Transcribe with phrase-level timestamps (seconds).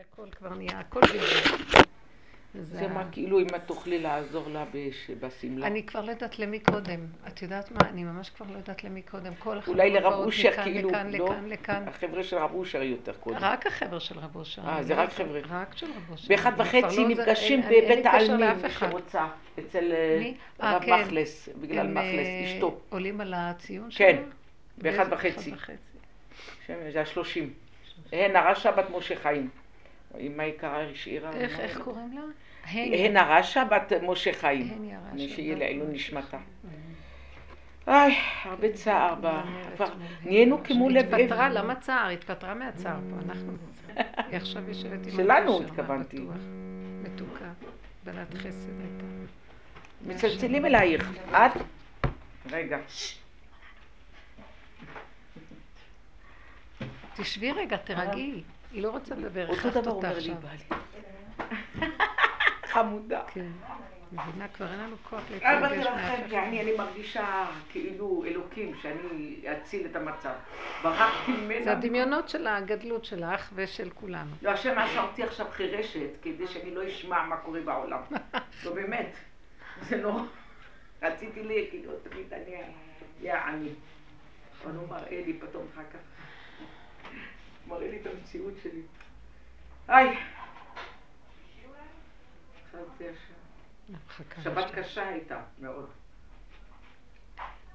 [0.00, 1.84] הכל כבר נהיה, הכל בלבד.
[2.54, 4.64] זה מה, כאילו אם את תוכלי לעזור לה
[5.20, 5.66] בשמלה.
[5.66, 7.00] אני כבר לא יודעת למי קודם.
[7.28, 7.88] את יודעת מה?
[7.88, 9.34] אני ממש כבר לא יודעת למי קודם.
[9.34, 11.34] כל אולי לרב אושר, כאילו, לא?
[11.68, 13.36] החבר'ה של רב אושר יותר קודם.
[13.40, 14.62] רק החבר'ה של רב אושר.
[14.68, 15.40] אה, זה רק חבר'ה.
[15.48, 16.28] רק של רב אושר.
[16.28, 19.26] באחד וחצי לא נפגשים בבית העלמין, מי שרוצה,
[19.58, 20.30] אצל אה,
[20.62, 21.00] אה, רב כן.
[21.00, 22.80] מכלס, בגלל מכלס, אשתו.
[22.88, 24.06] עולים על הציון שלו?
[24.06, 24.22] כן,
[24.78, 25.52] באחד וחצי.
[26.92, 27.52] זה השלושים.
[28.12, 29.48] הן הרשע בת משה חיים.
[30.18, 31.32] אמא יקרה השאירה.
[31.32, 32.22] איך קוראים לה?
[32.72, 34.68] הן הרשע בת משה חיים.
[34.76, 35.34] הן הרשע.
[35.34, 36.38] שיהיה לעילוי נשמתה.
[37.88, 39.42] איי, הרבה צער בה.
[40.24, 41.20] נהיינו כמו לב אבן.
[41.20, 42.08] התפטרה, למה צער?
[42.08, 43.52] התפטרה מהצער פה, אנחנו.
[43.96, 45.10] היא עכשיו יושבת עם...
[45.10, 46.20] שלנו התכוונתי.
[47.02, 47.52] מתוקה,
[48.04, 49.04] בנת חסד הייתה.
[50.06, 51.10] מצלצלים אלייך.
[51.30, 51.52] את?
[52.50, 52.78] רגע.
[57.16, 58.42] תשבי רגע, תרגעי.
[58.72, 60.82] היא לא רוצה לדבר, אותו דבר אומר לי בעלי.
[62.72, 63.22] חמודה.
[63.26, 63.46] כן.
[64.12, 66.32] מבינה, כבר אין לנו כוח להתרגש מאף אחד.
[66.32, 70.32] אני מרגישה כאילו אלוקים, שאני אציל את המצב.
[70.82, 71.64] ברחתי ממנה.
[71.64, 74.30] זה הדמיונות של הגדלות שלך ושל כולנו.
[74.42, 78.00] לא, השם עשה אותי עכשיו חירשת, כדי שאני לא אשמע מה קורה בעולם.
[78.64, 79.16] לא, באמת.
[79.82, 80.22] זה נורא.
[81.02, 82.54] רציתי לי, כאילו, תמיד אני
[83.20, 83.68] אהיה עני.
[84.64, 85.98] אבל הוא מראה לי פתאום אחר כך.
[87.70, 88.82] מראה לי את המציאות שלי.
[89.88, 90.16] היי.
[94.42, 95.88] שבת קשה הייתה, מאוד.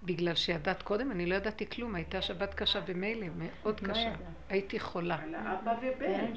[0.04, 1.12] בגלל שידעת קודם?
[1.12, 4.14] אני לא ידעתי כלום, הייתה שבת קשה במילא, מאוד לא קשה.
[4.50, 5.18] הייתי חולה.
[5.24, 6.34] על אבא ובן.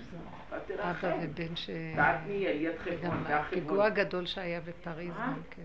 [0.80, 1.70] אבא ובן ש...
[1.96, 5.62] ואת מי יד חברון, פיגוע גדול שהיה בפריז גם כן.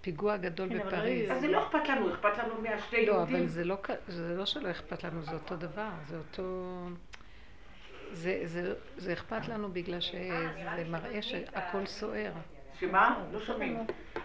[0.00, 1.30] פיגוע גדול כן, בפריז.
[1.30, 3.34] אז זה לא אכפת לנו, אכפת לנו מהשתי יהודים.
[3.34, 3.48] לא, אבל
[4.08, 6.42] זה לא שלא אכפת לנו, זה אותו דבר, זה אותו...
[8.12, 12.32] זה, זה, זה אכפת לנו בגלל שזה מראה שהכל סוער.
[12.80, 13.24] שמה?
[13.32, 13.78] לא שומעים.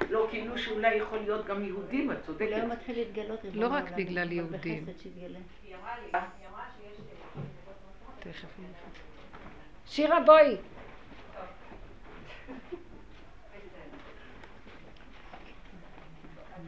[0.09, 2.45] לא, כאילו שאולי יכול להיות גם יהודים, את צודקת.
[2.45, 3.39] אולי הוא מתחיל להתגלות.
[3.53, 4.85] לא רק בגלל יהודים.
[8.19, 8.47] תכף
[9.85, 10.57] שירה בואי.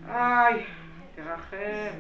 [0.10, 0.66] איי,
[1.16, 2.00] תרחם.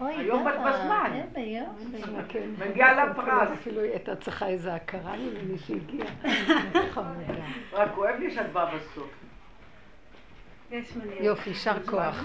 [0.00, 1.20] היום בת בזמן.
[2.28, 2.50] כן.
[2.68, 3.48] מגיע לה פרס.
[3.52, 6.08] אפילו היא הייתה צריכה איזו הכרה ממני שהגיעה.
[7.72, 9.10] רק כואב לי שאת באה בסוף.
[11.20, 12.24] יופי, יישר כוח.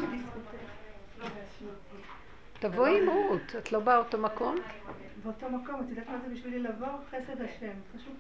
[2.60, 4.56] תבואי עם רות, את לא באה אותו מקום?
[5.24, 6.88] באותו מקום, את יודעת מה זה בשבילי לבוא?
[7.10, 7.72] חסד השם.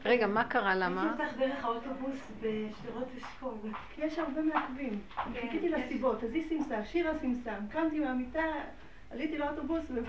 [0.05, 0.75] רגע, מה קרה?
[0.75, 1.01] למה?
[1.01, 3.53] הייתי אותך דרך האוטובוס בשדרות אשכול.
[3.95, 4.99] כי יש הרבה מעכבים.
[5.41, 8.43] חיכיתי לסיבות, אז היא סימסה, שירה סימסה, קמתי מהמיטה,
[9.11, 9.99] עליתי לאוטובוס ו...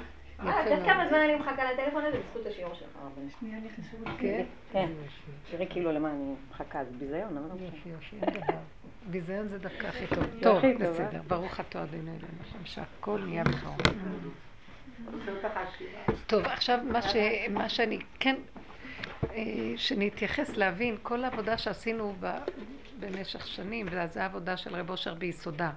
[0.40, 2.18] אה, את יודעת כמה זמן אני מחכה לטלפון הזה?
[2.18, 2.98] בזכות השיעור שלך.
[3.40, 4.18] שנייה, אני חשוב.
[4.18, 4.44] כן?
[4.72, 4.88] כן.
[5.50, 8.58] תראי כאילו למה אני מחכה, זה ביזיון, אבל לא יופי, יופי, אין דבר.
[9.10, 10.24] ביזיון זה דווקא הכי טוב.
[10.42, 11.20] טוב, בסדר.
[11.26, 13.76] ברוך אתה אדוני אלוהים, שהכל נהיה בקרוב.
[16.26, 16.78] טוב, עכשיו
[17.50, 18.36] מה שאני כן,
[19.30, 22.14] אה, שנתייחס להבין, כל העבודה שעשינו
[23.00, 25.70] במשך שנים, וזו העבודה של רב אושר ביסודה.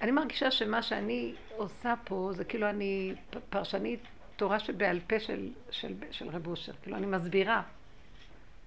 [0.00, 3.14] אני מרגישה שמה שאני עושה פה זה כאילו אני
[3.50, 4.00] פרשנית
[4.36, 7.62] תורה שבעל פה של, של, של רב אושר, כאילו אני מסבירה.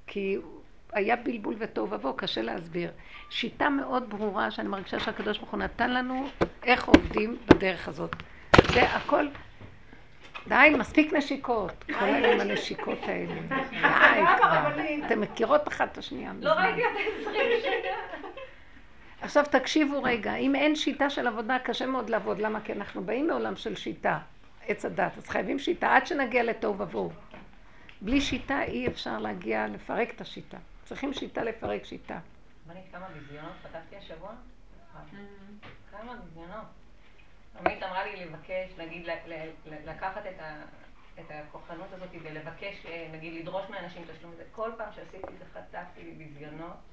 [0.07, 0.37] כי
[0.93, 2.91] היה בלבול ותוהו ובוהו, קשה להסביר.
[3.29, 6.27] שיטה מאוד ברורה שאני מרגישה שהקדוש ברוך הוא נתן לנו
[6.63, 8.15] איך עובדים בדרך הזאת.
[8.73, 9.27] זה הכל,
[10.47, 11.83] די, מספיק נשיקות.
[11.99, 13.41] כל היום הנשיקות האלה.
[13.71, 14.83] די כבר.
[15.05, 16.31] אתן מכירות אחת את השנייה.
[16.41, 18.42] לא ראיתי אותה עשרים שנה.
[19.23, 22.39] עכשיו תקשיבו רגע, אם אין שיטה של עבודה, קשה מאוד לעבוד.
[22.39, 22.61] למה?
[22.61, 24.19] כי אנחנו באים מעולם של שיטה,
[24.67, 27.11] עץ הדת, אז חייבים שיטה עד שנגיע לתוהו ובוהו.
[28.01, 30.57] בלי שיטה אי אפשר להגיע, לפרק את השיטה.
[30.85, 32.19] צריכים שיטה לפרק שיטה.
[32.67, 34.31] רבנית, כמה ביזיונות פתחתי השבוע?
[35.91, 36.65] כמה ביזיונות.
[37.59, 39.07] רמית אמרה לי לבקש, נגיד,
[39.85, 40.21] לקחת
[41.19, 44.33] את הכוחנות הזאת ולבקש, אה, נגיד, לדרוש מאנשים תשלום.
[44.51, 46.92] כל פעם שעשיתי את זה חטפתי ביזיונות.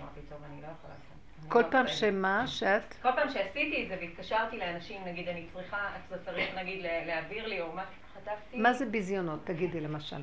[0.00, 1.12] אמרתי, טוב, אני לא יכולה לעשות.
[1.48, 2.46] כל לא פעם שמה?
[2.46, 2.94] שאת?
[3.02, 5.76] כל פעם שעשיתי את זה והתקשרתי לאנשים, נגיד, אני צריכה,
[6.08, 8.56] אתה צריך, נגיד, להעביר לי או משהו, חטפתי.
[8.56, 9.40] מה זה ביזיונות?
[9.44, 10.16] תגידי למשל.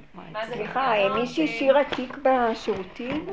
[0.46, 3.28] סליחה, מישהי השאירה תיק בשירותים?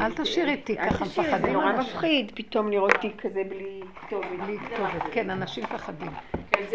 [0.00, 1.42] אל תשאירי תיק, ככה מפחדים.
[1.42, 4.26] זה נורא מפחיד פתאום לראות תיק כזה בלי כתובת.
[4.46, 6.10] בלי כתובת, כן, אנשים מפחדים.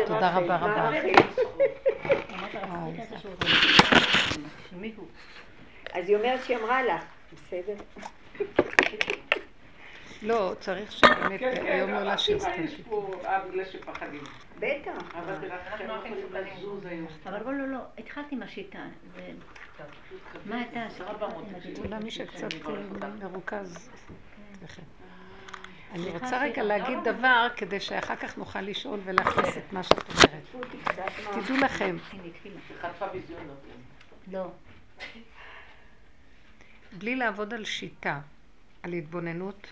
[0.06, 0.92] תודה רבה רבה.
[5.94, 7.04] אז היא אומרת שהיא אמרה לך,
[7.34, 7.74] בסדר?
[10.22, 12.90] לא, צריך שבאמת כן, כן, היום לא אבל להשאיר סתם יש שיטה.
[12.90, 14.24] פה, אה, בגלל שפחדים.
[14.60, 15.16] בטח.
[15.16, 15.96] אבל בלעדיכם לא
[17.42, 18.80] לא, לא, לא, התחלתי עם השיטה.
[20.46, 21.12] מה הייתה השיטה?
[21.84, 23.90] אולי מי שקצת אה, מרוכז.
[24.64, 24.82] לכם.
[25.92, 26.64] אני רוצה רגע.
[26.64, 30.66] להגיד דבר כדי שאחר כך נוכל לשאול ולהכניס את מה שאת אומרת.
[31.32, 31.98] תדעו לכם.
[34.32, 34.46] לא.
[36.98, 38.20] בלי לעבוד על שיטה,
[38.84, 39.68] על התבוננות,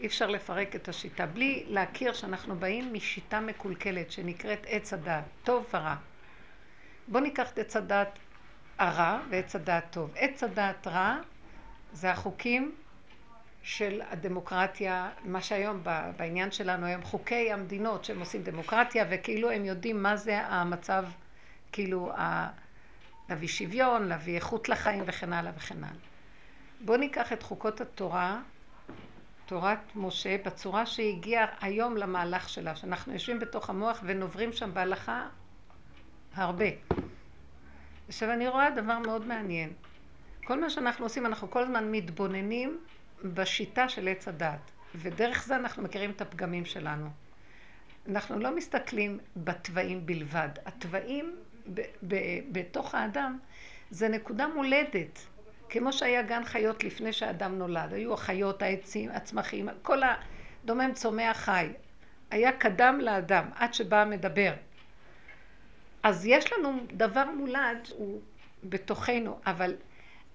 [0.00, 1.26] אי אפשר לפרק את השיטה.
[1.26, 5.96] בלי להכיר שאנחנו באים משיטה מקולקלת שנקראת עץ הדעת, טוב ורע.
[7.08, 8.18] בואו ניקח את עץ הדעת
[8.78, 10.12] הרע ועץ הדעת טוב.
[10.16, 11.16] עץ הדעת רע
[11.92, 12.74] זה החוקים
[13.62, 15.82] של הדמוקרטיה, מה שהיום
[16.16, 21.04] בעניין שלנו היום, חוקי המדינות שהם עושים דמוקרטיה וכאילו הם יודעים מה זה המצב,
[21.72, 22.48] כאילו ה...
[23.28, 26.13] להביא שוויון, להביא איכות לחיים וכן הלאה וכן הלאה.
[26.84, 28.42] בואו ניקח את חוקות התורה,
[29.46, 35.28] תורת משה, בצורה שהיא הגיעה היום למהלך שלה, שאנחנו יושבים בתוך המוח ונוברים שם בהלכה
[36.34, 36.64] הרבה.
[38.08, 39.72] עכשיו אני רואה דבר מאוד מעניין.
[40.44, 42.80] כל מה שאנחנו עושים, אנחנו כל הזמן מתבוננים
[43.24, 47.10] בשיטה של עץ הדת, ודרך זה אנחנו מכירים את הפגמים שלנו.
[48.08, 50.48] אנחנו לא מסתכלים בתוואים בלבד.
[50.66, 51.36] התוואים
[51.74, 53.38] ב- ב- בתוך האדם
[53.90, 55.33] זה נקודה מולדת.
[55.74, 57.92] כמו שהיה גן חיות לפני שהאדם נולד.
[57.92, 61.68] היו החיות, העצים, הצמחים, כל הדומם צומח חי.
[62.30, 64.52] היה קדם לאדם, עד שבא המדבר.
[66.02, 68.20] אז יש לנו דבר מולד, הוא
[68.64, 69.74] בתוכנו, אבל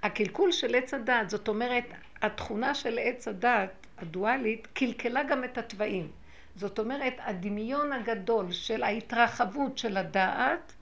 [0.04, 1.86] הקלקול של עץ הדת, זאת אומרת,
[2.22, 6.12] התכונה של עץ הדת, הדואלית, קלקלה גם את התוואים.
[6.56, 10.74] זאת אומרת, הדמיון הגדול של ההתרחבות של הדעת,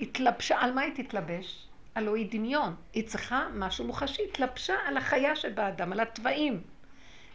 [0.00, 1.65] התלבשה, על מה היא תתלבש?
[1.96, 2.74] הלוא היא דמיון.
[2.92, 6.60] היא צריכה משהו מוחשי, התלבשה על החיה שבאדם, על התוואים.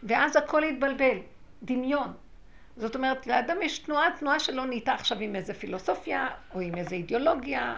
[0.03, 1.17] ואז הכל התבלבל,
[1.63, 2.13] דמיון.
[2.77, 6.95] זאת אומרת, לאדם יש תנועה, תנועה שלא נהייתה עכשיו עם איזה פילוסופיה, או עם איזה
[6.95, 7.75] אידיאולוגיה,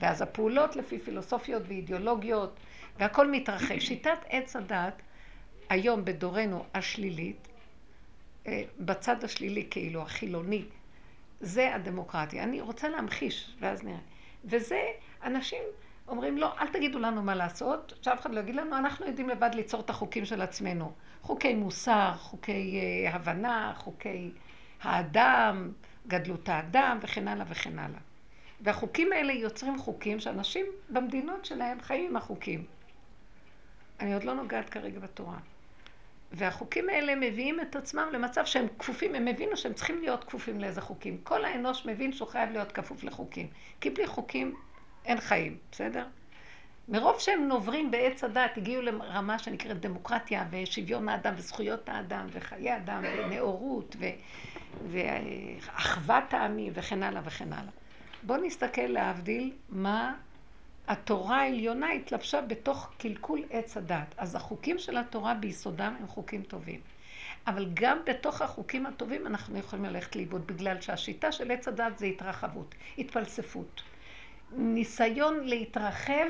[0.00, 2.56] ואז הפעולות לפי פילוסופיות ואידיאולוגיות,
[2.98, 3.78] והכל מתרחב.
[3.78, 5.02] שיטת עץ הדת,
[5.68, 7.48] היום בדורנו השלילית,
[8.46, 10.64] אה, בצד השלילי כאילו, החילוני,
[11.40, 12.42] זה הדמוקרטיה.
[12.42, 13.98] אני רוצה להמחיש, ואז נראה.
[14.44, 14.80] וזה,
[15.24, 15.62] אנשים
[16.08, 19.50] אומרים, לא, אל תגידו לנו מה לעשות, שאף אחד לא יגיד לנו, אנחנו יודעים לבד
[19.54, 20.92] ליצור את החוקים של עצמנו.
[21.22, 24.30] חוקי מוסר, חוקי אה, הבנה, חוקי
[24.82, 25.72] האדם,
[26.06, 27.98] גדלות האדם, וכן הלאה וכן הלאה.
[28.60, 32.64] והחוקים האלה יוצרים חוקים שאנשים במדינות שלהם חיים עם החוקים.
[34.00, 35.38] אני עוד לא נוגעת כרגע בתורה.
[36.32, 40.80] והחוקים האלה מביאים את עצמם למצב שהם כפופים, הם הבינו שהם צריכים להיות כפופים לאיזה
[40.80, 41.18] חוקים.
[41.22, 43.46] כל האנוש מבין שהוא חייב להיות כפוף לחוקים.
[43.80, 44.54] כי בלי חוקים
[45.06, 46.04] אין חיים, בסדר?
[46.88, 53.04] מרוב שהם נוברים בעץ הדת, הגיעו לרמה שנקראת דמוקרטיה ושוויון האדם וזכויות האדם וחיי אדם
[53.18, 54.06] ונאורות ו...
[54.86, 57.72] ואחוות העמים וכן הלאה וכן הלאה.
[58.22, 60.14] בואו נסתכל להבדיל מה
[60.88, 64.14] התורה העליונה התלבשה בתוך קלקול עץ הדת.
[64.16, 66.80] אז החוקים של התורה ביסודם הם חוקים טובים.
[67.46, 72.06] אבל גם בתוך החוקים הטובים אנחנו יכולים ללכת לאיבוד, בגלל שהשיטה של עץ הדת זה
[72.06, 73.82] התרחבות, התפלספות.
[74.52, 76.26] ניסיון להתרחב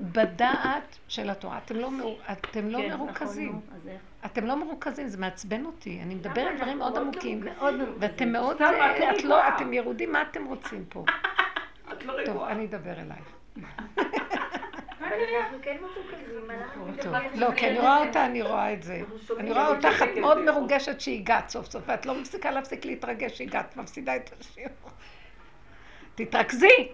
[0.00, 1.58] בדעת של התורה.
[1.58, 2.16] אתם לא, מרו...
[2.32, 3.48] אתם לא כן, מרוכזים.
[3.48, 4.00] נכון, נו, אז איך?
[4.26, 6.00] אתם לא מרוכזים, זה מעצבן אותי.
[6.02, 7.40] אני מדברת דברים מאוד עמוקים.
[7.40, 7.94] מרוכזים.
[7.98, 9.48] ואתם מאוד, סתם, את לא את לא.
[9.48, 11.04] אתם ירודים, מה אתם רוצים פה?
[11.92, 12.52] את לא טוב, רגועה.
[12.52, 13.36] אני אדבר אלייך.
[15.62, 17.14] כן מרוכזים, טוב.
[17.34, 19.00] לא, כי אני רואה אותה, אני רואה את זה.
[19.38, 20.38] אני רואה אותך, את מאוד.
[20.38, 24.90] מרוגשת שהגעת סוף סוף, ואת לא מפסיקה להפסיק להתרגש שהגעת, מפסידה את השיעור.
[26.14, 26.88] תתרכזי!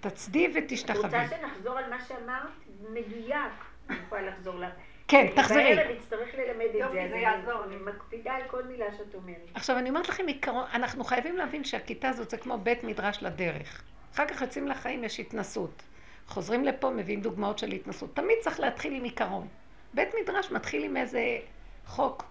[0.00, 1.28] תצדי רוצה ותשתחווי.
[1.28, 2.48] שנחזור על מה שאמרת?
[2.90, 3.52] מדויק.
[3.90, 4.72] אני יכולה לחזור לך.
[5.08, 5.76] כן, תחזרי.
[5.76, 7.08] בערב נצטרך ללמד את יופי, זה.
[7.10, 7.76] זה יעזור אני.
[7.76, 9.50] מקפידה על כל מילה שאת אומרת.
[9.54, 13.82] עכשיו אני אומרת לכם עיקרון, אנחנו חייבים להבין שהכיתה הזאת זה כמו בית מדרש לדרך.
[14.14, 15.82] אחר כך יוצאים לחיים, יש התנסות.
[16.26, 18.16] חוזרים לפה, מביאים דוגמאות של התנסות.
[18.16, 19.48] תמיד צריך להתחיל עם עיקרון.
[19.94, 21.38] בית מדרש מתחיל עם איזה
[21.86, 22.24] חוק,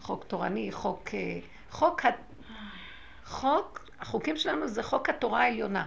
[0.00, 1.08] חוק תורני, חוק...
[1.14, 1.38] אה,
[1.70, 2.02] חוק,
[3.24, 5.86] חוק, החוקים שלנו זה חוק התורה העליונה.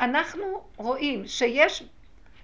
[0.00, 1.82] אנחנו רואים שיש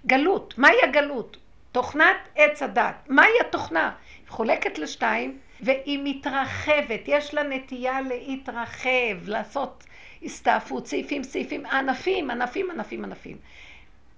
[0.06, 0.54] גלות.
[0.58, 1.36] מהי הגלות?
[1.72, 2.94] תוכנת עץ הדת.
[3.08, 3.92] מהי התוכנה?
[4.20, 7.00] היא חולקת לשתיים והיא מתרחבת.
[7.06, 9.84] יש לה נטייה להתרחב, לעשות
[10.22, 13.36] הסתעפות, סעיפים, סעיפים, ענפים, ענפים, ענפים, ענפים.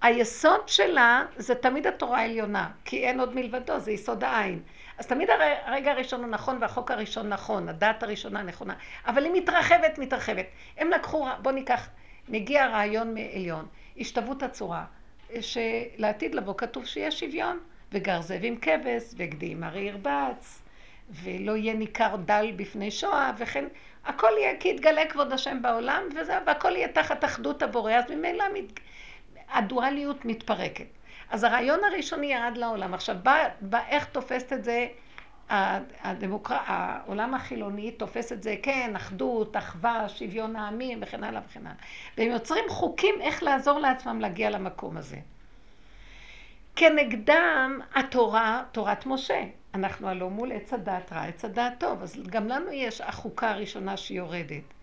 [0.01, 4.59] היסוד שלה זה תמיד התורה העליונה, כי אין עוד מלבדו, זה יסוד העין.
[4.99, 8.73] אז תמיד הר- הרגע הראשון הוא נכון והחוק הראשון נכון, הדת הראשונה נכונה,
[9.07, 10.45] אבל היא מתרחבת, מתרחבת.
[10.77, 11.89] הם לקחו, בוא ניקח,
[12.29, 14.85] מגיע רעיון מעליון, השתוות הצורה,
[15.41, 17.59] שלעתיד לבוא כתוב שיש שוויון,
[17.91, 20.61] וגר זאב עם כבש, וגדי עם ארי ירבץ,
[21.09, 23.65] ולא יהיה ניכר דל בפני שואה, וכן
[24.05, 28.45] הכל יהיה כי יתגלה כבוד השם בעולם, וזה, והכל יהיה תחת אחדות הבורא, אז ממילא
[28.53, 28.79] מת,
[29.51, 30.85] הדואליות מתפרקת.
[31.29, 32.93] אז הרעיון הראשוני ירד לעולם.
[32.93, 34.87] עכשיו, בא, בא, איך תופסת את זה
[36.01, 36.55] הדמוקר...
[36.65, 41.77] העולם החילוני תופס את זה, כן, אחדות, אחווה, שוויון העמים וכן הלאה וכן הלאה.
[42.17, 45.17] והם יוצרים חוקים איך לעזור לעצמם להגיע למקום הזה.
[46.75, 49.43] כנגדם התורה, תורת משה.
[49.73, 53.97] אנחנו הלא מול עץ הדעת רע, עץ הדעת טוב, אז גם לנו יש החוקה הראשונה
[53.97, 54.78] שיורדת.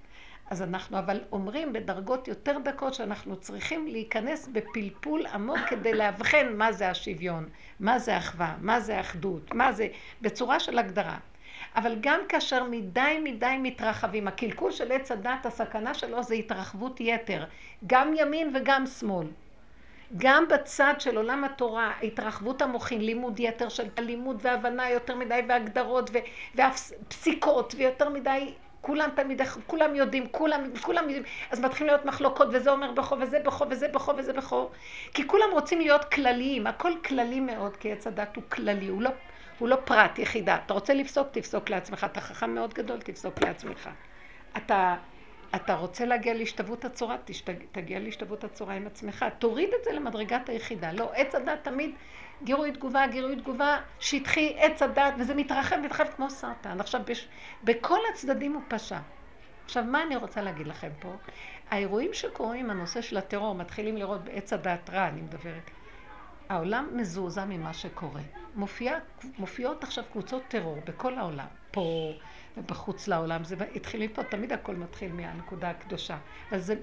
[0.50, 6.72] אז אנחנו אבל אומרים בדרגות יותר דקות שאנחנו צריכים להיכנס בפלפול עמוק כדי לאבחן מה
[6.72, 7.48] זה השוויון,
[7.80, 9.88] מה זה אחווה, מה זה אחדות, מה זה,
[10.22, 11.16] בצורה של הגדרה.
[11.76, 17.44] אבל גם כאשר מדי מדי מתרחבים, הקלקול של עץ הדת, הסכנה שלו זה התרחבות יתר,
[17.86, 19.26] גם ימין וגם שמאל.
[20.16, 26.10] גם בצד של עולם התורה, התרחבות המוחין, לימוד יתר של לימוד והבנה יותר מדי והגדרות
[26.54, 28.52] ופסיקות ויותר מדי
[28.86, 33.38] כולם תמיד, כולם יודעים, כולם, כולם יודעים, אז מתחילים להיות מחלוקות, וזה אומר בכו, וזה
[33.44, 34.70] בכו, וזה בכו, וזה בכו,
[35.14, 39.10] כי כולם רוצים להיות כלליים, הכל כללי מאוד, כי עץ הדת הוא כללי, הוא לא,
[39.58, 40.58] הוא לא פרט, יחידה.
[40.66, 43.90] אתה רוצה לפסוק, תפסוק לעצמך, אתה חכם מאוד גדול, תפסוק לעצמך.
[44.56, 44.96] אתה,
[45.54, 50.48] אתה רוצה להגיע להשתוות הצורה, תשתג, תגיע להשתוות הצורה עם עצמך, תוריד את זה למדרגת
[50.48, 50.92] היחידה.
[50.92, 51.90] לא, עץ הדת תמיד
[52.44, 56.80] גירוי תגובה, גירוי תגובה, שטחי, עץ הדת, וזה מתרחב, מתרחב כמו סרטן.
[56.80, 57.28] עכשיו, בש...
[57.64, 58.98] בכל הצדדים הוא פשע.
[59.64, 61.12] עכשיו, מה אני רוצה להגיד לכם פה?
[61.70, 65.70] האירועים שקורים, הנושא של הטרור, מתחילים לראות בעץ הדת רע, אני מדברת.
[66.48, 68.20] העולם מזועזע ממה שקורה.
[68.54, 68.98] מופיע,
[69.38, 72.12] מופיעות עכשיו קבוצות טרור בכל העולם, פה
[72.56, 73.44] ובחוץ לעולם.
[73.44, 76.16] זה התחיל מפה, תמיד הכל מתחיל מהנקודה הקדושה.
[76.56, 76.74] זה,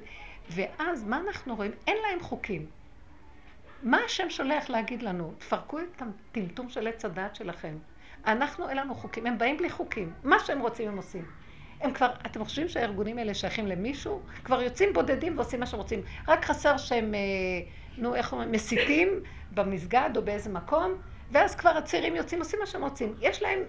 [0.50, 1.72] ואז מה אנחנו רואים?
[1.88, 2.66] אין להם חוקים.
[3.84, 5.34] מה השם שולח להגיד לנו?
[5.38, 7.78] תפרקו את הטמטום של עץ הדעת שלכם.
[8.26, 10.14] אנחנו, אין לנו חוקים, הם באים בלי חוקים.
[10.24, 11.26] מה שהם רוצים הם עושים.
[11.82, 14.22] הם כבר, אתם חושבים שהארגונים האלה שייכים למישהו?
[14.44, 16.02] כבר יוצאים בודדים ועושים מה שהם רוצים.
[16.28, 17.20] רק חסר שהם, אה,
[17.98, 19.10] נו, איך אומרים, מסיתים
[19.52, 20.94] במסגד או באיזה מקום,
[21.32, 23.16] ואז כבר הצעירים יוצאים, עושים מה שהם רוצים.
[23.22, 23.60] יש להם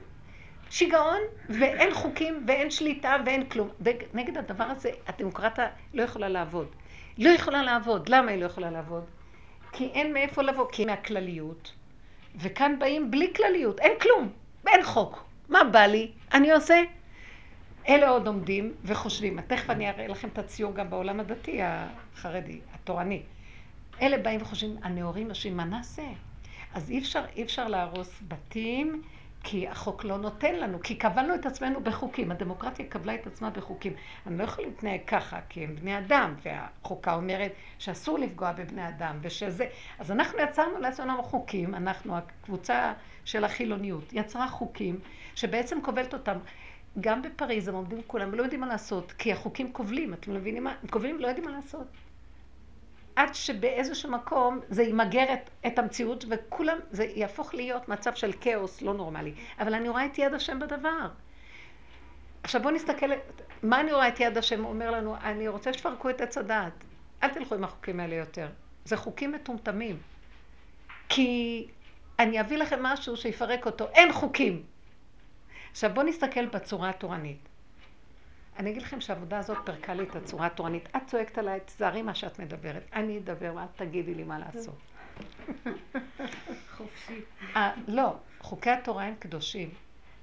[0.71, 3.69] שיגעון, ואין חוקים, ואין שליטה, ואין כלום.
[3.81, 6.67] ונגד הדבר הזה, הדמוקרטיה לא יכולה לעבוד.
[7.19, 8.09] לא יכולה לעבוד.
[8.09, 9.05] למה היא לא יכולה לעבוד?
[9.77, 11.73] כי אין מאיפה לבוא, כי מהכלליות.
[12.37, 14.33] וכאן באים בלי כלליות, אין כלום,
[14.69, 15.25] אין חוק.
[15.49, 16.11] מה בא לי?
[16.35, 16.83] אני עושה.
[17.89, 23.23] אלה עוד עומדים וחושבים, תכף אני אראה לכם את הציור גם בעולם הדתי החרדי, התורני.
[24.03, 26.03] אלה באים וחושבים, הנאורים יושבים, מה נעשה?
[26.75, 29.03] אז אי אפשר, אי אפשר להרוס בתים
[29.45, 32.31] כי החוק לא נותן לנו, כי קבלנו את עצמנו בחוקים.
[32.31, 33.93] הדמוקרטיה קבלה את עצמה בחוקים.
[34.27, 39.19] אני לא יכולה להתנהג ככה, כי הם בני אדם, והחוקה אומרת שאסור לפגוע בבני אדם,
[39.23, 39.67] ושזה...
[39.99, 42.93] אז אנחנו יצרנו לעצמנו חוקים, אנחנו, הקבוצה
[43.25, 45.01] של החילוניות, יצרה חוקים
[45.35, 46.39] שבעצם כובלת אותם.
[47.01, 50.75] גם בפריז הם עומדים כולם, לא יודעים מה לעשות, כי החוקים כובלים, אתם מבינים מה?
[50.83, 51.87] הם כובלים, לא יודעים מה לעשות.
[53.17, 58.83] עד שבאיזשהו מקום זה ימגר את, את המציאות וכולם, זה יהפוך להיות מצב של כאוס
[58.83, 59.35] לא נורמלי.
[59.59, 61.09] אבל אני רואה את יד השם בדבר.
[62.43, 63.11] עכשיו בואו נסתכל,
[63.63, 65.17] מה אני רואה את יד השם אומר לנו?
[65.17, 66.85] אני רוצה שתפרקו את עץ הדעת.
[67.23, 68.49] אל תלכו עם החוקים האלה יותר.
[68.85, 69.99] זה חוקים מטומטמים.
[71.09, 71.67] כי
[72.19, 73.89] אני אביא לכם משהו שיפרק אותו.
[73.89, 74.63] אין חוקים.
[75.71, 77.49] עכשיו בואו נסתכל בצורה התורנית.
[78.59, 80.89] אני אגיד לכם שהעבודה הזאת פרקה לי את הצורה התורנית.
[80.97, 82.83] את צועקת עליי, תזהרי מה שאת מדברת.
[82.93, 84.79] אני אדבר, ואת תגידי לי מה לעשות.
[86.77, 87.21] חופשי.
[87.57, 89.71] אה, לא, חוקי התורה הם קדושים.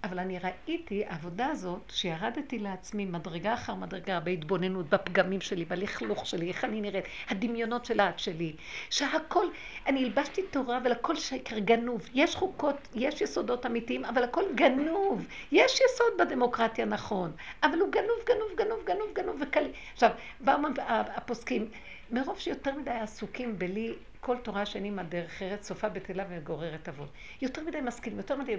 [0.04, 6.48] אבל אני ראיתי העבודה הזאת, שירדתי לעצמי מדרגה אחר מדרגה בהתבוננות, בפגמים שלי, בלכלוך שלי,
[6.48, 8.56] איך אני נראית, הדמיונות של האט שלי,
[8.90, 9.46] שהכל,
[9.88, 12.10] אני הלבשתי תורה אבל הכל שקר גנוב.
[12.14, 15.28] יש חוקות, יש יסודות אמיתיים, אבל הכל גנוב.
[15.52, 17.32] יש יסוד בדמוקרטיה נכון,
[17.64, 19.66] אבל הוא גנוב, גנוב, גנוב, גנוב, גנוב וקל...
[19.94, 21.70] עכשיו, באו הפוסקים,
[22.12, 27.10] מרוב שיותר מדי עסוקים בלי כל תורה שאין דרך ארץ, סופה בטלה וגוררת אבות.
[27.42, 28.56] יותר מדי משכילים, יותר מדי,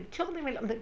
[0.62, 0.74] מדי,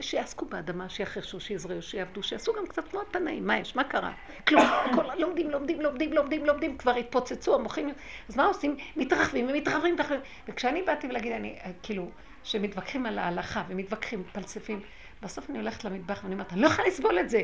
[0.00, 4.12] שיעסקו באדמה, שיחרשו, שיזרעו, שיעבדו, שיעשו גם קצת כמו התנאים, מה יש, מה קרה?
[4.48, 4.62] כלום,
[4.94, 7.92] כל, לומדים, לומדים, לומדים, לומדים, לומדים, כבר התפוצצו המוחים,
[8.28, 8.76] אז מה עושים?
[8.96, 10.20] מתרחבים ומתרחבים, מתרחבים.
[10.48, 12.10] וכשאני באתי ולהגיד, אני, כאילו,
[12.44, 14.80] שמתווכחים על ההלכה ומתווכחים, מפלספים,
[15.22, 17.42] בסוף אני הולכת למטבח ואני אומרת, אני לא יכולה לסבול את זה.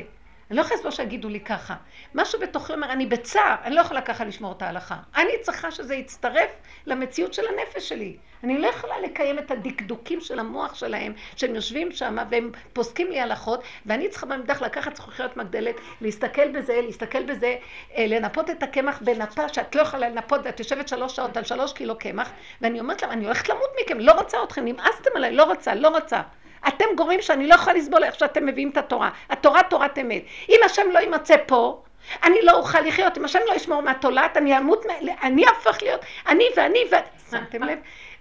[0.51, 1.75] אני לא יכולה לסבול שיגידו לי ככה.
[2.15, 4.95] משהו בתוכי אומר, אני בצער, אני לא יכולה ככה לשמור את ההלכה.
[5.15, 6.49] אני צריכה שזה יצטרף
[6.85, 8.17] למציאות של הנפש שלי.
[8.43, 13.19] אני לא יכולה לקיים את הדקדוקים של המוח שלהם, שהם יושבים שם והם פוסקים לי
[13.19, 17.55] הלכות, ואני צריכה במדח לקחת זכוכיות מגדלת, להסתכל בזה, להסתכל בזה,
[17.97, 21.73] אה, לנפות את הקמח בנפה שאת לא יכולה לנפות, ואת יושבת שלוש שעות על שלוש
[21.73, 22.31] קילו קמח,
[22.61, 25.87] ואני אומרת להם, אני הולכת למות מכם, לא רוצה אתכם, נמאסתם עליי, לא רוצה, לא
[25.87, 26.21] רוצה.
[26.67, 29.09] אתם גורמים שאני לא יכולה לסבול איך שאתם מביאים את התורה.
[29.29, 30.23] התורה תורת אמת.
[30.49, 31.81] אם השם לא יימצא פה,
[32.23, 33.17] אני לא אוכל לחיות.
[33.17, 34.85] אם השם לא ישמור מהתולעת, אני אמות,
[35.23, 36.95] אני אהפך להיות, אני ואני ו...
[37.31, 37.79] שמתם לב?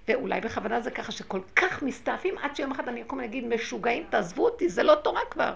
[0.09, 4.45] ואולי בכוונה זה ככה שכל כך מסתעפים, עד שיום אחד אני אקום ואגיד, משוגעים, תעזבו
[4.45, 5.53] אותי, זה לא תורה כבר.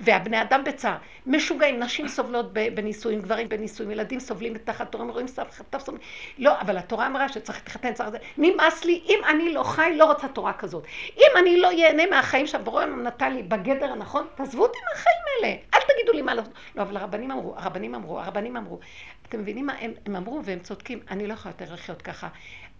[0.00, 0.96] והבני אדם בצער.
[1.26, 6.06] משוגעים, נשים סובלות בנישואים, גברים בנישואים, ילדים סובלים תחת תורה, רואים סבתא סובלים.
[6.38, 8.08] לא, אבל התורה אמרה שצריך להתחתן, צריך...
[8.38, 10.84] נמאס לי, אם אני לא חי, לא רוצה תורה כזאת.
[11.16, 15.56] אם אני לא ייהנה מהחיים שהבורא נתן לי בגדר הנכון, תעזבו אותי מהחיים האלה.
[15.74, 16.52] אל תגידו לי מה לעשות.
[16.76, 18.78] לא, אבל הרבנים אמרו, הרבנים אמרו, הרבנים אמרו.
[19.28, 22.28] אתם מבינים מה הם, הם אמרו והם צודקים, אני לא יכולה יותר לחיות ככה.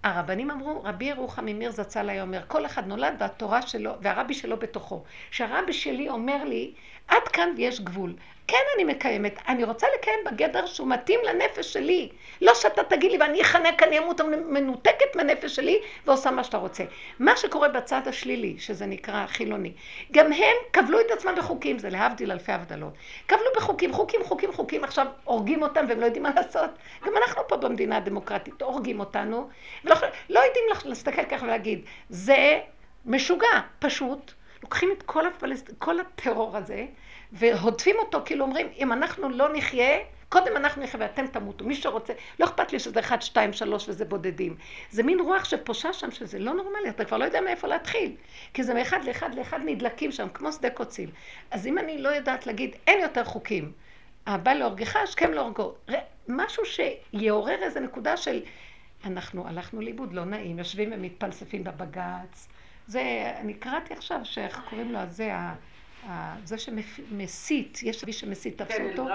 [0.05, 4.57] הרבנים אמרו, רבי ירוחם ממיר זצ"ל היה אומר, כל אחד נולד והתורה שלו, והרבי שלו
[4.57, 5.03] בתוכו.
[5.31, 6.75] שהרבי שלי אומר לי,
[7.09, 8.15] עד כאן ויש גבול.
[8.51, 12.09] כן אני מקיימת, אני רוצה לקיים בגדר שהוא מתאים לנפש שלי.
[12.41, 16.85] לא שאתה תגיד לי ואני אחנק, אני אמות מנותקת מהנפש שלי ועושה מה שאתה רוצה.
[17.19, 19.73] מה שקורה בצד השלילי, שזה נקרא חילוני,
[20.13, 22.93] גם הם קבלו את עצמם בחוקים, זה להבדיל אלפי הבדלות.
[23.27, 26.71] קבלו בחוקים, חוקים, חוקים, חוקים, עכשיו הורגים אותם והם לא יודעים מה לעשות.
[27.07, 29.49] גם אנחנו פה במדינה הדמוקרטית הורגים אותנו,
[29.85, 29.97] ולא
[30.29, 32.61] לא יודעים להסתכל ככה ולהגיד, זה
[33.07, 34.33] משוגע, פשוט.
[34.63, 35.71] לוקחים את כל, הפלסט...
[35.79, 36.87] כל הטרור הזה
[37.33, 41.65] והודפים אותו, כאילו אומרים, אם אנחנו לא נחיה, קודם אנחנו נחיה ואתם תמותו.
[41.65, 44.57] מי שרוצה, לא אכפת לי שזה אחד, שתיים, שלוש וזה בודדים.
[44.91, 48.17] זה מין רוח שפושה שם, שזה לא נורמלי, אתה כבר לא יודע מאיפה להתחיל.
[48.55, 51.11] כי זה מאחד לאחד לאחד נדלקים שם, כמו שדה קוצים.
[51.51, 53.73] אז אם אני לא יודעת להגיד, אין יותר חוקים,
[54.27, 55.75] הבא להורגך, השכם להורגו.
[56.29, 58.43] משהו שיעורר איזה נקודה של,
[59.05, 62.49] אנחנו הלכנו לאיבוד, לא נעים, יושבים ומתפלספים בבג"ץ.
[62.87, 65.33] זה, אני קראתי עכשיו, שאיך קוראים לו, זה,
[66.45, 69.07] זה שמסית, יש מי שמסית, תפסו כן, אותו.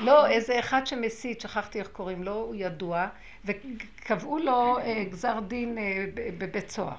[0.00, 3.06] לא, איזה אחד שמסית, שכחתי איך קוראים לו, הוא ידוע,
[3.44, 6.04] וקבעו לו אה, גזר דין אה,
[6.38, 6.96] בבית סוהר,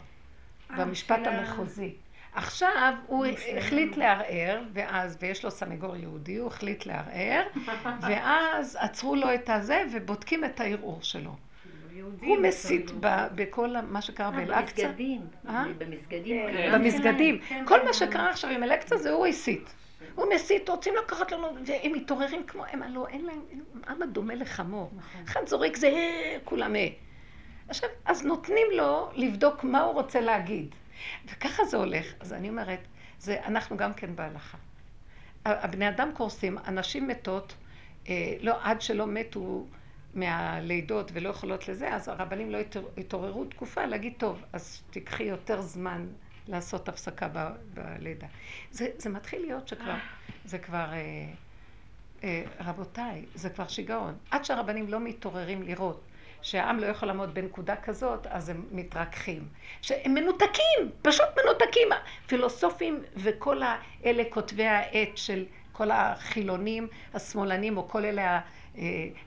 [0.77, 1.93] במשפט המחוזי.
[2.33, 3.25] עכשיו הוא
[3.57, 7.47] החליט לערער, ואז, ויש לו סנגור יהודי, הוא החליט לערער,
[8.01, 11.35] ואז עצרו לו את הזה ובודקים את הערעור שלו.
[12.21, 12.91] הוא מסית
[13.35, 14.87] בכל מה שקרה באל-אקצא.
[14.87, 15.21] במסגדים.
[15.77, 16.45] במסגדים.
[16.73, 17.39] במסגדים.
[17.65, 19.73] כל מה שקרה עכשיו עם אל-אקצא זה הוא הסית.
[20.15, 23.41] הוא מסית, רוצים לקחת לנו, והם מתעוררים כמו, הם הלוא, אין להם,
[23.87, 24.91] אבא דומה לחמור.
[25.27, 25.91] אחד זורק זה,
[26.43, 26.87] כולם אה.
[27.67, 30.75] עכשיו, אז נותנים לו לבדוק מה הוא רוצה להגיד.
[31.25, 32.05] וככה זה הולך.
[32.19, 32.79] אז אני אומרת,
[33.19, 34.57] זה, אנחנו גם כן בהלכה.
[35.45, 37.55] הבני אדם קורסים, הנשים מתות,
[38.09, 39.65] אה, לא, עד שלא מתו
[40.13, 42.57] מהלידות ולא יכולות לזה, אז הרבנים לא
[42.97, 46.07] התעוררו תקופה להגיד, טוב, אז תיקחי יותר זמן
[46.47, 48.27] לעשות הפסקה ב, בלידה.
[48.71, 49.95] זה, זה מתחיל להיות שכבר,
[50.45, 51.29] זה כבר, אה,
[52.23, 54.13] אה, רבותיי, זה כבר שיגעון.
[54.31, 56.01] עד שהרבנים לא מתעוררים לראות
[56.41, 59.47] שהעם לא יכול לעמוד בנקודה כזאת, אז הם מתרככים.
[59.81, 61.87] שהם מנותקים, פשוט מנותקים.
[62.27, 68.39] פילוסופים וכל האלה כותבי העת של כל החילונים, השמאלנים, או כל אלה אה,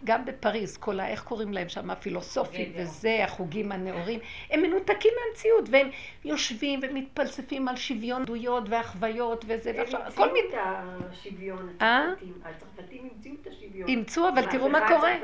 [0.04, 1.08] גם בפריז, כל ה...
[1.08, 5.90] איך קוראים להם שם, הפילוסופים וזה, החוגים הנאורים, הם מנותקים מהמציאות, והם
[6.24, 10.34] יושבים ומתפלספים על שוויון דויות והחוויות וזה, ועכשיו, הכל מת...
[10.52, 12.12] הם המציאו את השוויון, אה?
[12.12, 12.32] הצרפתים.
[12.44, 13.88] הצרפתים המציאו את השוויון.
[13.88, 15.14] אימצו, אבל תראו מה קורה.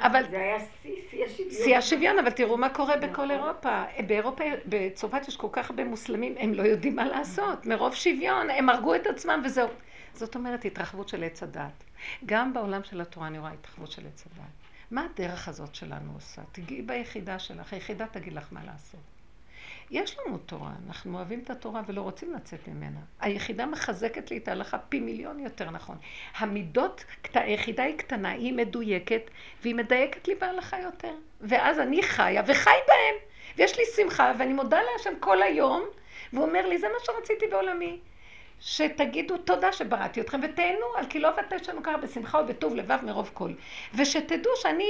[0.00, 1.50] אבל זה היה שיא השוויון.
[1.50, 3.30] שיא השוויון, אבל תראו מה קורה בכל נכון.
[3.30, 3.84] אירופה.
[4.06, 7.66] באירופה, בצרפת יש כל כך הרבה מוסלמים, הם לא יודעים מה לעשות.
[7.66, 9.68] מרוב שוויון, הם הרגו את עצמם וזהו.
[10.16, 11.84] זאת אומרת, התרחבות של עץ הדת.
[12.26, 14.50] גם בעולם של התורה אני רואה התרחבות של עץ הדת.
[14.90, 16.42] מה הדרך הזאת שלנו עושה?
[16.52, 19.00] תגיעי ביחידה שלך, היחידה תגיד לך מה לעשות.
[19.90, 23.00] יש לנו תורה, אנחנו אוהבים את התורה ולא רוצים לצאת ממנה.
[23.20, 25.96] היחידה מחזקת לי את ההלכה פי מיליון יותר נכון.
[26.36, 29.22] המידות, היחידה היא קטנה, היא מדויקת,
[29.62, 31.14] והיא מדייקת לי בהלכה יותר.
[31.40, 33.14] ואז אני חיה וחי בהם,
[33.56, 35.84] ויש לי שמחה, ואני מודה להשם כל היום,
[36.32, 38.00] והוא אומר לי, זה מה שרציתי בעולמי.
[38.60, 41.30] שתגידו תודה שבראתי אתכם ותהנו על כי לא
[41.68, 43.52] לנו ככה בשמחה ובטוב לבב מרוב כל.
[43.94, 44.88] ושתדעו שאני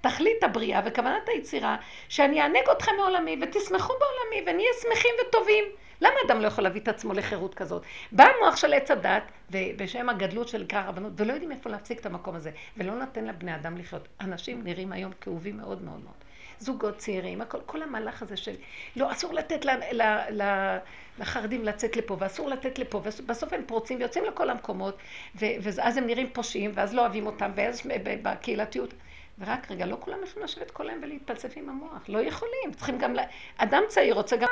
[0.00, 1.76] תכלית הבריאה וכוונת היצירה,
[2.08, 5.64] שאני אענג אתכם מעולמי ותשמחו בעולמי ונהיה שמחים וטובים.
[6.00, 7.82] למה אדם לא יכול להביא את עצמו לחירות כזאת?
[8.12, 12.06] בא המוח של עץ הדת, ובשם הגדלות של עיקר הרבנות, ולא יודעים איפה להפסיק את
[12.06, 14.08] המקום הזה, ולא נותן לבני אדם לחיות.
[14.20, 16.25] אנשים נראים היום כאובים מאוד מאוד מאוד.
[16.58, 18.54] זוגות צעירים, הכל, כל המהלך הזה של
[18.96, 20.02] לא, אסור לתת ל, ל,
[20.42, 20.76] ל,
[21.18, 24.96] לחרדים לצאת לפה, ואסור לתת לפה, ובסוף הם פורצים ויוצאים לכל המקומות,
[25.34, 27.82] ו, ואז הם נראים פושעים, ואז לא אוהבים אותם, ואז
[28.22, 28.94] בקהילתיות.
[29.38, 33.14] ורק רגע, לא כולם יכולים לשבת כל היום ולהתפלסף עם המוח, לא יכולים, צריכים גם,
[33.14, 33.20] ל...
[33.56, 34.48] אדם צעיר רוצה גם...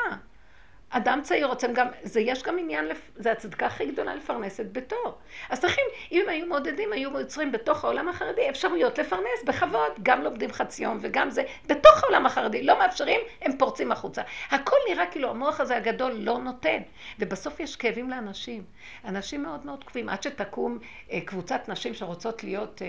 [0.96, 2.84] אדם צעיר רוצה גם, זה יש גם עניין,
[3.16, 5.18] זה הצדקה הכי גדולה לפרנס את ביתו.
[5.50, 10.22] אז צריכים, אם הם היו מעודדים, היו יוצרים בתוך העולם החרדי אפשרויות לפרנס בכבוד, גם
[10.22, 14.22] לומדים חצי יום וגם זה, בתוך העולם החרדי, לא מאפשרים, הם פורצים החוצה.
[14.50, 16.78] הכל נראה כאילו המוח הזה הגדול לא נותן,
[17.18, 18.64] ובסוף יש כאבים לאנשים.
[19.04, 20.78] אנשים מאוד מאוד כואבים, עד שתקום
[21.10, 22.82] אה, קבוצת נשים שרוצות להיות...
[22.82, 22.88] אה,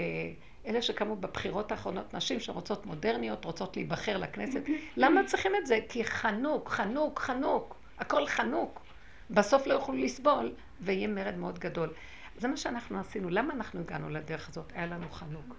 [0.68, 4.62] אלה שקמו בבחירות האחרונות, נשים שרוצות מודרניות, רוצות להיבחר לכנסת.
[4.98, 5.80] למה צריכים את זה?
[5.89, 7.76] כי חנוק, חנוק, חנוק.
[7.99, 8.81] הכל חנוק.
[9.29, 11.93] בסוף לא יוכלו לסבול, ויהיה מרד מאוד גדול.
[12.38, 13.29] זה מה שאנחנו עשינו.
[13.29, 14.71] למה אנחנו הגענו לדרך הזאת?
[14.75, 15.55] היה לנו חנוק.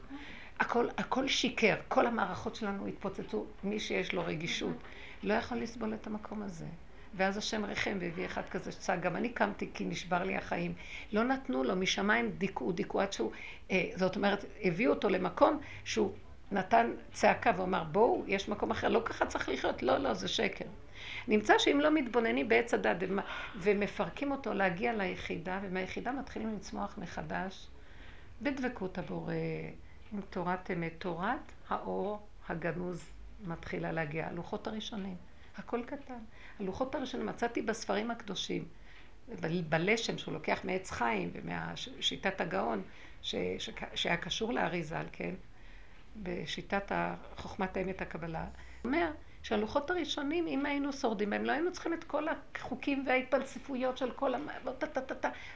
[0.61, 4.77] הכל, הכל שיקר, כל המערכות שלנו התפוצצו, מי שיש לו רגישות,
[5.23, 6.67] לא יכול לסבול את המקום הזה.
[7.15, 10.75] ואז השם ריחם והביא אחד כזה שצעק, גם אני קמתי כי נשבר לי החיים.
[11.13, 13.33] לא נתנו לו, משמיים דיכאו, דיכאו עד שהוא,
[13.71, 16.13] אה, זאת אומרת, הביאו אותו למקום שהוא
[16.53, 20.65] נתן צעקה ואמר, בואו, יש מקום אחר, לא ככה צריך לחיות, לא, לא, זה שקר.
[21.29, 22.97] נמצא שאם לא מתבוננים בעץ הדת
[23.57, 27.67] ומפרקים אותו להגיע ליחידה, ומהיחידה מתחילים לצמוח מחדש
[28.43, 29.33] בדבקות הבורא,
[30.13, 30.93] עם תורת אמת.
[30.99, 33.05] תורת האור הגנוז
[33.47, 35.17] מתחילה להגיע, הלוחות הראשונים.
[35.57, 36.19] הכל קטן.
[36.61, 38.65] הלוחות הראשונים מצאתי בספרים הקדושים,
[39.69, 42.83] בלשם שהוא לוקח מעץ חיים ומשיטת הגאון,
[43.23, 45.35] שהיה קשור לאריזל, כן?
[46.23, 46.93] בשיטת
[47.37, 48.45] חוכמת האמת הקבלה.
[48.85, 49.11] אומר
[49.47, 54.35] שהלוחות הראשונים, אם היינו שורדים בהם, לא היינו צריכים את כל החוקים וההתפלספויות של כל
[54.35, 54.49] המ...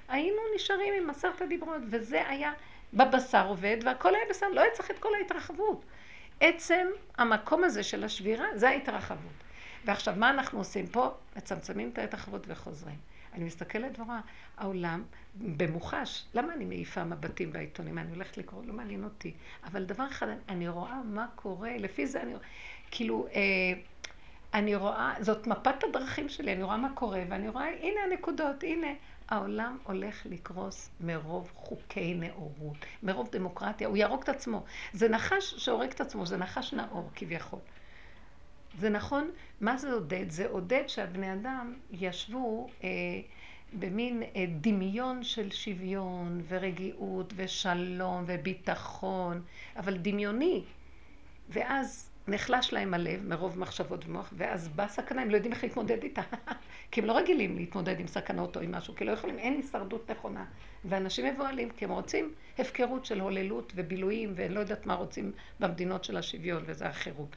[0.08, 2.52] היינו נשארים עם עשרת הדיברות, וזה היה
[2.94, 5.84] בבשר עובד, והכל היה בסדר, לא היה צריך את כל ההתרחבות.
[6.40, 6.86] עצם
[7.18, 9.32] המקום הזה של השבירה, זה ההתרחבות.
[9.84, 11.10] ועכשיו, מה אנחנו עושים פה?
[11.36, 12.96] מצמצמים את ההתרחבות וחוזרים.
[13.34, 14.20] אני מסתכלת ורואה,
[14.56, 17.98] העולם במוחש, למה אני מעיפה מבטים בעיתונים?
[17.98, 19.34] אני הולכת לקרוא, לא מעניין אותי.
[19.64, 22.44] אבל דבר אחד, אני רואה מה קורה, לפי זה אני רואה,
[22.90, 23.40] כאילו, אה,
[24.54, 28.92] אני רואה, זאת מפת הדרכים שלי, אני רואה מה קורה, ואני רואה, הנה הנקודות, הנה.
[29.30, 34.64] העולם הולך לקרוס מרוב חוקי נאורות, מרוב דמוקרטיה, הוא יהרוג את עצמו.
[34.92, 37.58] זה נחש שהורג את עצמו, זה נחש נאור כביכול.
[38.78, 40.30] זה נכון, מה זה עודד?
[40.30, 42.88] זה עודד שהבני אדם ישבו אה,
[43.72, 49.42] במין אה, דמיון של שוויון ורגיעות ושלום וביטחון,
[49.76, 50.64] אבל דמיוני.
[51.48, 56.02] ואז נחלש להם הלב מרוב מחשבות ומוח, ואז באה סכנה, הם לא יודעים איך להתמודד
[56.02, 56.22] איתה.
[56.90, 60.10] כי הם לא רגילים להתמודד עם סכנות או עם משהו, כי לא יכולים, אין הישרדות
[60.10, 60.44] נכונה.
[60.84, 66.04] ואנשים מבוהלים, כי הם רוצים הפקרות של הוללות ובילויים, ואני לא יודעת מה רוצים במדינות
[66.04, 67.36] של השוויון, וזה החירות.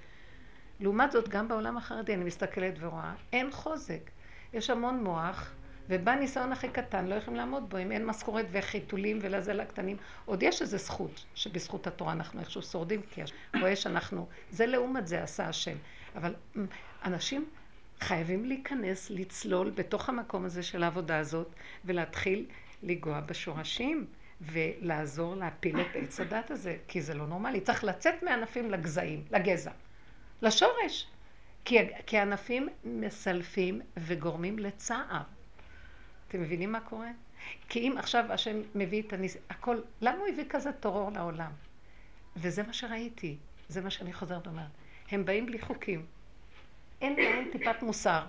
[0.79, 4.09] לעומת זאת, גם בעולם החרדי אני מסתכלת ורואה, אין חוזק.
[4.53, 5.53] יש המון מוח,
[5.89, 9.97] ובא ניסיון הכי קטן, לא יכולים לעמוד בו, אם אין משכורת וחיתולים ולזה לקטנים.
[10.25, 13.21] עוד יש איזו זכות, שבזכות התורה אנחנו איכשהו שורדים, כי
[13.59, 15.77] רואה שאנחנו, זה לעומת זה עשה השם.
[16.15, 16.35] אבל
[17.05, 17.45] אנשים
[17.99, 21.47] חייבים להיכנס, לצלול בתוך המקום הזה של העבודה הזאת,
[21.85, 22.45] ולהתחיל
[22.83, 24.07] לגוע בשורשים.
[24.41, 27.61] ולעזור להפיל את עץ הדת הזה, כי זה לא נורמלי.
[27.61, 29.71] צריך לצאת מענפים לגזעים, לגזע.
[30.41, 31.07] לשורש.
[31.65, 35.21] כי, כי ענפים מסלפים וגורמים לצער.
[36.33, 37.09] אתם מבינים מה קורה?
[37.69, 39.37] כי אם עכשיו השם מביא את הניס...
[39.49, 41.51] הכל, למה הוא הביא כזה טרור לעולם?
[42.37, 43.37] וזה מה שראיתי,
[43.69, 44.65] זה מה שאני חוזרת ואומרת.
[45.11, 46.05] הם באים בלי חוקים.
[47.01, 48.21] אין להם טיפת מוסר.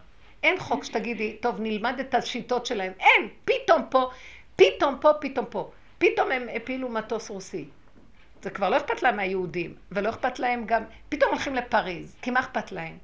[0.43, 2.93] אין חוק שתגידי, טוב, נלמד את השיטות שלהם.
[3.01, 3.29] אין!
[3.45, 4.11] פתאום פה,
[4.57, 5.71] פתאום פה, פתאום פה.
[5.99, 7.69] פתאום הם הפילו מטוס רוסי.
[8.43, 12.40] זה כבר לא אכפת להם מהיהודים, ולא אכפת להם גם, פתאום הולכים לפריז, כי מה
[12.40, 12.99] אכפת להם?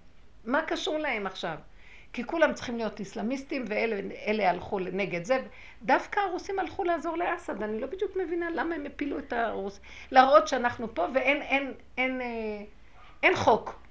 [0.45, 1.57] מה קשור להם עכשיו?
[2.13, 5.43] כי כולם צריכים להיות איסלאמיסטים, ואלה הלכו נגד זה.
[5.83, 9.81] דווקא הרוסים הלכו לעזור לאסד, אני לא בדיוק מבינה למה הם הפילו את הרוס...
[10.11, 12.67] להראות שאנחנו פה ואין אין, אין, אין,
[13.23, 13.83] אין חוק.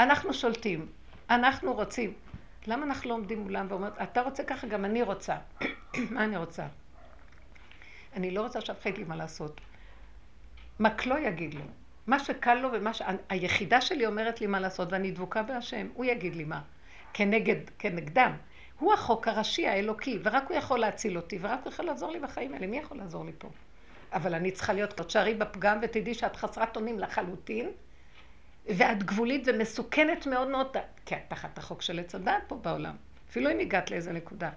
[0.00, 0.86] אנחנו שולטים,
[1.30, 2.12] אנחנו רוצים.
[2.66, 5.36] למה אנחנו לא עומדים מולם ואומרים, אתה רוצה ככה, גם אני רוצה.
[6.10, 6.66] מה אני רוצה?
[8.16, 9.60] אני לא רוצה אחד לי מה לעשות.
[10.80, 11.64] מקלו יגיד לו.
[12.06, 13.02] מה שקל לו ומה ש...
[13.28, 16.60] היחידה שלי אומרת לי מה לעשות, ואני דבוקה בהשם, הוא יגיד לי מה.
[17.14, 18.32] כנגד, כנגדם.
[18.78, 22.54] הוא החוק הראשי האלוקי, ורק הוא יכול להציל אותי, ורק הוא יכול לעזור לי בחיים
[22.54, 22.66] האלה.
[22.66, 23.48] מי יכול לעזור לי פה?
[24.12, 27.70] אבל אני צריכה להיות, תשארי בפגם ותדעי שאת חסרת אונים לחלוטין,
[28.66, 32.96] ואת גבולית ומסוכנת מאוד מאוד, כי את תחת החוק של עץ הדעת פה בעולם.
[33.30, 34.50] אפילו אם הגעת לאיזה נקודה.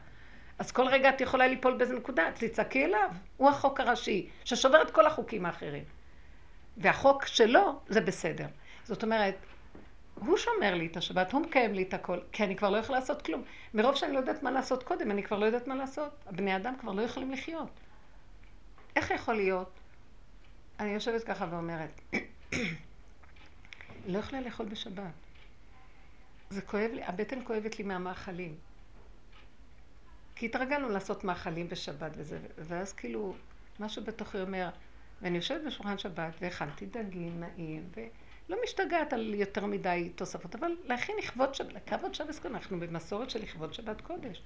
[0.60, 3.10] אז כל רגע את יכולה ליפול באיזה נקודה, תצעקי אליו.
[3.38, 5.84] הוא החוק הראשי, ששובר את כל החוקים האחרים.
[6.78, 8.48] והחוק שלו זה בסדר.
[8.84, 9.36] זאת אומרת,
[10.19, 12.99] הוא שומר לי את השבת, הוא מקיים לי את הכל, כי אני כבר לא יכולה
[12.99, 13.43] לעשות כלום.
[13.73, 16.12] מרוב שאני לא יודעת מה לעשות קודם, אני כבר לא יודעת מה לעשות.
[16.25, 17.69] הבני אדם כבר לא יכולים לחיות.
[18.95, 19.69] איך יכול להיות?
[20.80, 22.01] אני יושבת ככה ואומרת,
[24.08, 25.12] לא יכולה לאכול בשבת.
[26.49, 28.56] זה כואב לי, הבטן כואבת לי מהמאכלים.
[30.36, 33.36] כי התרגלנו לעשות מאכלים בשבת וזה, ואז כאילו,
[33.80, 34.69] משהו בתוכי אומר,
[35.21, 37.89] ואני יושבת בשולחן שבת והכנתי דגים נעים,
[38.50, 43.42] ולא משתגעת על יותר מדי תוספות, אבל להכין לכבוד שבת, לכבוד שבת אנחנו במסורת של
[43.42, 44.42] לכבוד שבת קודש.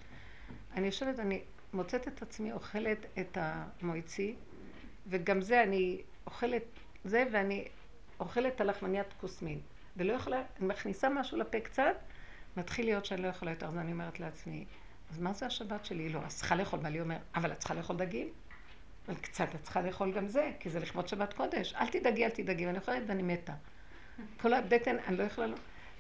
[0.74, 1.42] אני יושבת, אני
[1.74, 4.36] מוצאת את עצמי אוכלת את המויצי,
[5.08, 6.64] וגם זה אני אוכלת
[7.04, 7.68] זה, ואני
[8.20, 9.60] אוכלת הלחמניית כוסמין.
[9.98, 11.96] ולא יכולה, אני מכניסה משהו לפה קצת,
[12.58, 14.66] מתחיל להיות שאני לא יכולה יותר, אז אני אומרת לעצמי,
[15.12, 16.10] אז מה זה השבת שלי?
[16.10, 18.30] לא, אז צריכה לאכול, ואני אומר, אבל את צריכה לאכול דגים?
[19.08, 21.74] אבל קצת את צריכה לאכול גם זה, כי זה לכבוד שבת קודש.
[21.74, 23.54] אל תדאגי, אל תדאגי, ואני אוכלת ואני מתה.
[24.42, 25.48] כל הבטן, אני לא יכולה...
[25.48, 25.56] לא...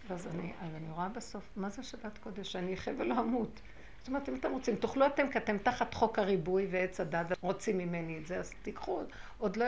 [0.07, 2.51] ואז אני, אז אני רואה בסוף, מה זה שבת קודש?
[2.51, 3.61] שאני אחיה ולא אמות.
[4.01, 7.77] זאת אומרת, אם אתם רוצים, תאכלו אתם, כי אתם תחת חוק הריבוי ועץ הדת, ורוצים
[7.77, 9.01] ממני את זה, אז תיקחו.
[9.37, 9.65] עוד לא...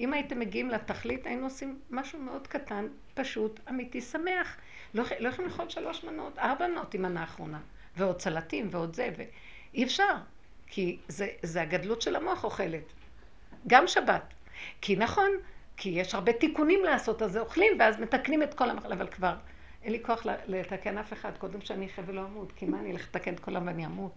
[0.00, 4.56] אם הייתם מגיעים לתכלית, היינו עושים משהו מאוד קטן, פשוט, אמיתי, שמח.
[4.94, 7.60] לא, לא יכולים לאכול שלוש מנות, ארבע מנות עם מנה האחרונה.
[7.96, 10.14] ועוד סלטים ועוד זה, ואי אפשר.
[10.66, 12.92] כי זה, זה הגדלות של המוח אוכלת.
[13.66, 14.34] גם שבת.
[14.80, 15.30] כי נכון,
[15.76, 19.34] כי יש הרבה תיקונים לעשות, אז אוכלים, ואז מתקנים את כל המחלה, אבל כבר
[19.82, 23.08] אין לי כוח לתקן אף אחד, קודם שאני אחיה ולא אמות, כי מה אני אלך
[23.08, 24.12] לתקן את כל ואני אמות?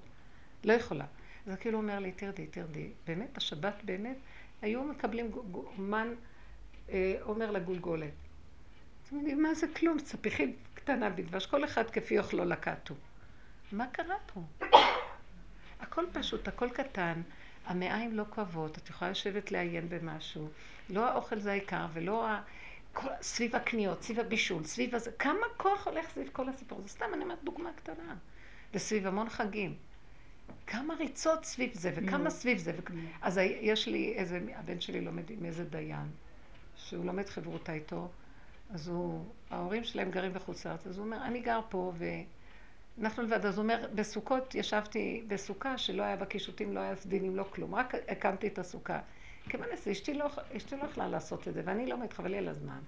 [0.63, 1.05] לא יכולה.
[1.47, 2.89] אז כאילו אומר לי, תרדי, תרדי.
[3.07, 4.15] באמת, השבת באמת,
[4.61, 5.31] היו מקבלים
[5.77, 6.13] מן
[6.89, 8.11] אה, אומר לגולגולת.
[9.07, 9.99] אתם יודעים, מה זה כלום?
[9.99, 12.95] צפיחית קטנה בדבש, כל אחד כפי אוכלו לקטו.
[13.71, 14.41] מה קרה פה?
[15.79, 17.21] הכל פשוט, הכל קטן,
[17.65, 20.49] המעיים לא כואבות, את יכולה לשבת לעיין במשהו.
[20.89, 22.41] לא האוכל זה העיקר, ולא ה...
[22.93, 23.07] כל...
[23.21, 25.11] סביב הקניות, סביב הבישול, סביב הזה.
[25.11, 26.89] כמה כוח הולך סביב כל הסיפור הזה?
[26.89, 28.15] סתם, אני אומרת דוגמה קטנה.
[28.73, 29.75] וסביב המון חגים.
[30.67, 32.29] כמה ריצות סביב זה, וכמה.
[32.29, 32.71] סביב זה.
[32.71, 32.93] ו...
[33.21, 36.07] אז יש לי איזה, הבן שלי לומד עם איזה דיין,
[36.75, 38.09] שהוא לומד חברותה איתו,
[38.69, 42.05] אז הוא, ההורים שלהם גרים בחוץ לארץ, אז הוא אומר, אני גר פה, ו...
[43.01, 47.35] אנחנו לבד, אז הוא אומר, בסוכות ישבתי בסוכה שלא היה בה קישוטים, לא היה סדינים,
[47.35, 48.99] לא כלום, רק הקמתי את הסוכה.
[49.49, 50.25] כמנס, אשתי לא,
[50.57, 52.79] אשתי לא יכלה לעשות את זה, ואני לא מת, חבל לי על הזמן.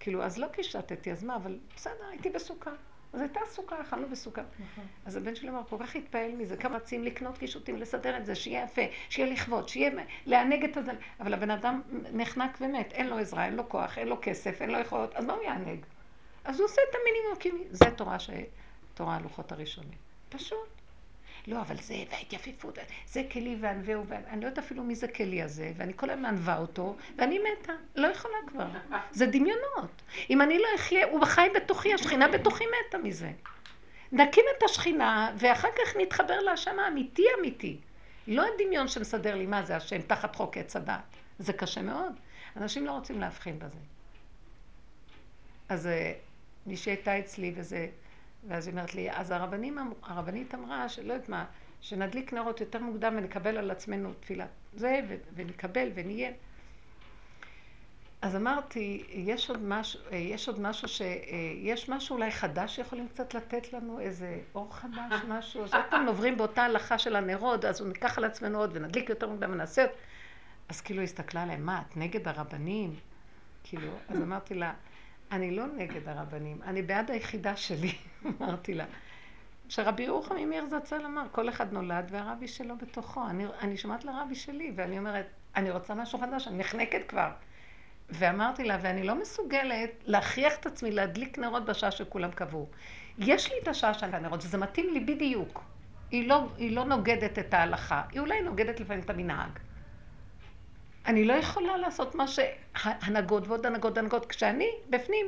[0.00, 2.70] כאילו, אז לא קישטתי, אז מה, אבל בסדר, הייתי בסוכה.
[3.12, 4.42] אז הייתה סוכה, אכלנו בסוכה.
[4.42, 4.84] נכון.
[5.06, 8.34] אז הבן שלי אמר, כל כך התפעל מזה, כמה רצים לקנות קישוטים, לסדר את זה,
[8.34, 9.90] שיהיה יפה, שיהיה לכבוד, שיהיה,
[10.26, 10.92] לענג את הזה.
[11.20, 14.70] אבל הבן אדם נחנק ומת, אין לו עזרה, אין לו כוח, אין לו כסף, אין
[14.70, 15.78] לו יכולות, אז מה הוא יענג?
[16.44, 18.30] אז הוא עושה את המינימום, כי זה תורה ש...
[18.94, 19.98] תורה הלוחות הראשונים.
[20.28, 20.71] פשוט.
[21.46, 25.72] לא, אבל זה, וההתייפיפות, זה כלי וענווהו, ואני לא יודעת אפילו מי זה כלי הזה,
[25.76, 27.72] ואני כל הזמן ענווה אותו, ואני מתה.
[27.96, 28.66] לא יכולה כבר.
[29.10, 30.02] זה דמיונות.
[30.30, 33.30] אם אני לא אחיה, הוא חי בתוכי, השכינה בתוכי מתה מזה.
[34.12, 37.76] נקים את השכינה, ואחר כך נתחבר להשם האמיתי אמיתי.
[38.26, 41.16] לא הדמיון שמסדר לי מה זה השם תחת חוק עץ הדת.
[41.38, 42.12] זה קשה מאוד.
[42.56, 43.78] אנשים לא רוצים להבחין בזה.
[45.68, 46.12] אז אה,
[46.66, 47.88] מי שהייתה אצלי, וזה
[48.48, 51.44] ואז היא אומרת לי, אז הרבנים, הרבנית אמרה שלא יודעת מה,
[51.80, 55.00] שנדליק נרות יותר מוקדם ונקבל על עצמנו תפילת זה,
[55.34, 56.30] ונקבל ונהיה.
[58.22, 61.02] אז אמרתי, יש עוד משהו, יש עוד משהו ש...
[61.62, 66.06] יש משהו אולי חדש שיכולים קצת לתת לנו, איזה אור חדש, משהו, אז עוד פעם
[66.06, 69.86] עוברים באותה הלכה של הנרות, אז ניקח על עצמנו עוד ונדליק יותר מוקדם ונעשה...
[70.68, 72.94] אז כאילו הסתכלה עליהם, מה, את נגד הרבנים?
[73.64, 74.72] כאילו, אז אמרתי לה,
[75.32, 77.92] אני לא נגד הרבנים, אני בעד היחידה שלי,
[78.40, 78.84] אמרתי לה.
[79.68, 83.26] שרבי ירוחם ממיר זצ"ל אמר, כל אחד נולד והרבי שלו בתוכו.
[83.30, 87.30] אני, אני שומעת לרבי שלי, ואני אומרת, אני רוצה משהו חדש, אני נחנקת כבר.
[88.10, 92.68] ואמרתי לה, ואני לא מסוגלת להכריח את עצמי להדליק נרות בשעה שכולם קבעו.
[93.18, 95.64] יש לי את השעה של הנרות, וזה מתאים לי בדיוק.
[96.10, 99.50] היא לא, היא לא נוגדת את ההלכה, היא אולי נוגדת לפעמים את המנהג.
[101.06, 104.26] אני לא יכולה לעשות מה שהנהגות ועוד הנהגות הנהגות.
[104.26, 105.26] כשאני בפנים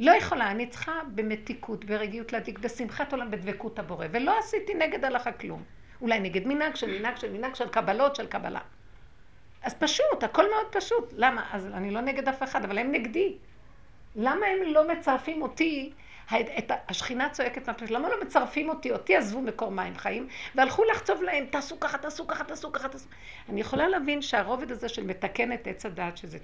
[0.00, 4.06] לא יכולה, אני צריכה במתיקות, ברגיעות להדליק, בשמחת עולם, בדבקות הבורא.
[4.10, 5.62] ולא עשיתי נגד הלכה כלום.
[6.00, 8.60] אולי נגד מנהג של מנהג של מנהג של קבלות של קבלה.
[9.62, 11.12] אז פשוט, הכל מאוד פשוט.
[11.16, 11.48] למה?
[11.52, 13.36] אז אני לא נגד אף אחד, אבל הם נגדי.
[14.16, 15.92] למה הם לא מצרפים אותי
[16.88, 18.92] השכינה צועקת מהפה, למה לא מצרפים אותי?
[18.92, 23.08] אותי עזבו מקור מים חיים, והלכו לחצוב להם, תעשו ככה, תעשו ככה, תעשו ככה, תעשו...
[23.48, 26.38] אני יכולה להבין שהרובד הזה של מתקן את עץ הדעת, שזה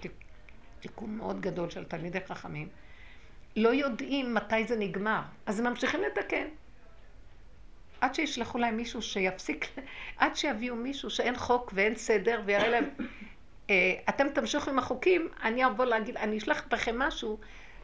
[0.80, 2.68] תיקון מאוד גדול של תלמידי חכמים,
[3.56, 6.46] לא יודעים מתי זה נגמר, אז הם ממשיכים לתקן.
[8.00, 9.66] עד שישלחו להם מישהו שיפסיק,
[10.18, 12.84] עד שיביאו מישהו שאין חוק ואין סדר ויראה להם,
[13.70, 17.38] אה, אתם תמשיכו עם החוקים, אני אבוא להגיד, אני אשלח בכם משהו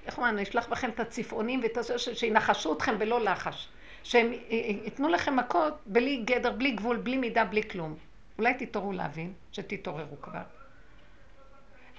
[0.06, 3.68] איך אומרים, אשלח בכם את הצפעונים ואת הזה שינחשו אתכם בלא לחש.
[4.04, 4.32] שהם
[4.84, 7.96] ייתנו לכם מכות בלי גדר, בלי גבול, בלי מידה, בלי כלום.
[8.38, 10.42] אולי תתעוררו להבין, שתתעוררו כבר.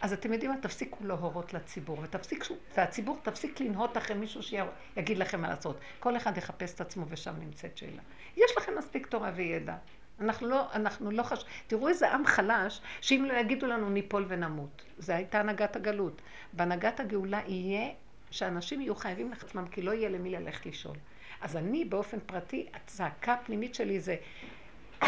[0.02, 0.58] אז אתם יודעים מה?
[0.58, 2.46] תפסיקו להורות לציבור, ותפסיק,
[2.78, 5.80] והציבור תפסיק לנהות אחרי מישהו שיגיד לכם מה לעשות.
[6.00, 8.02] כל אחד יחפש את עצמו ושם נמצאת שאלה.
[8.38, 9.76] יש לכם מספיק תורה וידע.
[10.20, 11.46] אנחנו לא, אנחנו לא חש...
[11.68, 14.82] תראו איזה עם חלש, שאם לא יגידו לנו ניפול ונמות.
[14.98, 16.22] זו הייתה הנהגת הגלות.
[16.54, 17.90] בהנהגת הגאולה יהיה
[18.32, 20.96] שאנשים יהיו חייבים לעצמם, כי לא יהיה למי ללכת לשאול.
[21.42, 24.16] אז אני באופן פרטי, הצעקה הפנימית שלי זה,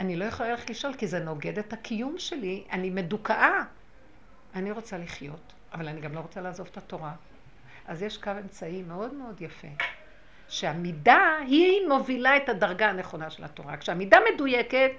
[0.00, 3.64] אני לא יכולה ללכת לשאול, כי זה נוגד את הקיום שלי, אני מדוכאה.
[4.54, 7.14] אני רוצה לחיות, אבל אני גם לא רוצה לעזוב את התורה.
[7.86, 9.68] אז יש קו אמצעי מאוד מאוד יפה,
[10.48, 13.76] שהמידה היא מובילה את הדרגה הנכונה של התורה.
[13.76, 14.90] כשהמידה מדויקת,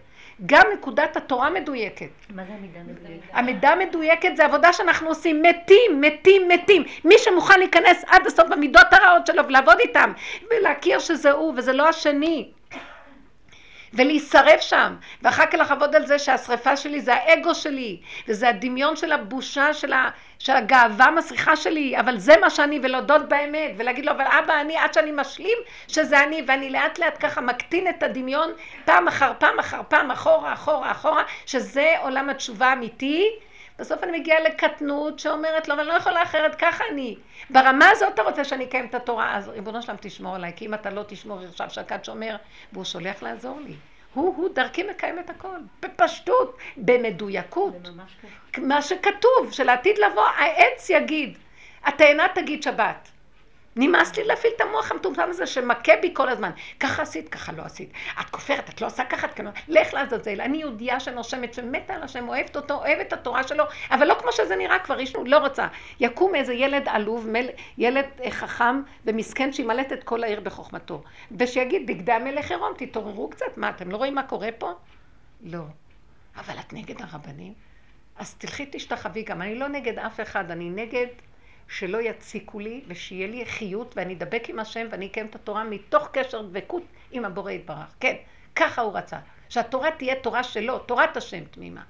[0.45, 2.09] גם נקודת התורה מדויקת.
[2.29, 3.27] מה זה המידה מדויקת?
[3.33, 6.83] המידה מדויקת זה עבודה שאנחנו עושים, מתים, מתים, מתים.
[7.05, 10.11] מי שמוכן להיכנס עד הסוף במידות הרעות שלו ולעבוד איתם,
[10.49, 12.51] ולהכיר שזה הוא וזה לא השני.
[13.93, 19.11] ולהישרף שם, ואחר כך לעבוד על זה שהשרפה שלי זה האגו שלי, וזה הדמיון של
[19.11, 24.11] הבושה, של, ה, של הגאווה המסריחה שלי, אבל זה מה שאני, ולהודות באמת, ולהגיד לו,
[24.11, 28.51] אבל אבא, אני, עד שאני משלים שזה אני, ואני לאט לאט ככה מקטין את הדמיון,
[28.85, 33.29] פעם אחר פעם אחר פעם, אחורה, אחורה, אחורה, שזה עולם התשובה האמיתי,
[33.79, 37.15] בסוף אני מגיעה לקטנות שאומרת לו, אבל אני לא יכולה אחרת, ככה אני.
[37.49, 40.73] ברמה הזאת אתה רוצה שאני אקיים את התורה, אז ריבונו שלם תשמור עליי, כי אם
[40.73, 42.35] אתה לא תשמור, עכשיו שקד שומר,
[42.73, 43.75] והוא שולח לעזור לי.
[44.13, 47.75] הוא, הוא דרכי מקיים את הכל, בפשטות, במדויקות.
[48.57, 51.37] מה שכתוב, שלעתיד לבוא, העץ יגיד,
[51.83, 53.09] התאנה תגיד שבת.
[53.79, 56.51] נמאס לי להפעיל את המוח המטומטם הזה שמכה בי כל הזמן.
[56.79, 57.93] ככה עשית, ככה לא עשית.
[58.21, 59.49] את כופרת, את לא עושה ככה, את כאילו...
[59.67, 60.41] לך לעזאזל.
[60.41, 64.31] אני יהודייה שנושמת, שמתה על השם, אוהבת אותו, אוהבת את התורה שלו, אבל לא כמו
[64.31, 65.67] שזה נראה כבר, איש לא רוצה.
[65.99, 67.49] יקום איזה ילד עלוב, מל...
[67.77, 71.03] ילד אה, חכם ומסכן שימלט את כל העיר בחוכמתו.
[71.39, 74.71] ושיגיד, בגדי המלך עירום, תתעוררו קצת, מה, אתם לא רואים מה קורה פה?
[75.43, 75.63] לא.
[76.37, 77.53] אבל את נגד הרבנים?
[78.17, 79.41] אז תלכי תשתחווי גם.
[79.41, 81.07] אני לא נגד אף אחד, אני נגד
[81.69, 86.09] שלא יציקו לי ושיהיה לי חיות ואני אדבק עם השם ואני אקיים את התורה מתוך
[86.11, 87.93] קשר דבקות עם הבורא יתברך.
[87.99, 88.15] כן,
[88.55, 89.17] ככה הוא רצה.
[89.49, 91.83] שהתורה תהיה תורה שלו, תורת השם תמימה.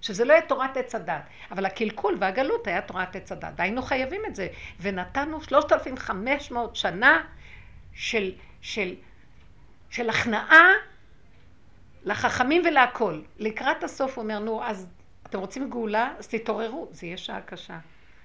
[0.00, 1.22] שזה לא יהיה תורת עץ הדת.
[1.50, 3.52] אבל הקלקול והגלות היה תורת עץ הדת.
[3.56, 4.48] והיינו חייבים את זה.
[4.80, 7.24] ונתנו 3,500 שנה
[7.92, 8.94] של, של,
[9.90, 10.64] של הכנעה
[12.04, 13.20] לחכמים ולהכל.
[13.38, 14.86] לקראת הסוף הוא אומר, נו, אז
[15.26, 16.14] אתם רוצים גאולה?
[16.18, 16.88] אז תתעוררו.
[16.90, 17.78] זה יהיה שעה קשה.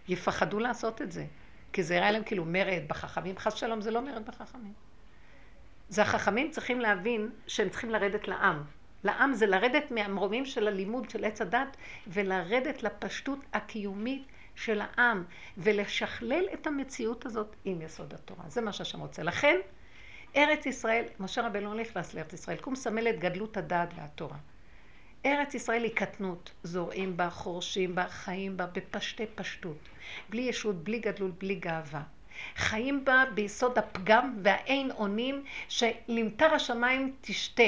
[0.08, 1.26] יפחדו לעשות את זה.
[1.74, 3.38] כי זה יראה להם כאילו מרד בחכמים.
[3.38, 4.74] חס שלום זה לא מרד בחכמים.
[5.90, 8.64] זה החכמים צריכים להבין שהם צריכים לרדת לעם.
[9.04, 15.24] לעם זה לרדת מהמרומים של הלימוד של עץ הדת ולרדת לפשטות הקיומית של העם
[15.58, 18.44] ולשכלל את המציאות הזאת עם יסוד התורה.
[18.48, 19.24] זה מה שהשם רוצה.
[19.24, 19.60] לכן,
[20.36, 22.74] ארץ ישראל, משה רבנו לא נכנס לארץ ישראל, כי הוא
[23.10, 24.38] את גדלות הדעת והתורה.
[25.26, 29.78] ארץ ישראל היא קטנות, זורעים בה, חורשים בה, חיים בה בפשטי פשטות.
[30.30, 32.02] בלי ישות, בלי גדלות, בלי גאווה.
[32.56, 37.64] חיים בה ביסוד הפגם והאין אונים שלמטר השמיים תשתה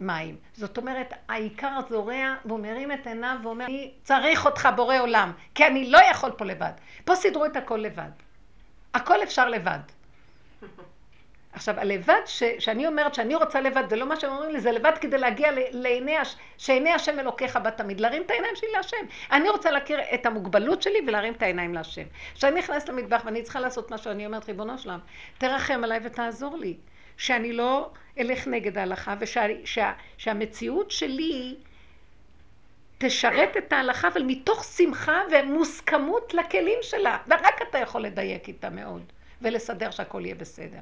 [0.00, 0.36] מים.
[0.54, 5.66] זאת אומרת, העיקר זורע והוא מרים את עיניו ואומר, אני צריך אותך בורא עולם, כי
[5.66, 6.72] אני לא יכול פה לבד.
[7.04, 8.10] פה סידרו את הכל לבד.
[8.94, 9.78] הכל אפשר לבד.
[11.54, 14.72] עכשיו, הלבד ש, שאני אומרת שאני רוצה לבד, זה לא מה שהם אומרים לי, זה
[14.72, 16.16] לבד כדי להגיע לעיני,
[16.58, 18.96] שעיני השם אלוקיך בה תמיד, להרים את העיניים שלי להשם.
[19.32, 22.02] אני רוצה להכיר את המוגבלות שלי ולהרים את העיניים להשם.
[22.34, 24.98] כשאני נכנסת למטבח ואני צריכה לעשות משהו, אני אומרת, ריבונו שלם,
[25.38, 26.76] תרחם עליי ותעזור לי.
[27.16, 31.56] שאני לא אלך נגד ההלכה, ושהמציאות שלי
[32.98, 37.18] תשרת את ההלכה, אבל מתוך שמחה ומוסכמות לכלים שלה.
[37.26, 39.02] ורק אתה יכול לדייק איתה מאוד,
[39.42, 40.78] ולסדר שהכל יהיה בסדר.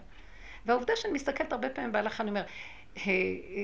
[0.66, 2.42] והעובדה שאני מסתכלת הרבה פעמים בהלכה, אני אומר,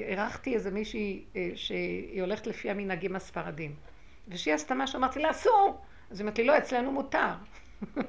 [0.09, 3.75] אירחתי איזה מישהי אה, שהיא הולכת לפי המנהגים הספרדים.
[4.29, 5.81] ושהיא עשתה משהו, אמרתי לה, אסור!
[6.11, 7.35] אז היא אמרת לי, לא, אצלנו מותר.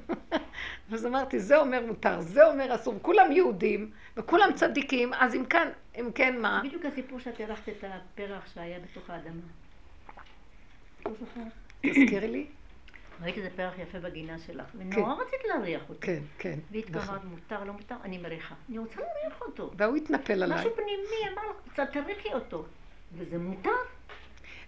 [0.92, 2.94] אז אמרתי, זה אומר מותר, זה אומר אסור.
[3.02, 5.68] כולם יהודים, וכולם צדיקים, אז אם כן,
[6.00, 6.62] אם כן מה?
[6.64, 9.40] בדיוק הסיפור שאת הלכת את הפרח שהיה בתוך האדמה.
[11.06, 11.12] לא?
[11.80, 12.46] תזכירי לי.
[13.22, 14.78] ראית איזה פרח יפה בגינה שלך, כן.
[14.78, 16.00] ונורא רצית להריח אותו.
[16.00, 16.50] כן, כן.
[16.50, 16.64] נכון.
[16.70, 18.54] והתקררת, מותר, לא מותר, אני מריחה.
[18.68, 19.70] אני רוצה להריח אותו.
[19.76, 20.58] והוא התנפל עליי.
[20.58, 22.64] משהו פנימי אמר לך, קצת תריחי אותו.
[23.12, 23.70] וזה מותר.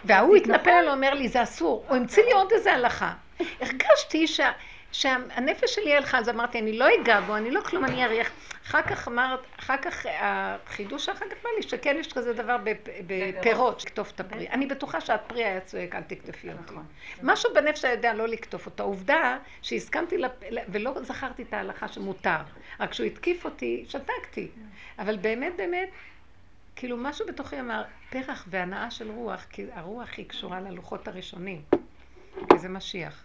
[0.05, 1.85] וההוא התנפל עליו, אומר לי, זה אסור.
[1.89, 3.15] הוא המציא לי עוד איזה הלכה.
[3.61, 4.51] הרגשתי שה...
[4.93, 8.31] שהנפש שלי הלכה, אז אמרתי, אני לא אגע בו, אני לא כלום, אני אריח.
[8.67, 12.57] אחר כך אמרת, אחר כך החידוש אחר כך בא לי שכן יש כזה דבר
[13.07, 14.49] בפירות, לקטוף את הפרי.
[14.49, 16.75] אני בטוחה שהפרי היה צועק, אל תקטפי אותי.
[17.23, 18.83] משהו בנפש היה יודע לא לקטוף אותו.
[18.83, 20.17] העובדה שהסכמתי,
[20.69, 22.39] ולא זכרתי את ההלכה שמותר.
[22.81, 24.49] רק כשהוא התקיף אותי, שתקתי.
[24.99, 25.89] אבל באמת, באמת,
[26.77, 31.63] כאילו משהו בתוכי אמר, פרח והנאה של רוח, כי הרוח היא קשורה ללוחות הראשונים.
[32.51, 33.25] כי זה משיח.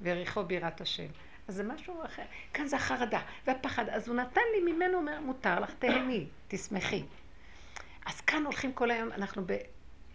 [0.00, 1.06] ויריחו בירת השם.
[1.48, 2.22] אז זה משהו אחר.
[2.54, 3.88] כאן זה החרדה והפחד.
[3.88, 7.02] אז הוא נתן לי ממנו, אומר, מותר לך, תהני, תשמחי.
[8.06, 9.42] אז כאן הולכים כל היום, אנחנו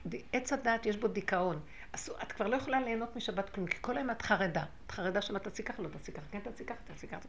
[0.05, 1.59] בעץ הדת יש בו דיכאון.
[1.93, 4.63] אז את כבר לא יכולה ליהנות משבת כלום, כי כל היום את חרדה.
[4.85, 7.27] את חרדה שמה תעשי ככה, לא תעשי ככה, כן תעשי ככה, תעשי ככה.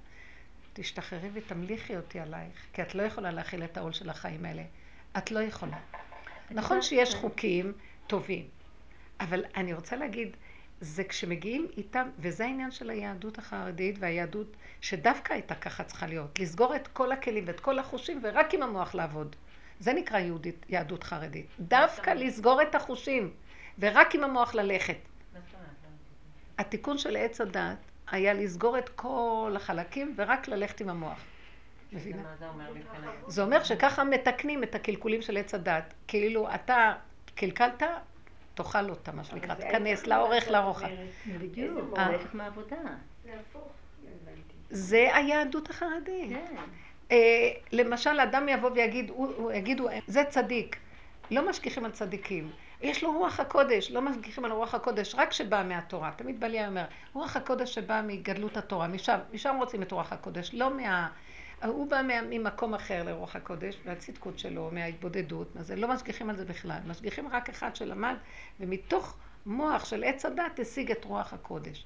[0.72, 4.62] תשתחררי ותמליכי אותי עלייך, כי את לא יכולה להכיל את העול של החיים האלה.
[5.18, 5.78] את לא יכולה.
[6.50, 7.72] נכון שיש חוקים
[8.06, 8.48] טובים,
[9.20, 10.36] אבל אני רוצה להגיד,
[10.80, 16.76] זה כשמגיעים איתם, וזה העניין של היהדות החרדית והיהדות שדווקא הייתה ככה צריכה להיות, לסגור
[16.76, 19.36] את כל הכלים ואת כל החושים ורק עם המוח לעבוד.
[19.80, 21.46] זה נקרא יהודית, יהדות חרדית.
[21.60, 23.32] דווקא לסגור את החושים
[23.78, 24.96] ורק עם המוח ללכת.
[26.58, 27.78] התיקון של עץ הדת
[28.10, 31.18] היה לסגור את כל החלקים ורק ללכת עם המוח.
[31.92, 32.22] מבינה?
[33.26, 35.94] זה אומר שככה מתקנים את הקלקולים של עץ הדת.
[36.08, 36.92] כאילו אתה
[37.34, 37.82] קלקלת,
[38.62, 40.88] תאכל אותה, מה שנקרא, תיכנס לאורך, לרוחב.
[41.38, 42.76] בדיוק, ההפך מהעבודה.
[44.70, 46.30] זה היהדות החרדית.
[46.30, 46.56] כן.
[47.10, 47.16] אה,
[47.72, 49.12] למשל, אדם יבוא ויגיד,
[49.54, 50.76] יגידו, זה צדיק.
[51.30, 52.50] לא משגיחים על צדיקים.
[52.82, 56.12] יש לו רוח הקודש, לא משגיחים על רוח הקודש, רק שבא מהתורה.
[56.16, 60.76] תמיד בלי אומר, רוח הקודש שבא מגדלות התורה, משם, משם רוצים את רוח הקודש, לא
[60.76, 61.08] מה...
[61.64, 66.44] הוא בא ממקום אחר לרוח הקודש, מהצדקות שלו, מההתבודדות, מה זה, לא משגיחים על זה
[66.44, 66.78] בכלל.
[66.86, 68.14] משגיחים רק אחד שלמד,
[68.60, 69.16] ומתוך
[69.46, 71.84] מוח של עץ הדת השיג את רוח הקודש.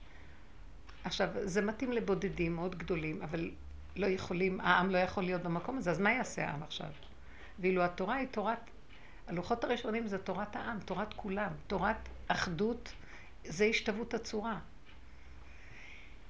[1.05, 3.51] עכשיו, זה מתאים לבודדים מאוד גדולים, אבל
[3.97, 6.89] לא יכולים, העם לא יכול להיות במקום הזה, אז מה יעשה העם עכשיו?
[7.59, 8.71] ואילו התורה היא תורת,
[9.29, 12.93] הלוחות הראשונים זה תורת העם, תורת כולם, תורת אחדות,
[13.45, 14.59] זה השתוות הצורה.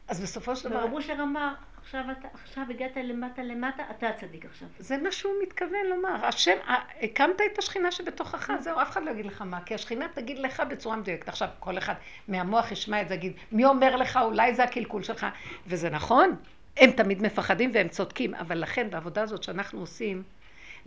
[0.09, 0.79] אז בסופו של דבר...
[0.79, 4.69] ורב אושר אמר, עכשיו, אתה, עכשיו הגעת למטה למטה, אתה הצדיק עכשיו.
[4.79, 6.27] זה מה שהוא מתכוון לומר.
[6.27, 6.57] השם,
[7.03, 10.63] הקמת את השכינה שבתוכך, זהו, אף אחד לא יגיד לך מה, כי השכינה תגיד לך
[10.71, 11.29] בצורה מדויקת.
[11.29, 11.95] עכשיו, כל אחד
[12.29, 15.27] מהמוח ישמע את זה, יגיד, מי אומר לך, אולי זה הקלקול שלך,
[15.67, 16.37] וזה נכון,
[16.77, 20.23] הם תמיד מפחדים והם צודקים, אבל לכן, בעבודה הזאת שאנחנו עושים,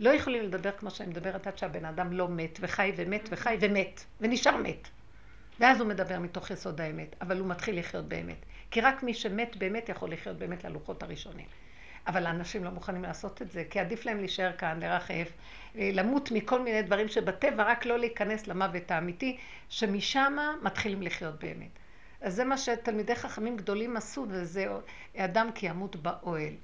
[0.00, 4.04] לא יכולים לדבר כמו שאני מדברת עד שהבן אדם לא מת וחי ומת וחי ומת,
[4.20, 4.88] ונשאר מת.
[5.60, 8.44] ואז הוא מדבר מתוך יסוד האמת, אבל הוא מתחיל לחיות באמת.
[8.70, 11.46] כי רק מי שמת באמת יכול לחיות באמת ללוחות הראשונים.
[12.06, 15.32] אבל האנשים לא מוכנים לעשות את זה, כי עדיף להם להישאר כאן, לרחף,
[15.74, 19.36] למות מכל מיני דברים שבטבע, רק לא להיכנס למוות האמיתי,
[19.68, 21.70] שמשם מתחילים לחיות באמת.
[22.20, 24.66] אז זה מה שתלמידי חכמים גדולים עשו, וזה
[25.16, 26.54] אדם כי ימות באוהל.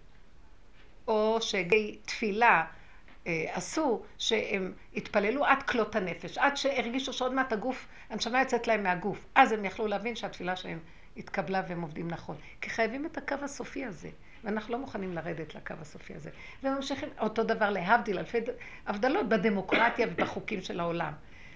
[1.09, 2.65] או שגי תפילה אה,
[3.27, 9.27] עשו, שהם התפללו עד כלות הנפש, עד שהרגישו שעוד מעט הגוף, הנשמה יוצאת להם מהגוף.
[9.35, 10.79] אז הם יכלו להבין שהתפילה שלהם
[11.17, 12.37] התקבלה והם עובדים נכון.
[12.61, 14.09] כי חייבים את הקו הסופי הזה,
[14.45, 16.31] ואנחנו לא מוכנים לרדת לקו הסופי הזה.
[16.63, 18.39] וממשיכים, אותו דבר להבדיל, אלפי
[18.87, 21.13] הבדלות בדמוקרטיה ובחוקים של העולם.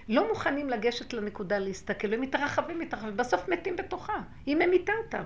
[0.09, 4.17] לא מוכנים לגשת לנקודה להסתכל, ומתרחבים, מתרחבים, בסוף מתים בתוכה.
[4.45, 5.23] היא ממיתה אותם.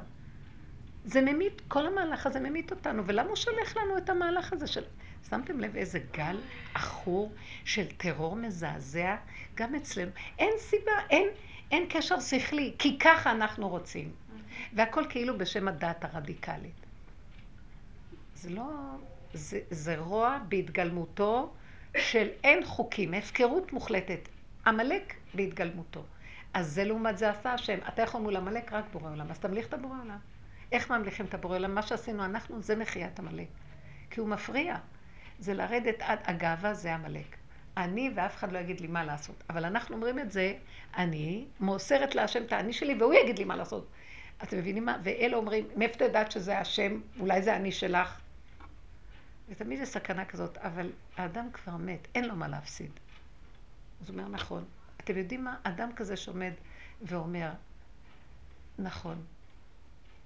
[1.05, 4.83] זה ממית, כל המהלך הזה ממית אותנו, ולמה הוא שולח לנו את המהלך הזה של...
[5.29, 6.37] שמתם לב איזה גל
[6.73, 7.33] עכור
[7.65, 9.15] של טרור מזעזע
[9.55, 10.11] גם אצלנו?
[10.39, 11.27] אין סיבה, אין,
[11.71, 14.11] אין קשר שכלי, כי ככה אנחנו רוצים.
[14.73, 16.85] והכל כאילו בשם הדת הרדיקלית.
[18.35, 18.65] זה לא...
[19.33, 21.53] זה, זה רוע בהתגלמותו
[21.97, 24.29] של אין חוקים, הפקרות מוחלטת.
[24.67, 26.03] עמלק בהתגלמותו.
[26.53, 27.77] אז זה לעומת זה עשה השם.
[27.87, 30.17] אתה יכול מול עמלק רק בורא עולם, אז תמליך את הבורא עולם.
[30.71, 31.75] איך ממליכים את הבורא עולם?
[31.75, 33.47] מה שעשינו אנחנו זה מחיית עמלק.
[34.09, 34.77] כי הוא מפריע.
[35.43, 37.37] זה לרדת עד הגאווה זה עמלק.
[37.77, 39.43] אני ואף אחד לא יגיד לי מה לעשות.
[39.49, 40.53] אבל אנחנו אומרים את זה,
[40.97, 43.87] אני מוסרת להשם את האני שלי והוא יגיד לי מה לעשות.
[44.43, 44.97] אתם מבינים מה?
[45.03, 47.01] ואלה אומרים, מאיפה אתה יודעת שזה השם?
[47.19, 48.19] אולי זה אני שלך?
[49.49, 52.91] ותמיד יש סכנה כזאת, אבל האדם כבר מת, אין לו מה להפסיד.
[54.01, 54.65] אז הוא אומר, נכון.
[54.97, 55.55] אתם יודעים מה?
[55.63, 56.53] אדם כזה שעומד
[57.01, 57.51] ואומר,
[58.79, 59.23] נכון,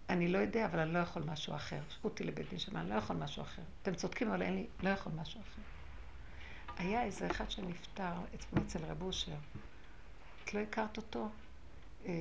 [0.09, 1.81] אני לא יודע, אבל אני לא יכול משהו אחר.
[1.89, 3.61] שלחו אותי לבית דין שמע, אני לא יכול משהו אחר.
[3.81, 5.61] אתם צודקים, אבל אין לי, לא יכול משהו אחר.
[6.77, 8.13] היה איזה אחד שנפטר
[8.57, 9.35] אצל רב אושר.
[10.43, 11.29] את לא הכרת אותו?
[12.05, 12.11] אה,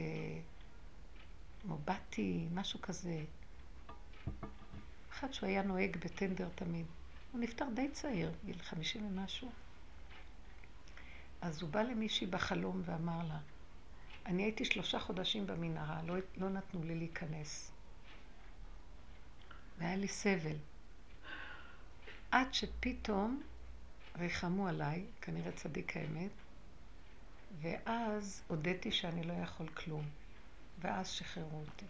[1.64, 3.24] מובטי, משהו כזה.
[5.12, 6.87] אחד שהוא היה נוהג בטנדר תמיד.
[7.32, 9.51] הוא נפטר די צעיר, גיל חמישים ומשהו.
[11.41, 13.39] אז הוא בא למישהי בחלום ואמר לה,
[14.26, 17.76] אני הייתי שלושה חודשים במנהרה, לא, לא נתנו לי להיכנס.
[19.79, 20.57] והיה לי סבל.
[22.31, 23.43] עד שפתאום
[24.18, 26.31] ריחמו עליי, כנראה צדיק האמת,
[27.61, 30.05] ואז הודיתי שאני לא יכול כלום,
[30.81, 31.87] ואז שחררו אותי.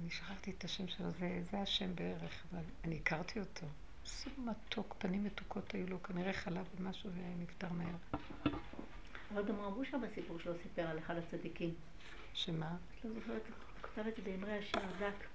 [0.00, 3.66] אני שכחתי את השם שלו, זה, זה השם בערך, אבל אני הכרתי אותו.
[4.06, 8.20] סוג מתוק, פנים מתוקות היו לו, כנראה חלב ומשהו ונפטר מהר.
[9.34, 11.74] אבל גם רב אושר בסיפור שלו סיפר על אחד הצדיקים.
[12.34, 12.76] שמה?
[12.98, 15.26] את לא זוכרת, הוא כתב את זה באמרי השיר דק,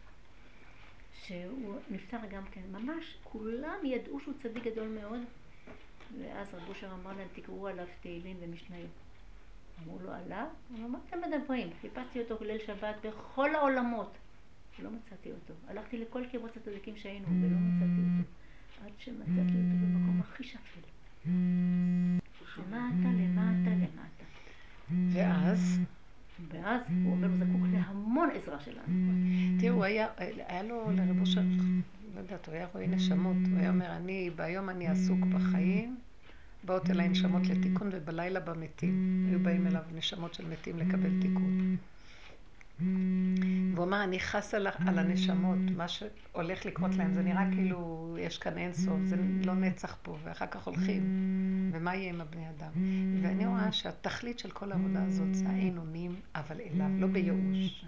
[1.23, 2.61] שהוא נפטר גם כן.
[2.71, 5.19] ממש כולם ידעו שהוא צדיק גדול מאוד,
[6.19, 8.89] ואז רב אושר אמר להם, תקראו עליו תהילים ומשניות.
[9.83, 10.47] אמרו לו, עליו?
[10.69, 11.69] הוא אמר, מה אתם מדברים?
[11.81, 14.11] חיפשתי אותו ליל שבת בכל העולמות.
[14.79, 15.53] לא מצאתי אותו.
[15.67, 18.29] הלכתי לכל קיבוץ הצדיקים שהיינו, ולא מצאתי אותו.
[18.85, 20.81] עד שמצאתי אותו במקום הכי שפל.
[22.57, 24.25] למטה, למטה, למטה.
[25.09, 25.79] ואז?
[26.51, 29.11] ואז הוא אומר, הוא זקוק להמון עזרה שלנו.
[29.59, 31.41] תראו, היה, היה לו לרב אושר,
[32.15, 35.97] לא יודעת, הוא היה רואה נשמות, הוא היה אומר, אני, ביום אני עסוק בחיים,
[36.63, 39.25] באות אליי נשמות לתיקון, ובלילה במתים.
[39.29, 41.75] היו באים אליו נשמות של מתים לקבל תיקון.
[42.79, 48.37] והוא אמר, אני חס על, על הנשמות, מה שהולך לקרות להם, זה נראה כאילו יש
[48.37, 49.15] כאן אין סוף, זה
[49.45, 51.03] לא נצח פה, ואחר כך הולכים,
[51.73, 52.71] ומה יהיה עם הבני אדם?
[53.21, 57.85] ואני רואה שהתכלית של כל העבודה הזאת זה האין אונים, אבל אליו, לא בייאוש.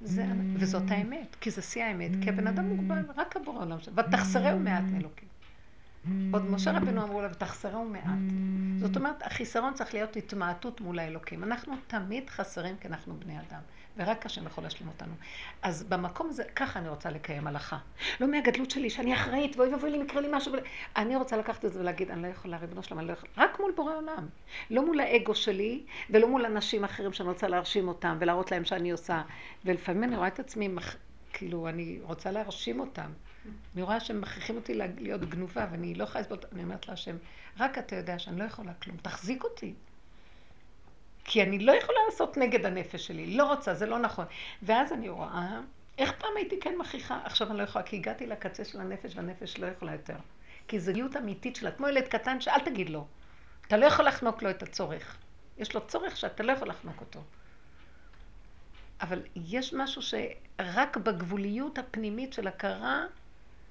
[0.00, 3.94] זה, וזאת האמת, כי זה שיא האמת, כי הבן אדם מוגבל, רק עבור העולם שלו,
[3.96, 5.28] ותחסרהו מעט מאלוקים.
[6.32, 8.18] עוד משה רבנו אמרו לה, ותחסרהו מעט.
[8.80, 11.44] זאת אומרת, החיסרון צריך להיות התמעטות מול האלוקים.
[11.44, 13.60] אנחנו תמיד חסרים כי אנחנו בני אדם.
[13.96, 15.12] ורק השם יכול להשלים אותנו.
[15.62, 17.78] אז במקום הזה, ככה אני רוצה לקיים הלכה.
[18.20, 20.52] לא מהגדלות שלי, שאני אחראית, ואוי ואבוי לי יקרה לי משהו.
[20.96, 23.32] אני רוצה לקחת את זה ולהגיד, אני לא יכולה, ריבונו שלום, אני לא יכולה.
[23.36, 24.28] רק מול בורא עולם.
[24.70, 28.90] לא מול האגו שלי, ולא מול אנשים אחרים שאני רוצה להרשים אותם, ולהראות להם שאני
[28.90, 29.22] עושה.
[29.64, 30.68] ולפעמים אני רואה את עצמי,
[31.32, 33.10] כאילו, אני רוצה להרשים אותם.
[33.74, 37.16] אני רואה שהם מכריחים אותי להיות גנובה, ואני לא יכולה לסבול, אני אומרת להשם,
[37.58, 39.74] רק אתה יודע שאני לא יכולה כלום, תחזיק אותי.
[41.24, 44.24] כי אני לא יכולה לעשות נגד הנפש שלי, לא רוצה, זה לא נכון.
[44.62, 45.60] ואז אני רואה,
[45.98, 49.58] איך פעם הייתי כן מכריחה, עכשיו אני לא יכולה, כי הגעתי לקצה של הנפש, והנפש
[49.58, 50.16] לא יכולה יותר.
[50.68, 53.06] כי זו אמיתית שלה, כמו ילד קטן שאל תגיד לו,
[53.66, 55.16] אתה לא יכול לחנוק לו את הצורך.
[55.58, 57.20] יש לו צורך שאתה לא יכול לחנוק אותו.
[59.00, 63.04] אבל יש משהו שרק בגבוליות הפנימית של הכרה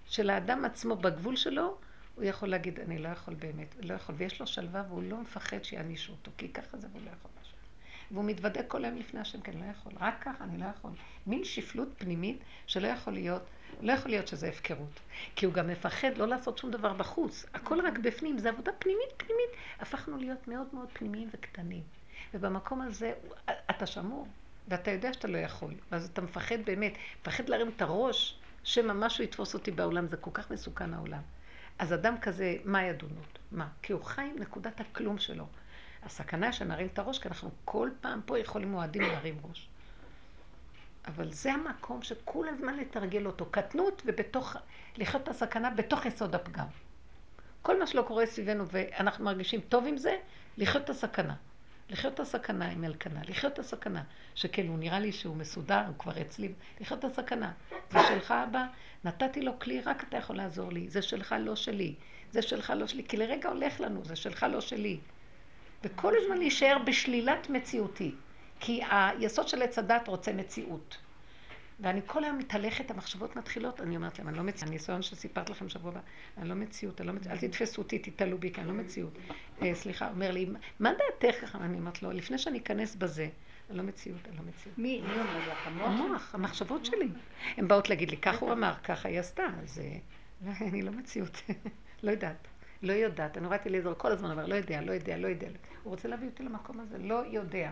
[0.05, 1.77] של האדם עצמו, בגבול שלו,
[2.15, 5.63] הוא יכול להגיד, אני לא יכול באמת, לא יכול, ויש לו שלווה והוא לא מפחד
[5.63, 7.31] שיענישו אותו, כי ככה זה והוא לא יכול.
[8.11, 10.91] והוא מתוודה כל היום לפני השם, כן, לא יכול, רק ככה אני לא יכול.
[11.27, 13.41] מין שפלות פנימית שלא יכול להיות,
[13.81, 14.99] לא יכול להיות שזה הפקרות.
[15.35, 19.09] כי הוא גם מפחד לא לעשות שום דבר בחוץ, הכל רק בפנים, זה עבודה פנימית
[19.17, 19.49] פנימית.
[19.79, 21.83] הפכנו להיות מאוד מאוד פנימיים וקטנים.
[22.33, 23.13] ובמקום הזה
[23.69, 24.27] אתה שמור,
[24.67, 29.23] ואתה יודע שאתה לא יכול, ואז אתה מפחד באמת, מפחד להרים את הראש, שמא משהו
[29.23, 31.21] יתפוס אותי בעולם, זה כל כך מסוכן העולם.
[31.79, 33.39] אז אדם כזה, מה ידונות?
[33.51, 33.67] מה?
[33.81, 35.45] כי הוא חי עם נקודת הכלום שלו.
[36.03, 39.67] הסכנה שנרים את הראש, כי אנחנו כל פעם פה יכולים מועדים להרים ראש.
[41.07, 43.45] אבל זה המקום שכל הזמן לתרגל אותו.
[43.51, 44.55] קטנות ובתוך,
[44.97, 46.65] לחיות את הסכנה בתוך יסוד הפגם.
[47.61, 50.17] כל מה שלא קורה סביבנו ואנחנו מרגישים טוב עם זה,
[50.57, 51.35] לחיות את הסכנה.
[51.89, 54.03] לחיות את הסכנה עם אלקנה, לחיות את הסכנה,
[54.35, 57.51] שכן הוא נראה לי שהוא מסודר, הוא כבר אצלי, לחיות את הסכנה.
[57.91, 58.65] זה שלך אבא,
[59.03, 61.95] נתתי לו כלי, רק אתה יכול לעזור לי, זה שלך לא שלי,
[62.31, 64.99] זה שלך לא שלי, כי לרגע הולך לנו, זה שלך לא שלי.
[65.83, 68.11] וכל הזמן להישאר בשלילת מציאותי,
[68.59, 70.97] כי היסוד של עץ הדת רוצה מציאות.
[71.81, 74.69] ואני כל היום מתהלכת, המחשבות מתחילות, אני אומרת להם, אני לא מציאות.
[74.69, 75.99] הניסיון שסיפרת לכם שבוע הבא,
[76.37, 79.17] אני לא מציאות, אני לא מציאות, אל תתפסו אותי, תתעלו בי, כי אני לא מציאות.
[79.61, 81.57] אה, סליחה, אומר לי, מה דעתך ככה?
[81.57, 83.29] אני אומרת לו, לפני שאני אכנס בזה,
[83.69, 84.77] אני לא מציאות, אני לא מציאות.
[84.77, 85.67] מי אומר לך?
[85.67, 85.87] המוח?
[85.87, 87.07] המוח, המחשבות שלי.
[87.57, 91.41] הן באות להגיד לי, כך הוא אמר, ככה היא עשתה, אז אה, אני לא מציאות,
[92.03, 92.47] לא יודעת.
[92.81, 95.47] לא יודעת, אני רואה את אליעזר כל הזמן אומר, לא יודע, לא יודע, לא יודע.
[95.83, 97.69] הוא רוצה להביא אותי למקום הזה, לא יודע.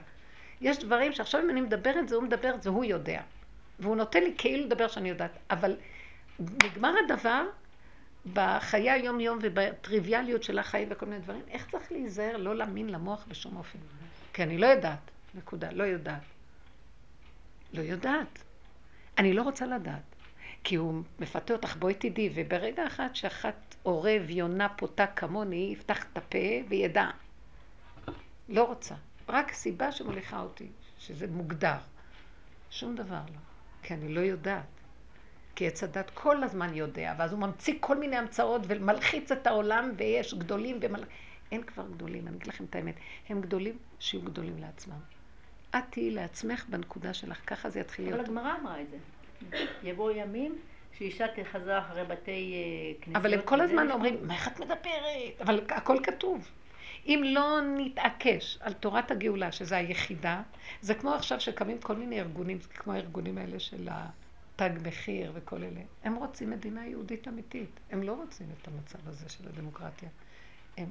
[0.61, 3.21] יש דברים שעכשיו אם אני מדברת זה הוא מדבר, זה הוא יודע.
[3.79, 5.75] והוא נותן לי כאילו לדבר שאני יודעת, אבל
[6.39, 7.43] נגמר הדבר
[8.33, 13.57] בחיי היום-יום ובטריוויאליות של החיים וכל מיני דברים, איך צריך להיזהר לא להאמין למוח בשום
[13.57, 13.79] אופן?
[14.33, 16.21] כי אני לא יודעת, נקודה, לא יודעת.
[17.73, 18.43] לא יודעת.
[19.17, 20.15] אני לא רוצה לדעת.
[20.63, 26.17] כי הוא מפתה אותך, בואי תדעי, וברגע אחד שאחת עורב, יונה, פותה כמוני, יפתח את
[26.17, 26.37] הפה
[26.69, 27.09] וידע.
[28.49, 28.95] לא רוצה.
[29.29, 31.77] רק סיבה שמוליכה אותי, שזה מוגדר.
[32.69, 33.39] שום דבר לא.
[33.83, 34.65] כי אני לא יודעת.
[35.55, 39.91] כי עץ הדת כל הזמן יודע, ואז הוא ממציא כל מיני המצאות ומלחיץ את העולם,
[39.97, 41.03] ויש גדולים ומל...
[41.51, 42.95] אין כבר גדולים, אני אגיד לכם את האמת.
[43.29, 44.99] הם גדולים, שיהיו גדולים לעצמם.
[45.69, 48.27] את תהיי לעצמך בנקודה שלך, ככה זה יתחיל אבל להיות.
[48.27, 48.97] הגמרא אמרה את זה.
[49.83, 50.59] יבואו ימים
[50.97, 53.15] שאישה תחזר אחרי בתי אה, כנסיות.
[53.15, 55.41] אבל הם כל הזמן אומרים, מה איך את מדברת?
[55.41, 56.49] אבל הכל כתוב.
[57.05, 60.41] אם לא נתעקש על תורת הגאולה, שזה היחידה,
[60.81, 65.81] זה כמו עכשיו שקמים כל מיני ארגונים, כמו הארגונים האלה של התג מחיר וכל אלה.
[66.03, 67.79] הם רוצים מדינה יהודית אמיתית.
[67.91, 70.09] הם לא רוצים את המצב הזה של הדמוקרטיה.
[70.77, 70.87] הם,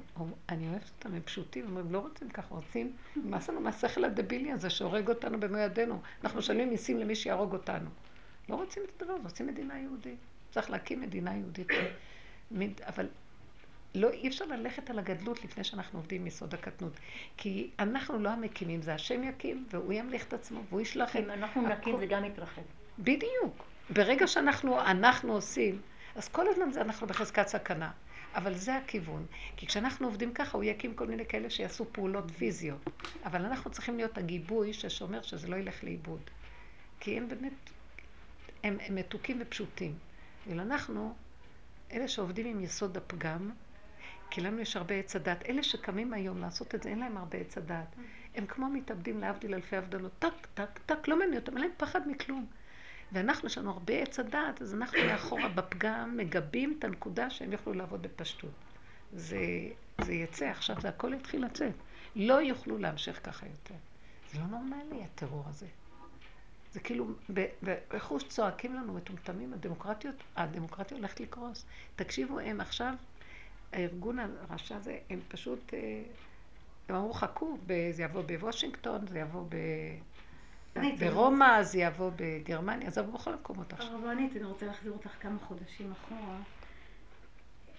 [0.49, 4.51] אני אוהבת אותם, הם פשוטים, הם אומרים, לא רוצים ככה, רוצים, נמאס לנו מהשכל הדבילי
[4.51, 6.01] הזה שהורג אותנו במו ידינו.
[6.23, 7.89] אנחנו משלמים מיסים למי שיהרוג אותנו.
[8.49, 10.19] לא רוצים את הדבר הזה, רוצים מדינה יהודית.
[10.51, 11.67] צריך להקים מדינה יהודית.
[12.87, 13.07] אבל
[13.95, 16.93] לא, אי אפשר ללכת על הגדלות לפני שאנחנו עובדים מיסוד הקטנות.
[17.37, 21.23] כי אנחנו לא המקימים, זה השם יקים, והוא ימליך את עצמו, והוא ישלח את...
[21.23, 22.61] אם אנחנו נקים הכל- זה גם יתרחב.
[22.99, 23.63] בדיוק.
[23.89, 25.81] ברגע שאנחנו אנחנו עושים,
[26.15, 27.91] אז כל הזמן זה אנחנו בחזקת סכנה.
[28.35, 29.25] אבל זה הכיוון.
[29.57, 32.89] כי כשאנחנו עובדים ככה, הוא יקים כל מיני כאלה שיעשו פעולות פיזיות.
[33.25, 36.21] אבל אנחנו צריכים להיות הגיבוי ששומר שזה לא ילך לאיבוד.
[36.99, 37.53] כי הם באמת,
[38.63, 39.93] הם, הם מתוקים ופשוטים.
[40.47, 41.13] ואילו אנחנו,
[41.91, 43.51] אלה שעובדים עם יסוד הפגם,
[44.29, 45.45] כי לנו יש הרבה עץ הדת.
[45.49, 47.95] אלה שקמים היום לעשות את זה, אין להם הרבה עץ הדת.
[48.35, 50.11] הם כמו מתאבדים להבדיל אלפי הבדלות.
[50.19, 52.45] טק, טק, טק, לא מעניין אותם, אין להם פחד מכלום.
[53.11, 57.73] ואנחנו, יש לנו הרבה עץ הדעת, אז אנחנו מאחורה בפגם מגבים את הנקודה שהם יוכלו
[57.73, 58.51] לעבוד בפשטות.
[59.13, 59.39] זה,
[60.01, 61.73] זה יצא, עכשיו זה הכל יתחיל לצאת.
[62.15, 63.75] לא יוכלו להמשיך ככה יותר.
[64.31, 65.67] זה לא נורמלי, הטרור הזה.
[66.73, 71.65] זה כאילו, ב- ב- בחוש צועקים לנו מטומטמים, הדמוקרטיות, הדמוקרטיה הולכת לקרוס.
[71.95, 72.93] תקשיבו, הם עכשיו,
[73.73, 76.03] הארגון הרשע הזה, הם פשוט, אה,
[76.89, 77.57] הם אמרו חכו,
[77.91, 79.55] זה יבוא בוושינגטון, זה יבוא ב...
[80.99, 83.91] ברומא, זה יבוא בגרמניה, זה יבוא בכל המקומות עכשיו.
[83.91, 86.37] הרבנית, אני רוצה להחזיר אותך כמה חודשים אחורה.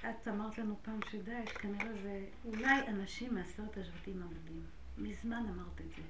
[0.01, 4.63] את אמרת לנו פעם שדאעש, כנראה זה אולי אנשים מעשרת השבטים העובדים.
[4.99, 6.03] מזמן אמרת את זה.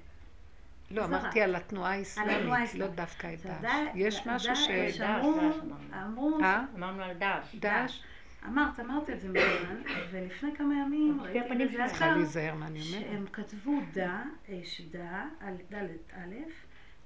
[0.91, 1.05] לא.
[1.05, 2.87] אמרתי על התנועה על האסלאמית, לא.
[2.87, 3.87] דווקא את עכשיו, דאעש.
[3.95, 4.67] יש משהו ש...
[4.67, 5.75] דאעש אמרו, אמרנו.
[6.05, 6.63] אמרו, אה?
[6.75, 7.55] אמרנו על דאעש.
[7.55, 8.03] דאעש?
[8.47, 9.81] אמרת, אמרת את זה מזמן,
[10.11, 12.81] ולפני כמה ימים ראיתי מה אני אומרת.
[12.81, 16.35] שהם כתבו דע, אש דע, על דלת א',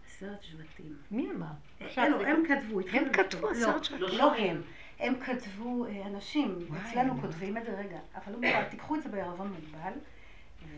[0.07, 0.95] עשרת שבטים.
[1.11, 1.45] מי אמר?
[1.79, 3.51] עכשיו לא, זה הם כתבו, התחילו כתבו לכתוב.
[3.51, 4.17] עשרת לא, שבטים.
[4.17, 4.61] לא הם.
[4.99, 9.93] הם כתבו, אה, אנשים, אצלנו כותבים את זה, רגע, אבל תיקחו את זה בערבון מוגבל,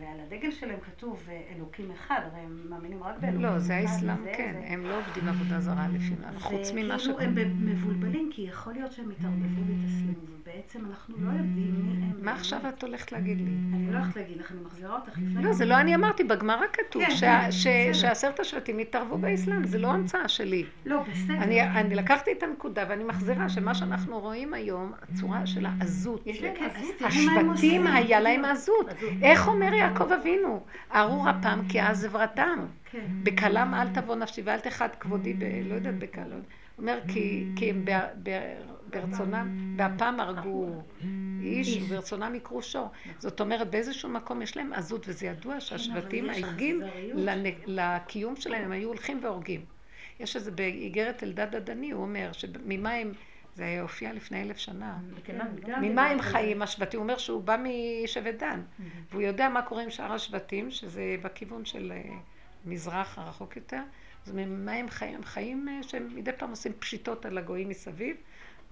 [0.00, 3.54] ועל הדגל שלהם כתוב אה, אלוקים אחד, הרי הם מאמינים רק באלוקים אחד.
[3.54, 7.06] לא, זה האסלאם, כן, זה- הם לא עובדים עבודה זרה לפי מה, חוץ ממה ש...
[7.06, 7.34] וכאילו הם
[7.66, 12.24] מבולבלים, כי יכול להיות שהם התערבבו והתאסלמו, ובעצם אנחנו לא יודעים מי הם.
[12.24, 13.50] מה עכשיו את הולכת להגיד לי?
[13.74, 15.42] אני לא הולכת להגיד לך, אני מחזירה אותך לפני...
[15.42, 17.92] לא, זה לא אני אמרתי, בגמרא כתוב כן, כן.
[17.92, 20.64] שעשרת השבטים התערבו באסלאם, זה לא המצאה שלי.
[20.86, 21.36] לא, בסדר.
[21.36, 26.26] אני, אני לקחתי את הנקודה ואני מחזירה שמה שאנחנו רואים היום, הצורה של העזות.
[27.04, 27.86] השבטים.
[27.86, 28.86] היה להם עזות.
[29.22, 30.64] איך אומר יעקב אבינו?
[30.94, 32.66] ארור אפם כי אז עברתם.
[32.90, 33.06] כן.
[33.22, 35.34] בקלם אל תבוא נפשי ואל תחת כבודי.
[35.64, 36.30] לא יודעת בקלם.
[36.30, 37.84] הוא אומר כי, כי הם
[38.90, 40.82] ברצונם, באפם הרגו
[41.40, 42.88] איש וברצונם יקרו שור.
[43.18, 46.82] זאת אומרת באיזשהו מקום יש להם עזות וזה ידוע שהשבטים כן, יש העיגים
[47.66, 49.60] לקיום שלהם הם היו הולכים והורגים.
[50.20, 53.12] יש איזה באיגרת אלדד הדני הוא אומר שממה הם,
[53.58, 54.98] זה הופיע לפני אלף שנה.
[55.66, 57.00] גם ממה הם חיים השבטים?
[57.00, 57.56] הוא אומר שהוא בא
[58.04, 58.60] משבט דן,
[59.10, 62.10] והוא יודע מה קורה עם שאר השבטים, שזה בכיוון של אה,
[62.64, 63.82] מזרח הרחוק יותר.
[64.26, 65.14] אז ממה הם חיים?
[65.14, 68.16] הם חיים אה, שהם מדי פעם עושים פשיטות על הגויים מסביב,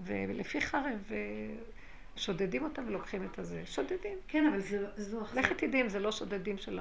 [0.01, 1.16] ולפי חרב אה,
[2.16, 3.62] שודדים אותם ולוקחים את הזה.
[3.66, 4.18] שודדים.
[4.28, 5.51] כן, אבל זו- זו אכזריות.
[5.53, 6.80] לכי תדעי אם זה לא שודדים של.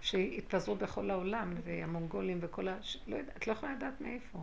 [0.00, 2.76] שהתפזרו בכל העולם, והמונגולים וכל ה...
[3.06, 4.38] לא יודעת, את לא יכולה לדעת מאיפה,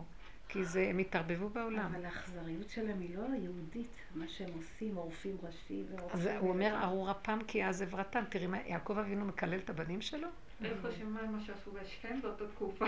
[0.52, 1.92] כי זה, הם התערבבו בעולם.
[1.94, 6.20] אבל האכזריות שלהם היא לא יהודית, מה שהם עושים, עורפים ראשי ועורפים...
[6.20, 8.24] אז הוא אומר, ארור אפם כי אז עברתם.
[8.28, 10.28] תראי מה, יעקב אבינו מקלל את הבנים שלו?
[10.64, 12.86] איפה שמה מה שעשו בשכם באותה תקופה.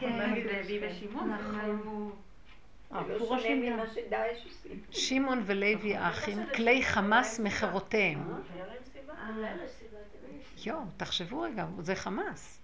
[0.00, 1.60] כן, נגיד לוי ושמעון, נכון.
[1.60, 2.10] היו...
[2.92, 3.84] אה, לא.
[4.90, 7.40] שמעון ולוי האחים, כלי חמאס
[9.38, 10.66] להם סיבה, תראי.
[10.66, 12.57] יואו, תחשבו רגע, זה חמאס.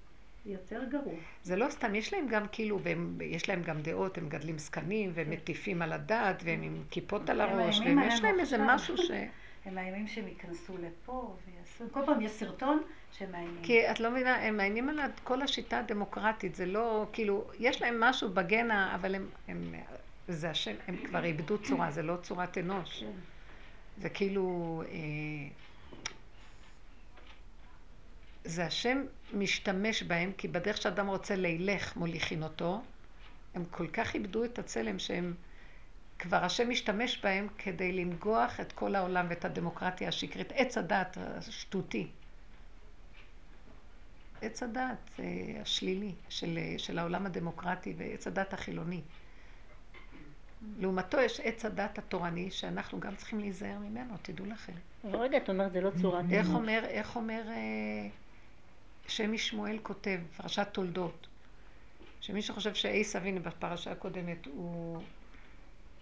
[0.47, 1.15] יותר גרוע.
[1.43, 5.11] זה לא סתם, יש להם גם כאילו, והם- יש להם גם דעות, הם מגדלים זקנים,
[5.15, 8.57] והם מטיפים על הדת, והם עם כיפות על הראש, ויש עלינו להם איזה.
[8.61, 9.11] משהו ש...
[9.65, 11.85] הם מאיימים שהם ייכנסו לפה ויעשו...
[11.93, 12.83] כל פעם יש סרטון
[13.13, 13.61] שהם מאיימים.
[13.63, 18.01] כי את לא מבינה, הם מאיימים על כל השיטה הדמוקרטית, זה לא, כאילו, יש להם
[18.01, 19.75] משהו בגנה, אבל הם, הם,
[20.29, 23.01] זה השם, הם כבר איבדו צורה, זה לא צורת אנוש.
[23.01, 23.11] כן.
[24.03, 24.95] זה כאילו, אה,
[28.45, 28.99] זה השם
[29.35, 32.83] משתמש בהם, כי בדרך שאדם רוצה לילך מוליכין אותו,
[33.55, 35.35] הם כל כך איבדו את הצלם שהם
[36.19, 42.09] כבר השם משתמש בהם כדי לנגוח את כל העולם ואת הדמוקרטיה השקרית, עץ הדת השטותי.
[44.43, 45.25] עץ הדת אה,
[45.63, 49.01] השלילי של, של העולם הדמוקרטי ועץ הדת החילוני.
[50.79, 54.73] לעומתו יש עץ הדת התורני שאנחנו גם צריכים להיזהר ממנו, תדעו לכם.
[55.05, 58.09] אבל רגע, את אומרת, זה לא צורת איך אומר, איך אומר אה,
[59.09, 61.27] שמי שמואל כותב, פרשת תולדות,
[62.21, 65.03] שמי שחושב שעשו, הנה בפרשה הקודמת, הוא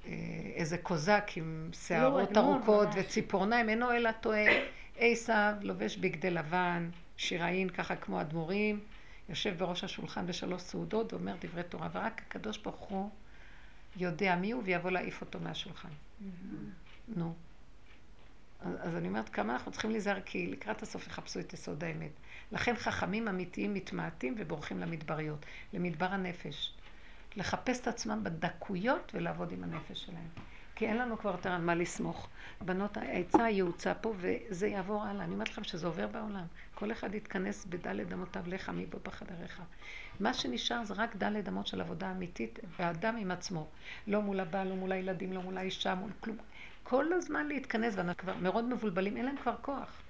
[0.07, 0.13] אה,
[0.55, 2.97] איזה קוזק עם שערות לא, ארוכות ממש.
[2.99, 4.45] וציפורניים, אינו אלא טועה.
[4.97, 8.81] עשו לובש בגדי לבן, שיראין ככה כמו אדמו"רים,
[9.29, 13.11] יושב בראש השולחן בשלוש סעודות ואומר דברי תורה, ורק הקדוש ברוך הוא
[13.97, 15.89] יודע מי הוא ויבוא להעיף אותו מהשולחן.
[17.09, 17.35] נו.
[18.61, 22.11] אז, אז אני אומרת, כמה אנחנו צריכים להיזהר, כי לקראת הסוף יחפשו את יסוד האמת.
[22.53, 26.73] לכן חכמים אמיתיים מתמעטים ובורחים למדבריות, למדבר הנפש.
[27.37, 30.29] לחפש את עצמם בדקויות ולעבוד עם הנפש שלהם.
[30.75, 32.29] כי אין לנו כבר יותר על מה לסמוך.
[32.61, 35.25] בנות, העצה יעוצה פה וזה יעבור הלאה.
[35.25, 36.45] אני אומרת לכם שזה עובר בעולם.
[36.75, 39.63] כל אחד יתכנס בדלת אמותיו לך מבוא בחדריך.
[40.21, 43.67] מה שנשאר זה רק דלת אמות של עבודה אמיתית, והאדם עם עצמו.
[44.07, 46.37] לא מול הבעל, לא מול הילדים, לא מול האישה, מול כלום.
[46.83, 50.02] כל הזמן להתכנס, ואנחנו כבר מאוד מבולבלים, אין להם כבר כוח.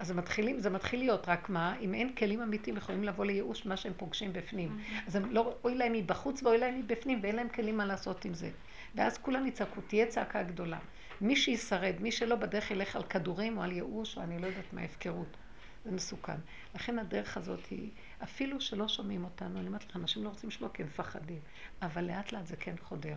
[0.00, 3.66] אז זה מתחילים, זה מתחיל להיות רק מה, אם אין כלים אמיתיים יכולים לבוא לייאוש
[3.66, 4.78] מה שהם פוגשים בפנים.
[5.06, 8.34] אז הם לא, אוי להם מבחוץ ואוי להם מבפנים, ואין להם כלים מה לעשות עם
[8.34, 8.50] זה.
[8.94, 10.78] ואז כולם יצעקו, תהיה צעקה גדולה.
[11.20, 14.72] מי שישרד, מי שלא בדרך ילך על כדורים או על ייאוש או אני לא יודעת
[14.72, 15.36] מה, הפקרות.
[15.84, 16.36] זה מסוכן.
[16.74, 17.90] לכן הדרך הזאת היא,
[18.22, 21.40] אפילו שלא שומעים אותנו, אני אומרת לך, אנשים לא רוצים לשמוע כי הם מפחדים,
[21.82, 23.16] אבל לאט לאט זה כן חודר.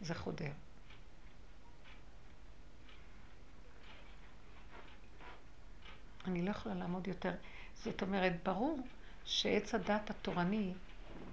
[0.00, 0.50] זה חודר.
[6.26, 7.32] אני לא יכולה לעמוד יותר.
[7.74, 8.78] זאת אומרת, ברור
[9.24, 10.72] שעץ הדת התורני,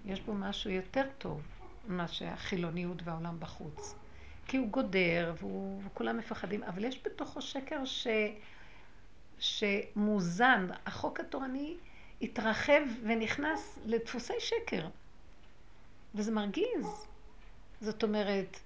[0.05, 1.41] יש בו משהו יותר טוב
[1.87, 3.95] מאשר החילוניות והעולם בחוץ.
[4.47, 8.07] כי הוא גודר, והוא, וכולם מפחדים, אבל יש בתוכו שקר ש,
[9.39, 10.67] שמוזן.
[10.85, 11.75] החוק התורני
[12.21, 14.87] התרחב ונכנס לדפוסי שקר.
[16.15, 17.07] וזה מרגיז.
[17.81, 18.59] זאת אומרת,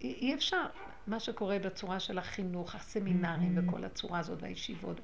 [0.00, 0.66] אי, אפשר,
[1.06, 5.00] מה שקורה בצורה של החינוך, הסמינרים וכל הצורה הזאת והישיבות.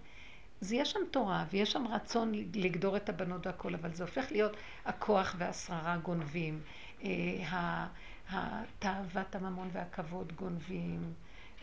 [0.64, 4.56] אז יש שם תורה ויש שם רצון לגדור את הבנות והכל, אבל זה הופך להיות
[4.84, 6.60] הכוח והשררה גונבים,
[7.04, 7.86] אה,
[8.30, 11.12] התאוות הממון והכבוד גונבים,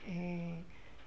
[0.07, 0.11] אה,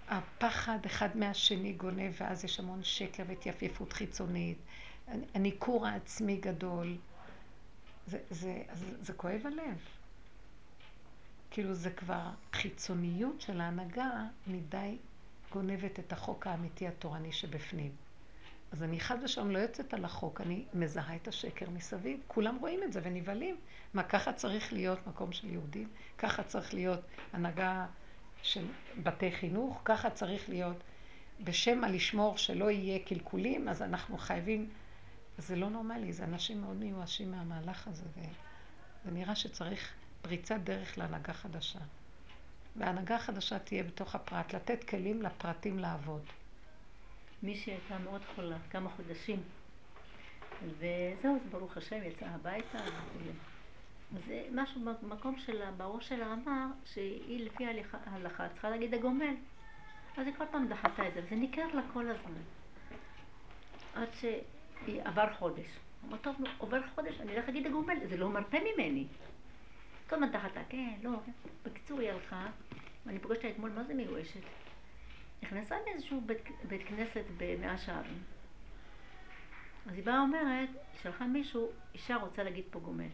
[0.08, 4.58] הפחד אחד מהשני גונב ואז יש המון שקר והתייפיפות חיצונית,
[5.34, 6.96] הניכור העצמי גדול,
[8.06, 9.78] זה, זה, זה, זה כואב הלב.
[11.50, 14.10] כאילו זה כבר חיצוניות של ההנהגה
[14.46, 14.96] מדי
[15.54, 17.92] גונבת את החוק האמיתי התורני שבפנים.
[18.72, 22.20] אז אני חד ושלום לא יוצאת על החוק, אני מזהה את השקר מסביב.
[22.26, 23.56] כולם רואים את זה ונבהלים.
[23.94, 25.88] מה, ככה צריך להיות מקום של יהודים?
[26.18, 27.00] ככה צריך להיות
[27.32, 27.86] הנהגה
[28.42, 28.64] של
[29.02, 29.82] בתי חינוך?
[29.84, 30.76] ככה צריך להיות
[31.44, 34.70] בשם מה לשמור שלא יהיה קלקולים, אז אנחנו חייבים...
[35.38, 38.04] זה לא נורמלי, זה אנשים מאוד מיואשים מהמהלך הזה,
[39.06, 39.92] ונראה שצריך
[40.22, 41.78] פריצת דרך להנהגה חדשה.
[42.76, 46.22] וההנהגה החדשה תהיה בתוך הפרט, לתת כלים לפרטים לעבוד.
[47.42, 49.42] מישהי הייתה מאוד חולה, כמה חודשים.
[50.64, 52.78] וזהו, אז ברוך השם, יצאה הביתה.
[54.26, 57.64] זה משהו במקום שלה, בראש שלה אמר שהיא לפי
[58.06, 59.34] ההלכה צריכה להגיד הגומל.
[60.16, 62.42] אז היא כל פעם דחתה את זה, וזה ניכר לה כל הזמן.
[63.94, 65.66] עד שעבר חודש.
[66.06, 69.06] אמרה, טוב, עובר חודש, אני אלך להגיד הגומל, זה לא מרפה ממני.
[70.08, 71.10] כל הזמן דחתה, כן, לא.
[71.62, 72.46] בקיצור, היא הלכה,
[73.06, 74.40] ואני פוגשת אתמול, מה זה מיואשת?
[75.42, 78.22] נכנסה לאיזשהו בית, בית כנסת במאה שערים.
[79.86, 80.68] אז היא באה אומרת,
[81.02, 83.08] שלחה מישהו, אישה רוצה להגיד פה גומל.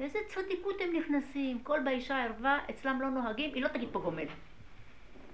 [0.00, 4.26] איזה צדיקות הם נכנסים, כל באישה ערווה, אצלם לא נוהגים, היא לא תגיד פה גומל.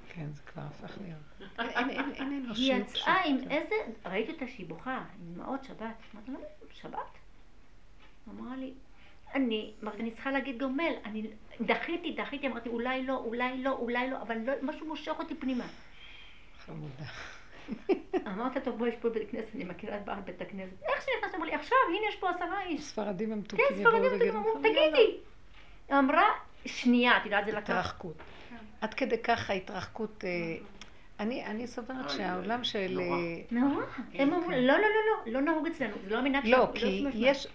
[0.09, 1.59] כן, זה כבר הפך להיות.
[1.59, 2.57] אין, אנושיות.
[2.57, 3.75] היא יצאה עם איזה,
[4.07, 5.97] ראיתי אותה שהיא בוכה, עם דמעות שבת.
[6.15, 6.39] אמרתי לה,
[6.73, 7.19] שבת?
[8.29, 8.75] אמרה לי,
[9.35, 11.31] אני, אני צריכה להגיד גומל, אני
[11.61, 15.65] דחיתי, דחיתי, אמרתי, אולי לא, אולי לא, אולי לא, אבל לא, משהו מושך אותי פנימה.
[16.67, 17.05] חמודה.
[18.27, 20.83] אמרת, טוב, בואי, יש פה בית כנסת, אני מכירה את בית הכנסת.
[20.83, 22.83] איך שנכנסת, אמרו לי, עכשיו, הנה, יש פה עשרה איש.
[22.83, 23.65] ספרדים הם מתוקים.
[23.69, 25.17] כן, ספרדים הם מתוקים, תגידי.
[25.93, 26.29] אמרה,
[26.67, 27.71] שנייה, את יודעת, זה לקח.
[27.71, 28.17] התרחקות.
[28.81, 30.25] עד כדי כך ההתרחקות...
[31.23, 33.01] אה, אני, אני סוברת שהעולם של...
[33.51, 33.85] נורא.
[34.15, 36.63] הם אמרו, לא, לא, לא, לא, לא נהוג אצלנו, זה לא המנהג שלנו.
[36.63, 37.47] לא, כי יש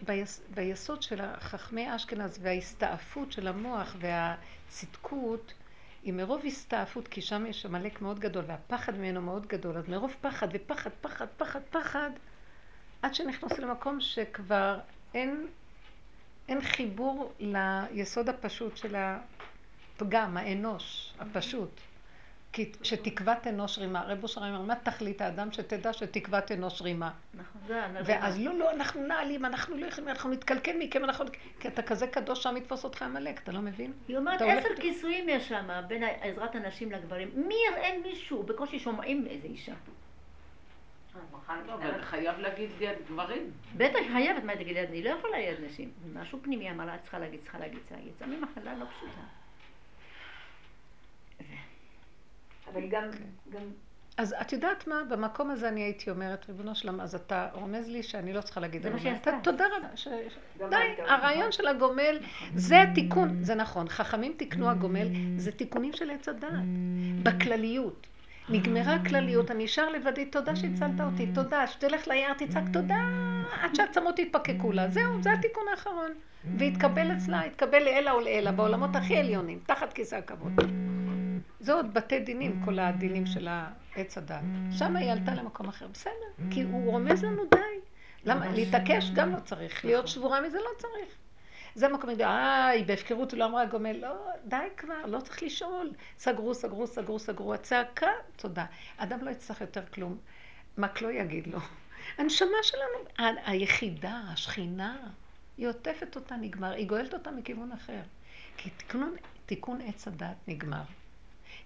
[0.50, 5.54] ביסוד של חכמי אשכנז וההסתעפות של המוח והצדקות,
[6.04, 10.16] היא מרוב הסתעפות, כי שם יש עמלק מאוד גדול, והפחד ממנו מאוד גדול, אז מרוב
[10.22, 12.10] פחד ופחד, פחד, פחד, פחד,
[13.02, 14.80] עד שנכנסו למקום שכבר
[15.14, 15.48] אין,
[16.50, 19.20] אין חיבור ליסוד הפשוט של ה...
[19.98, 21.70] הפגם, האנוש, הפשוט.
[22.52, 24.04] כי שתקוות אנוש רימה.
[24.04, 27.12] רב אושר אומר, מה תכלית האדם שתדע שתקוות אנוש רימה?
[27.34, 27.62] נכון.
[28.06, 31.26] ואז לא, לא, אנחנו נעלים, אנחנו לא יכולים, אנחנו נתקלקל מכם, אנחנו...
[31.60, 33.94] כי אתה כזה קדוש, שם יתפוס אותך עמלק, אתה לא מבין?
[34.08, 34.70] היא אומרת, עשר.
[34.80, 37.30] כיסויים יש שם בין עזרת הנשים לגברים.
[37.34, 38.44] מי יראה מישהו?
[38.44, 39.74] בקושי שומעים איזה אישה.
[41.68, 43.52] לא, אבל חייב להגיד ליד גברים.
[43.78, 45.92] בטח חייבת, מה תגיד, אני לא יכולה ליד נשים.
[46.14, 48.12] משהו פנימי, אמרה לה, צריכה להגיד, צריכה להגיד, צריכה להגיד.
[48.16, 49.22] יצאה ממחלה לא פשוטה.
[52.74, 53.04] אבל גם,
[53.50, 53.62] גם
[54.18, 55.04] אז את יודעת מה?
[55.10, 58.82] במקום הזה אני הייתי אומרת, ריבונו שלם, אז אתה רומז לי שאני לא צריכה להגיד.
[58.82, 59.40] זה מה אני שהיא אומרת, עשתה.
[59.52, 59.88] תודה רבה.
[59.96, 60.08] ש-
[60.70, 60.76] די,
[61.08, 62.20] הרעיון של הגומל,
[62.56, 63.44] זה התיקון.
[63.44, 65.08] זה נכון, חכמים תיקנו הגומל,
[65.38, 66.52] זה תיקונים של עץ הדעת.
[67.24, 68.08] בכלליות.
[68.50, 73.00] נגמרה הכלליות, אני נשאר לבדי, תודה שהצלת אותי, תודה, שתלך ליער תצעק תודה,
[73.62, 76.12] עד שהעצמות יתפקקו לה, זהו, זה התיקון האחרון.
[76.58, 80.52] והתקבל אצלה, התקבל לעילא ולעילא, בעולמות הכי עליונים, תחת כיסא הכבוד.
[81.60, 84.42] זה עוד בתי דינים, כל הדינים של העץ הדת.
[84.72, 87.58] שם היא עלתה למקום אחר, בסדר, כי הוא רומז לנו די.
[88.24, 88.50] למה?
[88.50, 91.16] להתעקש גם לא צריך, להיות שבורה מזה לא צריך.
[91.76, 94.16] זה מקום אה, היא בהפקרות, היא לא אמרה גומל, לא,
[94.46, 95.92] די כבר, לא צריך לשאול.
[96.18, 98.66] סגרו, סגרו, סגרו, סגרו, הצעקה, תודה.
[98.98, 100.18] אדם לא יצטרך יותר כלום,
[100.78, 101.60] רק לא יגיד לו.
[102.18, 104.98] הנשמה שלנו, היחידה, השכינה,
[105.58, 108.02] היא עוטפת אותה, נגמר, היא גואלת אותה מכיוון אחר.
[108.58, 109.16] כי תיקון,
[109.46, 110.84] תיקון עץ הדת נגמר.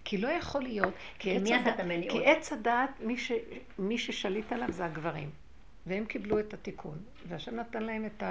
[0.04, 2.12] כי לא יכול להיות, כי עץ הדת, המניעות?
[2.12, 3.32] כי עץ הדת, מי, ש,
[3.80, 5.30] מי ששליט עליו זה הגברים.
[5.86, 6.98] והם קיבלו את התיקון.
[7.28, 8.24] והשם נתן להם את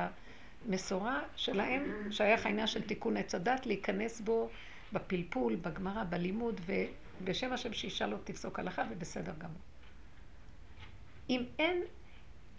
[0.66, 4.48] המסורה שלהם, שייך העניין של תיקון עץ הדת, להיכנס בו
[4.92, 9.60] בפלפול, בגמרא, בלימוד, ובשם השם שאישה לא תפסוק הלכה, ובסדר גמור.
[11.30, 11.82] אם אין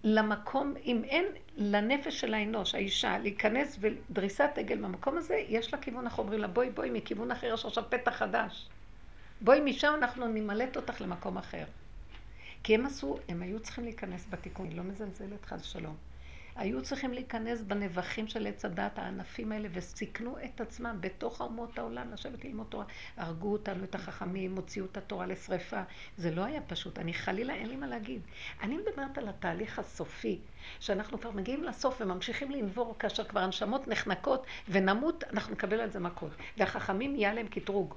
[0.04, 1.26] למקום, אם אין
[1.58, 6.48] לנפש של האנוש, האישה, להיכנס ודריסת עגל במקום הזה, יש לה כיוון אחר, אומרים לה
[6.48, 8.70] בואי בואי מכיוון אחר, יש עכשיו פתח חדש.
[9.44, 11.64] בואי משם אנחנו נמלט אותך למקום אחר.
[12.64, 15.96] כי הם עשו, הם היו צריכים להיכנס בתיקון, היא לא מזלזלת חס ושלום.
[16.56, 22.14] היו צריכים להיכנס בנבחים של עץ הדת, הענפים האלה, וסיכנו את עצמם בתוך אומות העולם,
[22.14, 22.86] לשבת ללמוד תורה.
[23.18, 25.82] הרגו אותנו, את החכמים, הוציאו את התורה לשרפה.
[26.18, 27.00] זה לא היה פשוט.
[27.00, 28.22] אני חלילה, אין לי מה להגיד.
[28.62, 30.40] אני מדברת על התהליך הסופי,
[30.80, 36.00] שאנחנו כבר מגיעים לסוף וממשיכים לנבור, כאשר כבר הנשמות נחנקות ונמות, אנחנו נקבל על זה
[36.00, 36.32] מכות.
[36.58, 37.96] והחכמים יהיה להם קטרוג.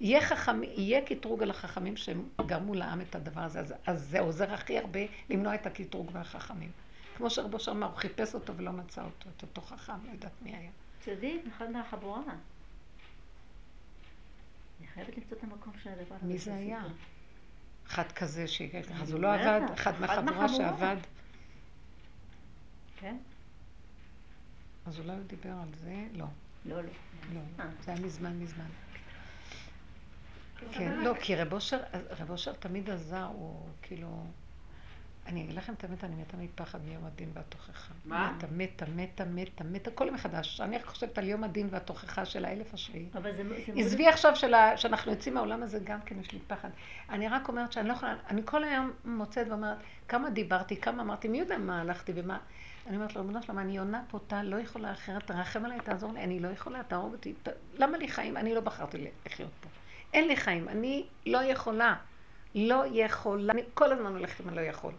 [0.00, 4.20] יהיה, חכם, יהיה קטרוג על החכמים שהם גרמו לעם את הדבר הזה, אז, אז זה
[4.20, 6.70] עוזר הכי הרבה למנוע את הקטרוג מהחכמים.
[7.16, 10.56] כמו שרבו שם הוא חיפש אותו ולא מצא אותו, את אותו חכם, לא יודעת מי
[10.56, 10.70] היה.
[11.00, 12.22] צדיק, אחד מהחבורה.
[14.80, 16.26] אני חייבת למצוא את המקום של הדבר הזה.
[16.26, 16.82] מי זה היה?
[17.86, 18.62] אחד כזה, ש...
[19.02, 20.48] אז הוא לא עבד, לך, אחד מהחבורה.
[20.48, 20.96] שעבד,
[23.00, 23.16] כן?
[24.86, 26.06] אז אולי הוא דיבר על זה?
[26.12, 26.26] לא,
[26.64, 26.90] לא, לא.
[27.34, 27.64] לא.
[27.84, 28.89] זה היה מזמן מזמן.
[30.72, 31.78] כן, לא, כי רב אושר,
[32.20, 34.24] רב אושר תמיד עזר, הוא כאילו...
[35.26, 37.92] אני אגיד לכם את האמת, אני מתה מפחד מיום הדין והתוכחה.
[38.04, 38.32] מה?
[38.36, 40.60] מתה, מתה, מתה, מתה, מתה, כל מחדש.
[40.60, 43.08] אני רק חושבת על יום הדין והתוכחה של האלף השביעי.
[43.14, 43.42] אבל זה...
[43.76, 44.36] עזבי עכשיו
[44.76, 46.68] שאנחנו יוצאים מהעולם הזה, גם כן יש לי פחד.
[47.10, 51.28] אני רק אומרת שאני לא יכולה, אני כל היום מוצאת ואומרת, כמה דיברתי, כמה אמרתי,
[51.28, 52.38] מי יודע מה הלכתי ומה...
[52.86, 56.12] אני אומרת לו, ריבונו שלום, אני עונה פה, אתה לא יכולה אחרת, תרחם עליי, תעזור
[56.12, 57.34] לי, אני לא יכולה, תהרוג אותי.
[57.74, 58.36] למה לי חיים?
[58.36, 59.68] אני לא בחרתי לחיות פה.
[60.12, 61.94] אין לי חיים, אני לא יכולה.
[62.54, 63.52] לא יכולה.
[63.52, 64.92] אני כל הזמן הולכת עם הלא יכול.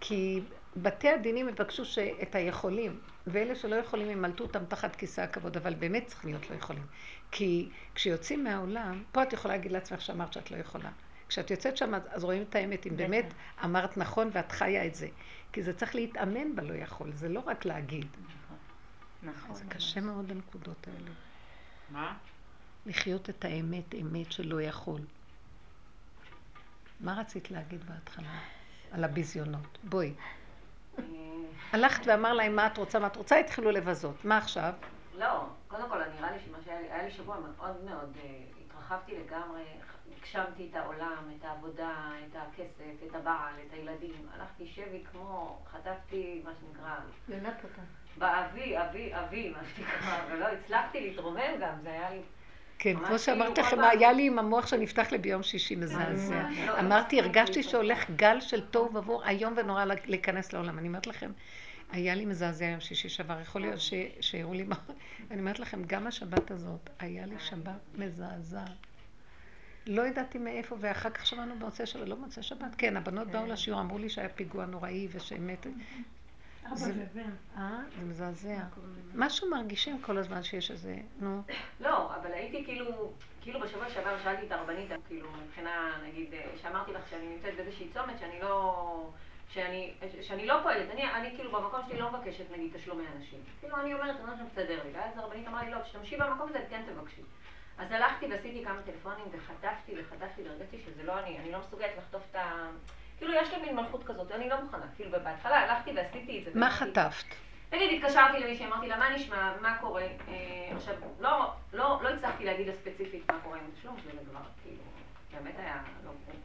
[0.00, 0.40] כי
[0.76, 6.06] בתי הדינים יבקשו שאת היכולים, ואלה שלא יכולים ימלטו אותם תחת כיסא הכבוד, אבל באמת
[6.06, 6.86] צריכים להיות לא יכולים.
[7.30, 10.90] כי כשיוצאים מהעולם, פה את יכולה להגיד לעצמך שאמרת שאת לא יכולה.
[11.28, 15.08] כשאת יוצאת שם, אז רואים את האמת, אם באמת אמרת נכון ואת חיה את זה.
[15.52, 18.06] כי זה צריך להתאמן בלא יכול, זה לא רק להגיד.
[19.22, 19.56] נכון.
[19.56, 21.10] זה קשה מאוד הנקודות האלה.
[21.90, 22.16] מה?
[22.86, 25.00] לחיות את האמת, אמת שלא יכול.
[27.00, 28.38] מה רצית להגיד בהתחלה?
[28.92, 29.78] על הביזיונות.
[29.84, 30.14] בואי.
[31.72, 34.24] הלכת ואמר להם מה את רוצה, מה את רוצה, התחילו לבזות.
[34.24, 34.72] מה עכשיו?
[35.18, 38.30] לא, קודם כל נראה לי שמה שהיה לי, היה לי שבוע מאוד מאוד, אה,
[38.66, 39.62] התרחבתי לגמרי,
[40.18, 44.26] הגשמתי את העולם, את העבודה, את הכסף, את הבעל, את הילדים.
[44.34, 46.94] הלכתי שבי כמו, חטפתי מה שנקרא,
[47.28, 47.82] יונה קטן.
[48.18, 52.22] באבי, אבי, אבי, מה שנקרא, ולא הצלחתי להתרומם גם, זה היה לי...
[52.78, 55.76] כן, כמו שאמרתי כאילו לכם, כל פעם- היה לי עם המוח שנפתח לי ביום שישי
[55.76, 56.42] מזעזע.
[56.66, 57.62] לא, אמרתי, הצלחתי הרגשתי להתרומם.
[57.70, 60.78] שהולך גל של תוהו ובוהו איום ונורא להיכנס לעולם.
[60.78, 61.30] אני אומרת לכם,
[61.92, 63.80] היה לי מזעזע יום שישי שעבר, יכול להיות
[64.20, 64.76] שהראו לי מה...
[65.30, 68.64] אני אומרת לכם, גם השבת הזאת, היה לי שבת מזעזע.
[69.86, 73.80] לא ידעתי מאיפה, ואחר כך שמענו במוצאי שבת, לא במוצאי שבת, כן, הבנות באו לשיעור,
[73.80, 75.66] אמרו לי שהיה פיגוע נוראי ושאמת...
[76.74, 77.22] זה-.
[77.56, 77.80] אה?
[77.98, 78.58] זה מזעזע.
[79.14, 81.42] משהו מרגישים כל הזמן שיש איזה, נו.
[81.80, 86.92] לא, אבל הייתי כאילו, כאילו בשבוע שעבר שאלתי את הרבנית, כאילו מבחינה, נגיד, אה, שאמרתי
[86.92, 89.10] לך שאני נמצאת באיזושהי צומת שאני לא...
[89.48, 93.38] שאני, שאני לא פועלת, אני, אני כאילו במקום שלי לא מבקשת נגיד תשלומי אנשים.
[93.60, 96.58] כאילו אני אומרת, אני לא מסתדר לי, ואז הרבנית אמרה לי, לא, תשתמשי במקום הזה,
[96.70, 97.22] כן תבקשי.
[97.78, 102.22] אז הלכתי ועשיתי כמה טלפונים וחטפתי וחטפתי והרגשתי שזה לא אני, אני לא מסוגלת לחטוף
[102.30, 102.70] את ה...
[103.18, 104.84] כאילו יש לי מין מלכות כזאת, אני לא מוכנה.
[104.96, 106.60] כאילו בהתחלה הלכתי ועשיתי את זה.
[106.60, 107.24] מה חטפת?
[107.72, 110.02] נגיד, התקשרתי למישהי, אמרתי לה, מה נשמע, מה קורה?
[110.02, 114.40] אה, עכשיו, לא, לא, לא הצלחתי להגיד לה ספציפית מה קורה עם התשלום, זה כבר,
[114.62, 114.82] כאילו,
[115.32, 116.40] באמת היה לא ברור.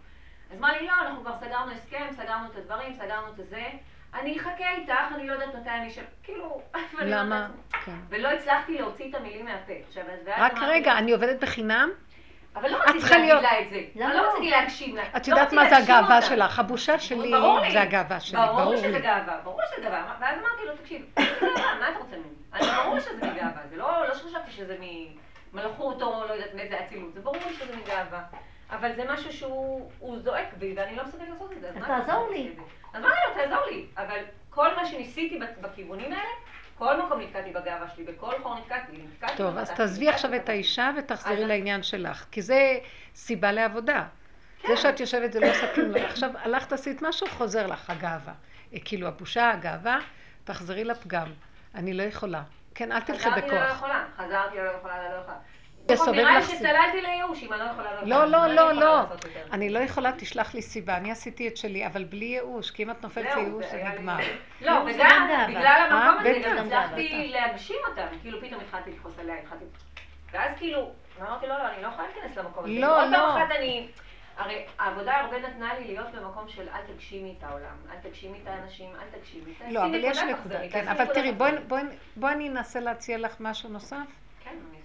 [0.52, 3.66] אז אמרה לי, לא, אנחנו כבר סגרנו הסכם, סגרנו את הדברים, סגרנו את הזה,
[4.14, 6.62] אני אחכה איתך, אני לא יודעת מתי אני שם, כאילו,
[6.94, 7.48] אומרת למה?
[7.86, 7.96] כן.
[8.10, 9.74] ולא הצלחתי להוציא את המילים מהפה.
[9.88, 11.90] עכשיו, אז רק רגע, אני עובדת בחינם?
[12.56, 13.76] אבל לא רציתי להגיד לה את זה.
[13.96, 14.30] אני לא לא?
[14.32, 15.04] רציתי להגשים לה.
[15.18, 16.22] את לא יודעת מה זה הגאווה.
[16.22, 16.60] שלך?
[16.60, 17.72] הבושה שלי לי.
[17.72, 19.00] זה הגאווה שלי, ברור ברור שזה לי.
[19.02, 20.16] גאווה, ברור שזה גאווה.
[20.22, 22.30] ואז אמרתי לו, תקשיב, גאווה, מה אתה רוצה ממני?
[22.54, 24.78] אני ברור לי שזה מגאווה, זה לא לא שחשבתי שזה
[25.54, 28.22] ממלכות או לא יודעת מאיזה אצילות, זה ברור לי שזה מגאווה.
[28.72, 31.70] אבל זה משהו שהוא הוא זועק בי, ואני לא מסוגלת לעשות את זה.
[31.70, 32.52] אז מה תעזור לי.
[32.94, 33.86] אז אמרתי לו, תעזור לי.
[33.98, 36.30] אבל כל מה שניסיתי בכיוונים האלה,
[36.82, 39.38] כל מקום נתקעתי בגאווה שלי, בכל חור נתקעתי, נתקעתי.
[39.38, 40.50] טוב, אז תעזבי עכשיו את.
[40.50, 42.78] האישה ותחזרי לעניין שלך, כי זה
[43.16, 44.06] סיבה לעבודה.
[44.68, 45.92] זה שאת יושבת זה לא עושה כלום.
[45.96, 48.34] עכשיו הלכת עשית משהו, חוזר לך הגאווה.
[48.74, 50.00] אה, כאילו הבושה, הגאווה,
[50.44, 51.28] תחזרי לפגם.
[51.76, 52.44] אני לא יכולה.
[52.76, 53.76] כן, אל תלכי חזרתי ללא בכוח.
[53.76, 55.38] יכולה, חזרתי ללא יכולה, ללא יכולה.
[56.12, 58.26] נראה לי לך סיב- שצללתי לייאוש, אם אני לא יכולה, לא לא.
[58.26, 58.96] לא, אני לא, יכולה לא.
[59.02, 59.26] לעשות.
[59.52, 60.98] אני לא יכולה, תשלח לי סיבה.
[60.98, 64.18] אני עשיתי את שלי, אבל בלי ייאוש, כי אם את נופלת לייאוש זה לי- נגמר.
[64.62, 65.28] לא, זה וגם.
[65.48, 66.50] בגלל המקום אה, הזה בטח.
[66.58, 67.28] גם הצלחתי.
[67.34, 69.66] להגשים אותם, כאילו פתאום התחלתי לכעוס עליה, התחלתי...
[70.32, 72.74] ואז כאילו, אמרתי לא, לא, אני לא יכולה להיכנס למקום הזה.
[72.74, 73.38] לא, עוד לא.
[73.38, 73.88] אחת אני...
[74.38, 78.48] הרי העבודה הרבה נתנה לי להיות במקום של אל תגשימי את העולם, אל תגשימי את
[78.48, 79.54] האנשים, אל תגשימי.
[79.54, 81.66] תעשי לא, אבל יש נקודה, כן, אבל תראי, בואי- תחזרי.
[81.68, 81.84] בואי-
[82.16, 83.96] בואי אני אנסה להציע לך משהו נוסף.
[84.44, 84.81] כן, אני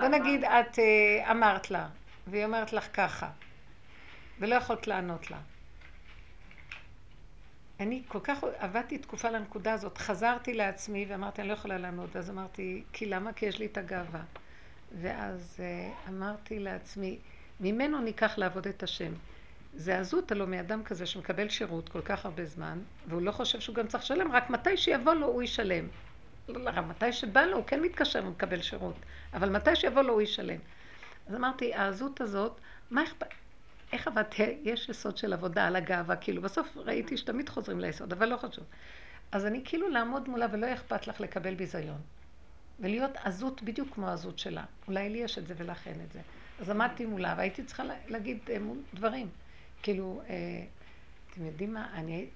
[0.00, 1.88] בוא נגיד, את אה, אמרת לה,
[2.26, 3.30] והיא אומרת לך ככה,
[4.40, 5.38] ולא יכולת לענות לה.
[7.80, 12.30] אני כל כך עבדתי תקופה לנקודה הזאת, חזרתי לעצמי ואמרתי, אני לא יכולה לענות, ואז
[12.30, 13.32] אמרתי, כי למה?
[13.32, 14.22] כי יש לי את הגאווה.
[15.00, 17.18] ואז אה, אמרתי לעצמי,
[17.60, 19.12] ממנו ניקח לעבוד את השם.
[19.74, 23.74] זה עזות הלא מאדם כזה שמקבל שירות כל כך הרבה זמן, והוא לא חושב שהוא
[23.74, 25.88] גם צריך לשלם, רק מתי שיבוא לו הוא ישלם.
[26.48, 28.94] לא, לא, מתי שבא לו הוא כן מתקשר ומקבל שירות,
[29.34, 30.58] אבל מתי שיבוא לו הוא ישלם.
[31.26, 33.26] אז אמרתי, העזות הזאת, מה אכפת?
[33.92, 34.34] איך עבדת?
[34.62, 38.64] יש יסוד של עבודה על הגאווה, כאילו, בסוף ראיתי שתמיד חוזרים ליסוד, אבל לא חשוב.
[39.32, 42.00] אז אני כאילו לעמוד מולה ולא אכפת לך לקבל ביזיון.
[42.80, 44.64] ולהיות עזות בדיוק כמו העזות שלה.
[44.88, 46.20] אולי לי יש את זה ולך אין את זה.
[46.60, 48.56] אז עמדתי מולה והייתי צריכה לה- להגיד אה,
[48.94, 49.28] דברים.
[49.82, 50.34] כאילו, אה,
[51.34, 52.26] אתם יודעים מה, אני,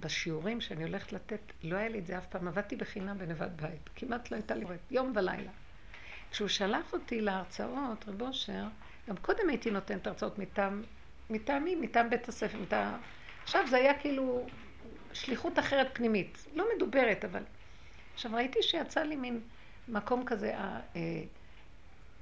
[0.00, 3.90] בשיעורים שאני הולכת לתת, לא היה לי את זה אף פעם, עבדתי בחינם בנבד בית.
[3.96, 5.50] כמעט לא הייתה לי רית, יום ולילה.
[6.30, 8.64] כשהוא שלח אותי להרצאות, רב אושר,
[9.08, 10.82] גם קודם הייתי נותנת הרצאות מטעם,
[11.30, 13.00] מטעמי, מטעם בית הספר, מטעם...
[13.42, 14.46] עכשיו זה היה כאילו
[15.12, 17.42] שליחות אחרת פנימית, לא מדוברת, אבל...
[18.14, 19.40] עכשיו ראיתי שיצא לי מין
[19.88, 20.80] מקום כזה, אה,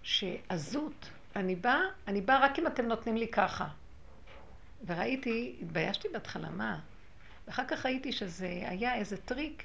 [0.03, 3.68] שעזות, אני באה, אני באה רק אם אתם נותנים לי ככה.
[4.87, 6.78] וראיתי, התביישתי בהתחלה, מה?
[7.47, 9.62] ואחר כך ראיתי שזה היה איזה טריק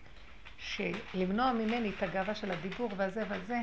[0.58, 3.58] שלמנוע ממני את הגאווה של הדיבור והזה והזה,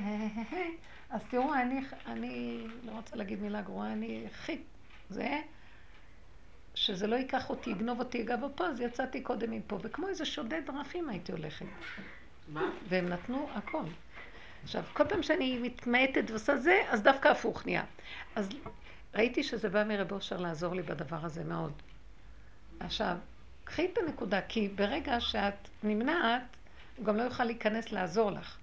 [1.11, 4.59] אז תראו, אני, אני לא רוצה להגיד מילה גרועה, אני הכי,
[5.11, 5.41] זה,
[6.75, 10.63] שזה לא ייקח אותי, יגנוב אותי, יגע פה, אז יצאתי קודם מפה, וכמו איזה שודד
[10.67, 11.67] דרכים הייתי הולכת.
[12.49, 12.71] מה?
[12.89, 13.85] והם נתנו הכל.
[14.63, 17.85] עכשיו, כל פעם שאני מתמעטת ועושה זה, אז דווקא הפוך נהיה.
[18.37, 18.49] אז
[19.15, 21.73] ראיתי שזה בא מרב אושר לעזור לי בדבר הזה מאוד.
[22.81, 23.17] עכשיו,
[23.65, 26.43] קחי את הנקודה, כי ברגע שאת נמנעת,
[26.97, 28.57] הוא גם לא יוכל להיכנס לעזור לך.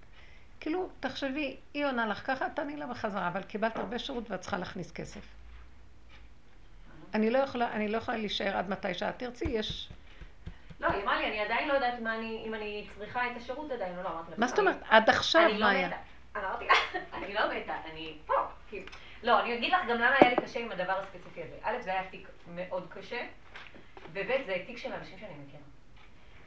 [0.60, 4.58] כאילו, תחשבי, היא עונה לך ככה, תעני לה בחזרה, אבל קיבלת הרבה שירות ואת צריכה
[4.58, 5.20] להכניס כסף.
[7.14, 9.88] אני לא יכולה, אני לא יכולה להישאר עד מתי שאת תרצי, יש...
[10.80, 13.70] לא, היא אמרה לי, אני עדיין לא יודעת מה אני, אם אני צריכה את השירות
[13.70, 14.36] עדיין, לא, לא אמרתי לה.
[14.38, 14.76] מה זאת אומרת?
[14.88, 15.88] עד עכשיו אני לא מה היה?
[15.88, 15.96] מתה.
[16.36, 16.74] אמרתי לה,
[17.16, 18.34] אני לא מתה, אני פה.
[19.22, 21.56] לא, אני אגיד לך גם למה היה לי קשה עם הדבר הספציפי הזה.
[21.62, 23.20] א', זה היה תיק מאוד קשה,
[24.12, 25.62] וב', זה תיק של אנשים שאני מכירה.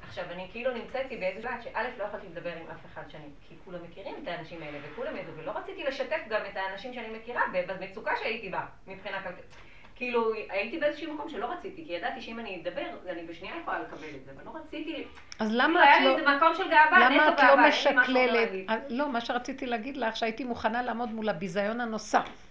[0.07, 3.55] עכשיו, אני כאילו נמצאתי באיזה דעת שא', לא יכולתי לדבר עם אף אחד שאני, כי
[3.65, 7.41] כולם מכירים את האנשים האלה, וכולם ידעו, ולא רציתי לשתף גם את האנשים שאני מכירה
[7.67, 9.55] במצוקה שהייתי בה, מבחינה כלכלית.
[9.95, 14.07] כאילו, הייתי באיזשהו מקום שלא רציתי, כי ידעתי שאם אני אדבר, אני בשנייה יכולה לקבל
[14.15, 15.03] את זה, אבל לא רציתי...
[15.39, 16.17] אז כאילו, למה היה את לי לא...
[16.17, 18.32] איזה מקום של גאווה, נטו את גאווה, לא אין לי משהו משקללת?
[18.34, 18.70] להגיד.
[18.70, 22.48] אה, לא, מה שרציתי להגיד לך, שהייתי מוכנה לעמוד מול הביזיון הנוסף.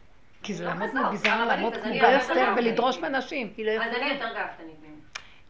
[0.48, 2.96] כי זה לא לעמוד מול הרבנית, לעמוד כמו גרסטר ולדרוש.
[2.96, 3.04] היא
[3.66, 3.94] לא אז.
[3.96, 4.78] אני יותר גאוותנית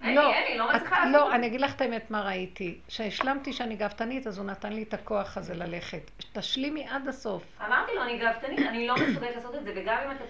[0.04, 1.34] לא, לא לא.
[1.34, 2.78] אני אגיד לך את האמת מה ראיתי.
[2.88, 6.10] כשהשלמתי שאני גאוותנית, אז הוא נתן לי את הכוח הזה ללכת.
[6.32, 7.42] תשלימי עד הסוף.
[7.66, 10.24] אמרתי לו, אני גאוותנית, אני לא מסוגלת לעשות את זה, וגם אם אתה...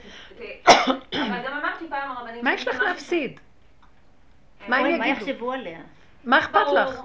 [1.12, 2.44] אבל גם אמרתי פעם הרבנים...
[2.44, 3.40] מה יש לך להפסיד?
[4.62, 5.30] אה, מה הם אוי, מה יגידו?
[5.30, 5.80] יחשבו עליה?
[6.24, 7.00] מה אכפת לך?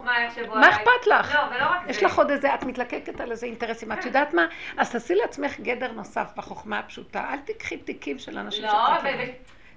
[0.53, 0.69] מה.
[0.69, 1.35] אכפת לך?
[1.35, 1.89] לא, ולא רק זה.
[1.89, 3.91] יש לך עוד איזה, את מתלקקת על איזה אינטרסים.
[3.91, 4.45] את יודעת מה?
[4.77, 7.25] אז תעשי לעצמך גדר נוסף בחוכמה הפשוטה.
[7.29, 9.25] אל תיקחי תיקים של אנשים לא, שאת ו- מכירה.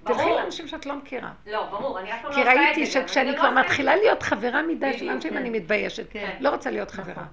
[0.03, 0.29] תלכי.
[0.29, 1.31] לאנשים שאת לא מכירה.
[1.47, 2.63] לא, ברור, אני אף פעם לא כי עושה את זה.
[2.65, 5.37] ראיתי גם, שכשאני אני כבר לא את מתחילה להיות חברה מדי של אנשים, כן.
[5.37, 6.05] אני מתביישת.
[6.11, 6.37] כן.
[6.39, 7.23] לא רוצה להיות חברה.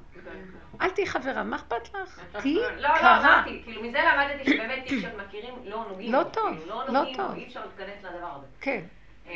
[0.80, 2.20] אל תהיי חברה, מה אכפת לך?
[2.32, 3.20] תהיי לא, לא, קרה.
[3.20, 7.16] אמרתי, כאילו מזה למדתי שבאמת תיק שאת מכירים, לא נוגעים לא טוב, כאילו, לא לא
[7.16, 7.34] טוב.
[7.34, 8.46] אי אפשר להיכנס לדבר הזה.
[8.61, 8.80] כן.
[9.26, 9.32] אמ,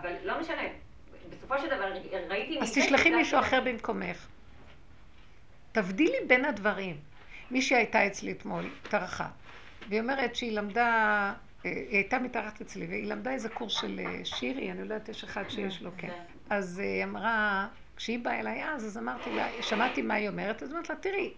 [0.00, 0.62] אבל לא משנה,
[1.30, 1.92] בסופו של דבר
[2.28, 2.58] ראיתי...
[2.60, 4.26] אז תשלחי מישהו אחר במקומך.
[5.72, 6.96] תבדילי בין הדברים.
[7.50, 9.28] מישהי הייתה אצלי אתמול, טרחה,
[9.88, 10.86] והיא אומרת שהיא למדה,
[11.64, 15.08] אה, היא הייתה מתארחת אצלי, והיא למדה איזה קורס של אה, שירי, אני לא יודעת,
[15.08, 16.12] יש אחד שיש לו, כן.
[16.50, 20.62] אז אה, היא אמרה, כשהיא באה אליי אז, אז אמרתי לה, שמעתי מה היא אומרת,
[20.62, 21.32] אז אמרתי לה, תראי,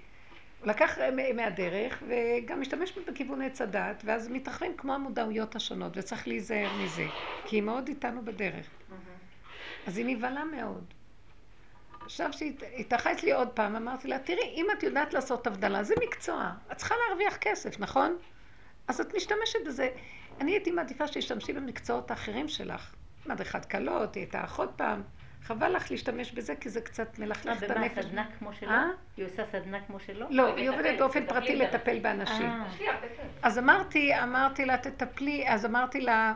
[0.61, 0.99] הוא לקח
[1.35, 7.09] מהדרך, וגם משתמש בכיוון עץ הדת, ואז מתרחבים כמו המודעויות השונות, וצריך להיזהר מזה,
[7.45, 8.78] כי היא מאוד איתנו בדרך.
[9.87, 10.85] אז היא נבהלה מאוד.
[12.01, 15.95] עכשיו שהיא התארחה אצלי עוד פעם, אמרתי לה, תראי, אם את יודעת לעשות הבדלה, זה
[16.03, 16.53] מקצוע.
[16.73, 18.17] את צריכה להרוויח כסף, נכון?
[18.89, 19.89] אז את משתמשת בזה.
[20.41, 22.95] אני הייתי מעדיפה שתשתמשי במקצועות האחרים שלך.
[23.27, 25.03] מדריכת כלות, היא הייתה אחות פעם.
[25.43, 28.05] חבל לך להשתמש בזה, כי זה קצת אה, מלכלך את ומה, הנפש.
[28.05, 28.71] סדנה כמו שלו?
[28.71, 28.87] אה?
[29.17, 30.27] היא עושה סדנה כמו שלו?
[30.31, 31.57] לא, היא עובדת באופן פרטי.
[31.57, 32.47] לטפל באנשים.
[32.47, 32.65] אה.
[32.79, 32.87] לי.
[33.43, 36.33] אז אמרתי, אמרתי לה, תטפלי, אז אמרתי לה,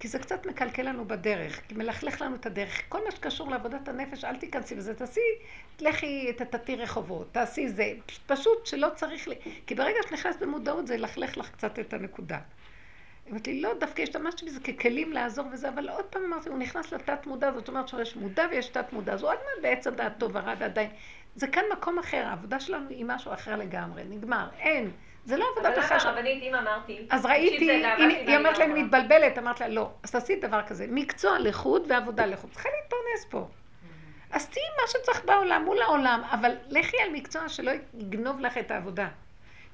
[0.00, 2.82] כי זה קצת מקלקל לנו בדרך, כי מלכלך לנו את הדרך.
[2.88, 5.20] כל מה שקשור לעבודת הנפש, אל תיכנסי בזה, תעשי,
[5.80, 7.92] לכי, תטאטי רחובות, תעשי זה,
[8.26, 9.32] פשוט שלא צריך, ל...
[9.66, 12.38] כי ברגע שאת נכנסת במודעות זה ילכלך לך קצת את הנקודה.
[13.26, 16.58] היא אמרת לי, לא, דווקא השתמשתי בזה ככלים לעזור וזה, אבל עוד פעם אמרתי, הוא
[16.58, 19.86] נכנס לתת מודע, זאת אומרת שיש מודע ויש תת מודע, אז הוא עוד מעט בעץ
[19.86, 20.90] הדעת טוב ורע ועדיין.
[21.34, 24.90] זה כאן מקום אחר, העבודה שלנו היא משהו אחר לגמרי, נגמר, אין.
[25.24, 26.10] זה לא עבודה אבל בכלל למה.
[26.10, 27.06] הרבנית, אם אמרתי...
[27.10, 28.84] אז ראיתי, היא, אומרת להם, יכולה.
[28.84, 32.50] מתבלבלת, אמרת לה, לא, אז תעשי דבר כזה, מקצוע לחוד ועבודה לחוד.
[32.50, 33.48] צריכה להתפרנס פה.
[34.30, 38.70] אז תהיי מה שצריך בעולם, מול העולם, אבל לכי על מקצוע שלא יגנוב לך את
[38.70, 39.08] העבודה.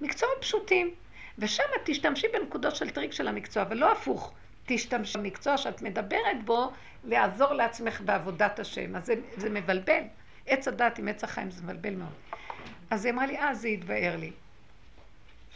[0.00, 0.94] מקצועות פשוטים,
[1.38, 4.32] ושם תשתמשי בנקודות של טריק של המקצוע, אבל לא הפוך.
[4.66, 6.72] תשתמשי במקצוע שאת מדברת בו,
[7.04, 8.96] לעזור לעצמך בעבודת השם.
[8.96, 10.02] אז זה, זה מבלבל.
[10.46, 12.12] עץ הדת עם עץ החיים זה מבלבל מאוד.
[12.90, 14.32] אז היא אמרה לי, אה, זה התבאר לי.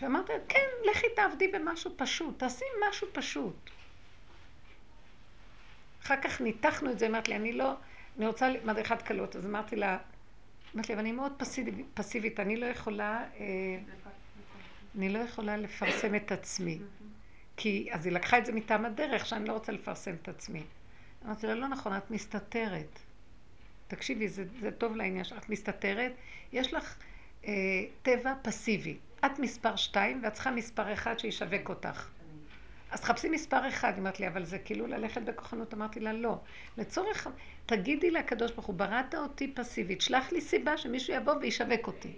[0.02, 3.70] ואמרתי, לה, כן, לכי תעבדי במשהו פשוט, תעשי משהו פשוט.
[6.02, 7.72] אחר כך ניתחנו את זה, אמרת לי, אני לא,
[8.18, 9.98] אני רוצה מדריכת קלות, אז אמרתי לה,
[10.74, 13.78] אמרתי לי, אבל אני מאוד פסיבית, פסיבית אני לא יכולה, אה,
[14.98, 16.78] אני לא יכולה לפרסם את עצמי.
[17.56, 20.62] כי, אז היא לקחה את זה מטעם הדרך, שאני לא רוצה לפרסם את עצמי.
[21.26, 22.98] אמרתי לה, לא נכון, את מסתתרת.
[23.88, 26.12] תקשיבי, זה, זה טוב לעניין שלך, מסתתרת,
[26.52, 26.96] יש לך
[27.46, 27.52] אה,
[28.02, 28.96] טבע פסיבי.
[29.26, 32.08] את מספר שתיים ואת צריכה מספר אחד שישווק אותך.
[32.90, 35.74] אז תחפשי מספר אחד, היא אמרת לי, אבל זה כאילו ללכת בכוחנות.
[35.74, 36.38] אמרתי לה, לא.
[36.78, 37.26] לצורך,
[37.66, 42.12] תגידי לקדוש ברוך הוא, בראת אותי פסיבית, שלח לי סיבה שמישהו יבוא וישווק אותי.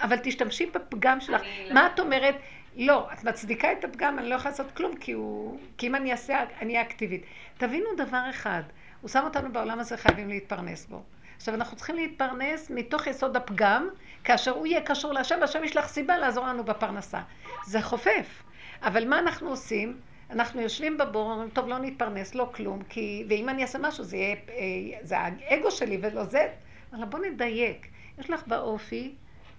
[0.00, 1.40] אבל תשתמשי בפגם שלך.
[1.40, 2.34] אני מה לא- את אומרת?
[2.76, 6.12] לא, את מצדיקה את הפגם, אני לא יכולה לעשות כלום, כי, הוא, כי אם אני
[6.12, 7.22] אעשה, אני אהיה אקטיבית.
[7.58, 8.62] תבינו דבר אחד,
[9.00, 11.02] הוא שם אותנו בעולם הזה, חייבים להתפרנס בו.
[11.36, 13.88] עכשיו, אנחנו צריכים להתפרנס מתוך יסוד הפגם,
[14.28, 17.20] כאשר הוא יהיה קשור להשם, השם יש לך סיבה לעזור לנו בפרנסה.
[17.66, 18.42] זה חופף.
[18.82, 20.00] אבל מה אנחנו עושים?
[20.30, 23.24] אנחנו יושבים בבור, אומרים, טוב, לא נתפרנס, לא כלום, כי...
[23.28, 24.36] ואם אני אעשה משהו, זה יהיה...
[24.48, 26.48] אה, זה האגו שלי ולא זה...
[26.92, 27.88] אבל בוא נדייק.
[28.18, 29.14] יש לך באופי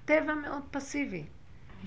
[0.05, 1.24] טבע מאוד פסיבי.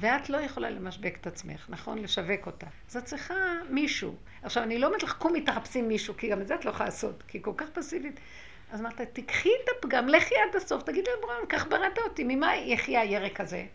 [0.01, 1.99] ואת לא יכולה למשבק את עצמך, נכון?
[1.99, 2.67] לשווק אותה.
[2.91, 3.35] אז את צריכה
[3.71, 4.15] מישהו.
[4.43, 6.85] עכשיו, אני לא אומרת לך, קומי תחפשי מישהו, כי גם את זה את לא יכולה
[6.85, 8.21] לעשות, כי היא כל כך פסיבית.
[8.73, 13.01] אז אמרת, תקחי את הפגם, לכי עד הסוף, תגידי לבורם, כך בראת אותי, ממה יחיה
[13.01, 13.67] הירק הזה?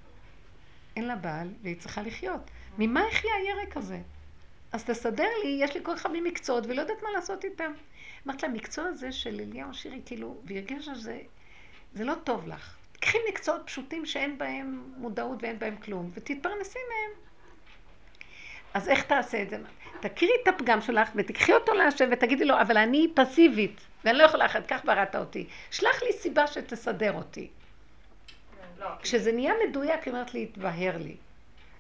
[0.95, 2.41] אין לה בעל, והיא צריכה לחיות.
[2.77, 3.99] ממה יחיה הירק הזה?
[4.71, 7.71] אז תסדר לי, יש לי כל כך הרבה מקצועות, ולא יודעת מה לעשות איתם.
[8.27, 11.19] אמרת לה, המקצוע הזה של אליהו שירי, כאילו, והיא הרגישה שזה
[11.93, 12.77] זה לא טוב לך.
[12.99, 17.19] קחי מקצועות פשוטים שאין בהם מודעות ואין בהם כלום, ותתפרנסי מהם.
[18.73, 19.57] אז איך תעשה את זה?
[20.01, 24.45] תכירי את הפגם שלך ותקחי אותו להשם ותגידי לו, אבל אני פסיבית, ואני לא יכולה
[24.45, 25.47] אחרת, כך בראת אותי.
[25.71, 27.47] שלח לי סיבה שתסדר אותי.
[28.79, 31.15] לא, כשזה נהיה מדויק, היא אומרת לי, התבהר לי.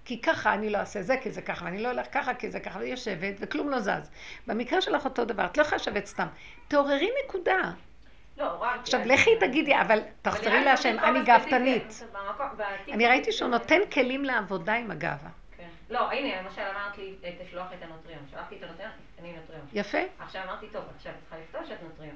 [0.05, 2.59] כי ככה אני לא אעשה זה, כי זה ככה, ואני לא הולך ככה, כי זה
[2.59, 4.09] ככה, והיא יושבת, וכלום לא זז.
[4.47, 6.27] במקרה שלך אותו דבר, את לא יכולה לשבת סתם.
[6.67, 7.71] תעוררי נקודה.
[8.37, 8.79] לא, רק...
[8.79, 12.03] עכשיו, לכי תגידי, אבל תחזרי להשם, אני גאוותנית.
[12.91, 15.29] אני ראיתי שהוא נותן כלים לעבודה עם הגאווה.
[15.89, 18.19] לא, הנה, למשל אמרת לי, אה, תשלוח את הנוטריון.
[18.31, 19.65] שלחתי את הנוטריון, אני נוטריון.
[19.73, 19.97] יפה.
[20.19, 22.15] עכשיו אמרתי, טוב, עכשיו את צריכה לכתוב שאת נוטריון.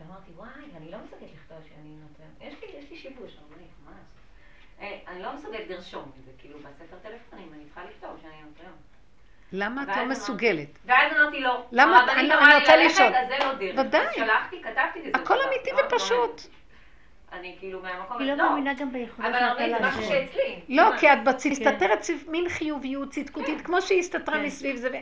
[0.00, 2.32] ואמרתי, וואי, אני לא מסוגלת לכתוב שאני נוטריון.
[2.40, 4.14] יש לי, יש לי שיבוש, אמרתי, מה לעשות?
[4.80, 8.74] אה, אני לא מסוגלת לרשום את זה, כאילו בספר טלפונים, אני צריכה לכתוב שאני נוטריון.
[9.52, 10.68] למה את לא מסוגלת?
[10.84, 12.12] ואז אמרתי לו, למה?
[12.12, 13.14] אני- רוצה לשאול.
[13.14, 13.86] אז זה לא דרך.
[13.86, 14.14] ודאי.
[14.14, 15.46] שלחתי, כתבתי וזה הכל שלח.
[15.48, 16.40] אמיתי לא- לא ופשוט.
[17.40, 20.02] אני כאילו מהמקום, היא לא מאמינה גם ביכולת אבל הרבנית זה משהו.
[20.02, 20.60] שאצלי.
[20.68, 20.98] לא, מה?
[20.98, 21.18] כי את
[21.50, 24.44] מסתתרת סביב מין חיוביות צדקותית, כמו שהיא הסתתרה כן.
[24.44, 25.00] מסביב זה.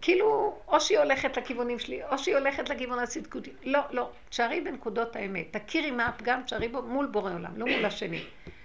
[0.00, 3.50] כאילו, או שהיא הולכת לכיוונים שלי, או שהיא הולכת לכיוון הצדקותי.
[3.64, 4.10] לא, לא.
[4.28, 5.56] תשארי בנקודות האמת.
[5.56, 8.22] תכירי מה הפגם, תשארי בו מול בורא עולם, לא מול השני.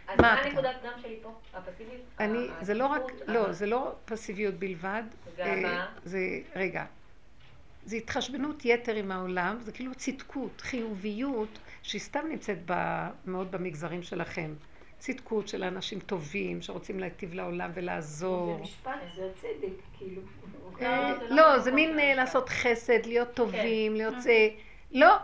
[0.07, 0.49] אז מה מה הפגם?
[0.49, 1.33] הנקודת גם שלי פה?
[1.53, 2.01] הפסיבית?
[2.19, 5.03] אני, זה לא רק, לא, זה לא פסיביות בלבד.
[5.37, 5.51] גאווה.
[5.65, 6.19] אה, זה,
[6.55, 6.85] רגע.
[7.85, 12.73] זה התחשבנות יתר עם העולם, זה כאילו צדקות, חיוביות, שהיא סתם נמצאת ב,
[13.25, 14.53] מאוד במגזרים שלכם.
[14.99, 18.55] צדקות של אנשים טובים, שרוצים להיטיב לעולם ולעזור.
[18.57, 20.21] זה משפט, זה הצדק, כאילו.
[20.81, 22.15] אה, לא, זה לא לא, מהמקום זה מין אה.
[22.15, 24.49] לעשות חסד, להיות טובים, להיות זה.
[24.91, 25.15] לא,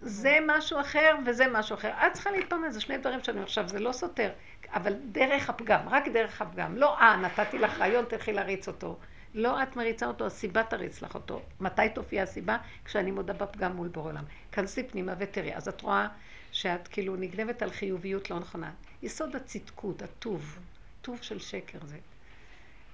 [0.00, 1.90] זה משהו אחר וזה משהו אחר.
[2.06, 4.30] את צריכה להתפרנס, זה שני דברים שאני עכשיו, זה לא סותר.
[4.74, 6.76] אבל דרך הפגם, רק דרך הפגם.
[6.76, 8.96] לא, אה, נתתי לך רעיון, תלכי להריץ אותו.
[9.36, 11.42] לא את מריצה אותו, הסיבה תריץ לך אותו.
[11.60, 12.56] מתי תופיע הסיבה?
[12.84, 14.24] כשאני מודה בפגם מול בור עולם.
[14.52, 15.54] כנסי פנימה ותראי.
[15.54, 16.08] אז את רואה
[16.52, 18.70] שאת כאילו נגנבת על חיוביות לא נכונה.
[19.02, 20.58] יסוד הצדקות, הטוב,
[21.02, 21.96] טוב של שקר זה.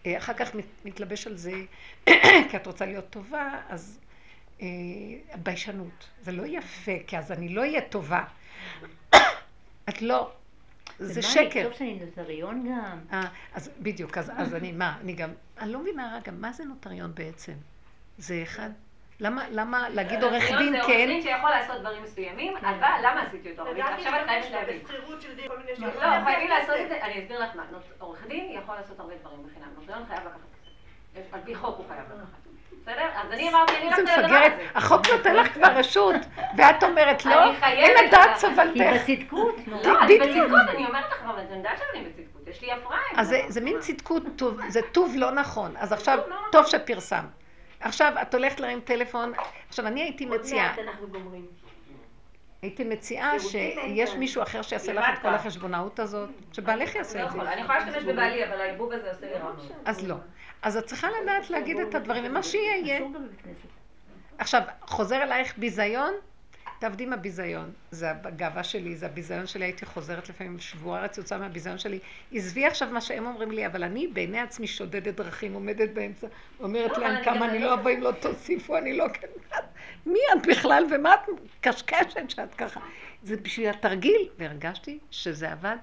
[0.07, 1.53] אה, אחר כך מת- מתלבש על זה,
[2.51, 3.99] כי את רוצה להיות טובה, אז
[4.63, 4.67] אה,
[5.43, 6.09] ביישנות.
[6.23, 8.25] זה לא יפה, כי אז אני לא אהיה טובה.
[9.89, 10.31] את לא,
[10.99, 11.61] זה ומה, שקר.
[11.61, 12.99] לכתוב שאני נוטריון גם?
[13.13, 15.31] אה, אז בדיוק, אז, אז אני, מה, אני גם,
[15.63, 17.53] אני לא מבינה רגע, מה זה נוטריון בעצם?
[18.19, 18.71] זה אחד,
[19.21, 20.93] למה, למה להגיד עורך נוטריון דין זה כן?
[20.93, 23.85] עורך דין שיכול לעשות דברים מסוימים, אבל למה עשיתי אותו עורך דין?
[23.87, 24.79] לדעתי עכשיו את חייבת להבין.
[24.83, 27.63] בשכירות של דין, כל מיני לא, חייבים לעשות את זה, אני אסביר לך מה,
[27.99, 30.39] עורך דין יכול לעשות הרבה דברים בחינם, נוטריון חייב לקחת
[31.15, 31.35] כסף.
[31.35, 32.43] על פי חוק הוא חייב לקחת.
[32.83, 33.09] בסדר?
[33.15, 34.69] אז אני אמרתי, אני הולכת לדבר מפגרת, הזה.
[34.75, 36.17] החוק נותן לך כבר רשות,
[36.57, 39.03] ואת אומרת לא, אין לדעת סבלתך.
[39.03, 39.81] בצדקות, נו.
[39.85, 40.19] לא, אני.
[40.19, 43.01] בצדקות, אני אומרת לך, אבל אני יודעת שאני בצדקות, יש לי הפרעה.
[43.17, 43.43] אז זה.
[43.49, 43.81] זה מין?
[43.81, 45.77] צדקות טוב, זה טוב לא נכון.
[45.77, 46.67] אז עכשיו, טוב לא נכון.
[46.67, 47.25] שפרסם.
[47.81, 49.33] עכשיו, את הולכת להרים טלפון,
[49.69, 51.47] עכשיו אני הייתי עוד מציעה, מעט אנחנו גומרים.
[52.63, 54.15] הייתי מציעה שיש.
[54.15, 57.37] מישהו אחר שיעשה לך את כל החשבונאות הזאת, שבעלך לא יעשה את זה.
[57.37, 59.51] יכולה, אני יכולה להשתמש בבעלי, אבל העיבוב הזה עושה לי רע.
[59.85, 60.15] אז לא.
[60.63, 63.01] אז את צריכה לדעת להגיד את הדברים, ומה שיהיה יהיה.
[64.39, 66.15] עכשיו, חוזר אלייך ביזיון,
[66.83, 67.73] תעבדי עם הביזיון.
[67.91, 71.99] זה הגאווה שלי, זה הביזיון שלי, הייתי חוזרת לפעמים שבועה רצוצה מהביזיון שלי.
[72.33, 76.27] עזבי עכשיו מה שהם אומרים לי, אבל אני בעיני עצמי שודדת דרכים, עומדת באמצע,
[76.61, 79.27] אומרת להם כמה אני לא אבוא אם לא תוסיפו, אני לא כן.
[80.07, 81.21] מי את בכלל ומה את
[81.61, 82.81] קשקשת שאת ככה?
[83.23, 85.77] זה בשביל התרגיל, והרגשתי שזה עבד.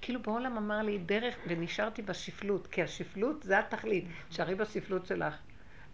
[0.00, 4.04] כאילו בעולם אמר לי דרך, ונשארתי בשפלות, כי השפלות זה התכלית.
[4.28, 5.34] תשארי בשפלות שלך.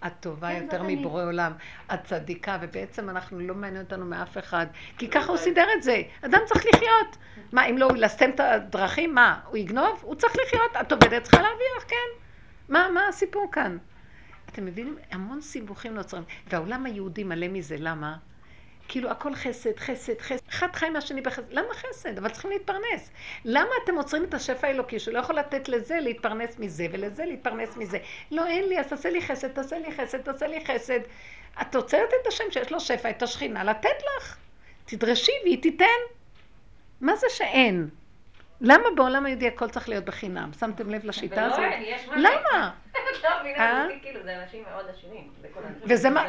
[0.07, 0.97] את טובה כן, יותר זאת אני.
[0.97, 1.53] מבורא עולם,
[1.95, 4.67] את צדיקה, ובעצם אנחנו לא מעניין אותנו מאף אחד,
[4.99, 6.03] כי ככה הוא סידר את זה.
[6.23, 7.17] אדם צריך לחיות.
[7.53, 9.15] מה, אם לא, הוא ילסתם את הדרכים?
[9.15, 10.01] מה, הוא יגנוב?
[10.03, 10.77] הוא צריך לחיות.
[10.81, 12.21] את עובדת, צריכה להרוויח, כן.
[12.69, 13.79] מה, מה הסיפור כאן?
[14.53, 14.97] אתם מבינים?
[15.11, 16.25] המון סיבוכים נוצרים.
[16.51, 18.17] והעולם היהודי מלא מזה, למה?
[18.89, 20.49] כאילו הכל חסד, חסד, חסד.
[20.49, 21.53] אחד חי מהשני בחסד.
[21.53, 22.19] למה חסד?
[22.19, 23.11] אבל צריכים להתפרנס.
[23.45, 27.99] למה אתם עוצרים את השפע האלוקי שלא יכול לתת לזה להתפרנס מזה ולזה להתפרנס מזה?
[28.31, 31.01] לא, אין לי, אז תעשה לי חסד, תעשה לי חסד, תעשה לי חסד.
[31.61, 34.37] את עוצרת את השם שיש לו שפע, את השכינה, לתת לך.
[34.85, 35.85] תדרשי והיא תיתן.
[37.01, 37.89] מה זה שאין?
[38.61, 40.51] למה בעולם היהודי הכל צריך להיות בחינם?
[40.61, 41.65] שמתם לב לשיטה ולא הזאת?
[42.17, 42.71] למה?
[43.23, 43.31] לא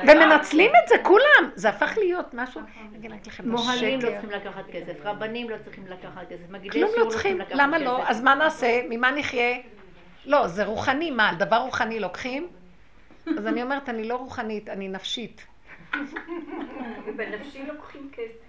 [0.03, 1.51] ומנצלים את זה כולם.
[1.55, 4.09] זה הפך להיות משהו, אני אגיד לכם, מוהלים לא.
[4.09, 7.77] צריכים לקחת כסף, רבנים לא צריכים לקחת כסף, מגידי כלום שיעור לא צריכים, לקחת למה
[7.77, 7.97] לא?
[8.01, 8.09] כסף.
[8.09, 8.81] אז מה נעשה?
[8.89, 9.57] ממה נחיה?
[10.25, 12.47] לא, זה רוחני, מה, על דבר רוחני לוקחים?
[13.37, 15.45] אז אני אומרת, אני לא רוחנית, אני נפשית.
[17.07, 18.47] ובנפשי לוקחים כסף.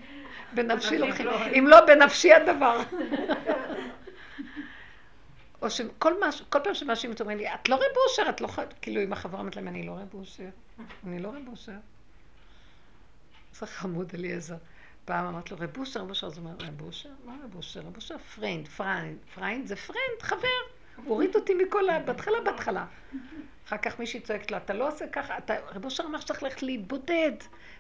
[0.52, 1.26] בנפשי לוקחים.
[1.28, 2.80] אם לא, בנפשי הדבר.
[5.62, 8.48] או שכל מה, כל פעם שמאשים אותי, אומרים לי, את לא רב אושר, את לא
[8.48, 8.58] ח...
[8.82, 10.48] כאילו, אם החברה אומרת להם, אני לא רב אושר.
[11.06, 11.76] אני לא רב אושר.
[13.54, 14.56] זה חמוד אליעזר.
[15.04, 17.08] פעם אמרת לו, רב אושר, רב אושר, אז הוא אומר, רב אושר?
[17.24, 17.80] מה רב אושר?
[17.80, 20.48] רב אושר פריינד, פריינד, פריינד זה פריינד, חבר.
[21.04, 21.98] הוריד אותי מכל ה...
[21.98, 22.86] בהתחלה, בהתחלה.
[23.66, 25.54] אחר כך מישהי צועקת לו, אתה לא עושה ככה, אתה...
[25.74, 27.32] רב אושר אמר שצריך ללכת להתבודד,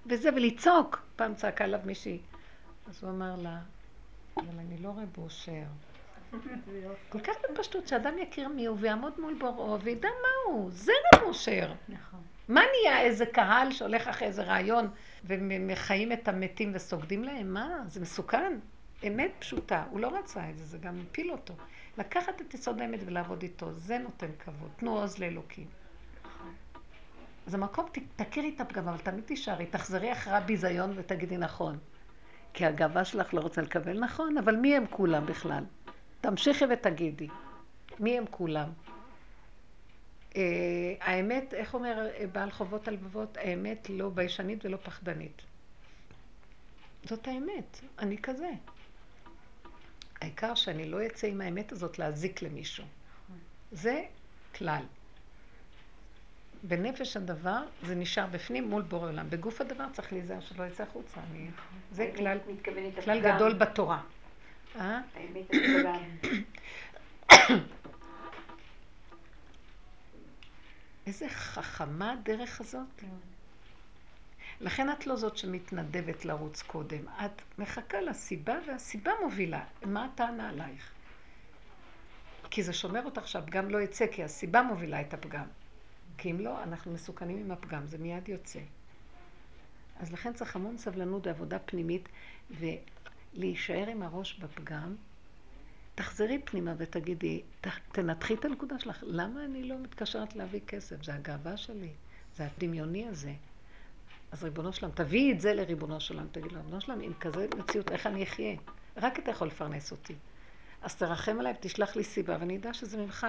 [0.06, 1.02] וזה, ולצעוק.
[1.16, 2.18] פעם צעקה עליו מישהי.
[2.88, 3.58] אז הוא אמר לה,
[4.36, 5.64] אבל אני לא רב אושר.
[7.08, 10.70] כל כך בפשטות, שאדם יכיר מי הוא ויעמוד מול בוראו וידע מה הוא.
[10.70, 11.72] זה רב אושר.
[11.88, 12.20] נכון.
[12.48, 14.90] מה נהיה איזה קהל שהולך אחרי איזה רעיון
[15.24, 17.54] ומחיים את המתים וסוגדים להם?
[17.54, 17.68] מה?
[17.88, 18.58] זה מסוכן.
[19.06, 19.84] אמת פשוטה.
[19.90, 21.54] הוא לא רצה את זה, זה גם הפיל אותו.
[21.98, 24.70] לקחת את יסוד האמת ולעבוד איתו, זה נותן כבוד.
[24.76, 25.66] תנו עוז לאלוקים.
[27.46, 27.86] אז המקום,
[28.16, 31.78] תכירי את הפגם, אבל תמיד תישארי, תחזרי אחרי הביזיון ותגידי נכון.
[32.54, 35.64] כי הגאווה שלך לא רוצה לקבל נכון, אבל מי הם כולם בכלל?
[36.20, 37.28] תמשיכי ותגידי.
[38.00, 38.68] מי הם כולם?
[40.36, 40.42] אה,
[41.00, 43.36] האמת, איך אומר אה, בעל חובות הלבבות?
[43.36, 45.42] האמת לא ביישנית ולא פחדנית.
[47.04, 48.50] זאת האמת, אני כזה.
[50.20, 52.84] העיקר שאני לא אצא עם האמת הזאת להזיק למישהו.
[53.72, 54.02] זה
[54.54, 54.82] כלל.
[56.62, 59.30] בנפש הדבר זה נשאר בפנים מול בורא עולם.
[59.30, 61.20] בגוף הדבר צריך להיזהר שלא יצא החוצה.
[61.30, 61.50] אני...
[61.92, 62.38] זה כלל,
[63.04, 63.20] כלל.
[63.20, 64.02] גדול בתורה.
[64.76, 65.00] אה?
[65.50, 66.02] הפגם.
[71.06, 73.02] איזה חכמה הדרך הזאת.
[74.60, 77.08] לכן את לא זאת שמתנדבת לרוץ קודם.
[77.24, 79.64] את מחכה לסיבה והסיבה מובילה.
[79.82, 80.92] מה הטענה עלייך?
[82.50, 85.46] כי זה שומר אותך שהפגם לא יצא, כי הסיבה מובילה את הפגם.
[86.18, 88.60] כי אם לא, אנחנו מסוכנים עם הפגם, זה מיד יוצא.
[90.00, 92.08] אז לכן צריך המון סבלנות ועבודה פנימית,
[93.34, 94.94] ולהישאר עם הראש בפגם.
[95.94, 97.42] תחזרי פנימה ותגידי,
[97.92, 101.02] תנתחי את הנקודה שלך, למה אני לא מתקשרת להביא כסף?
[101.02, 101.90] זה הגאווה שלי,
[102.36, 103.32] זה הדמיוני הזה.
[104.32, 107.92] אז ריבונו שלם, תביאי את זה לריבונו שלם, תגיד לו, ריבונו שלם, עם כזה מציאות,
[107.92, 108.56] איך אני אחיה?
[108.96, 110.14] רק אתה יכול לפרנס אותי.
[110.82, 113.26] אז תרחם עליי ותשלח לי סיבה, ואני אדע שזה ממך.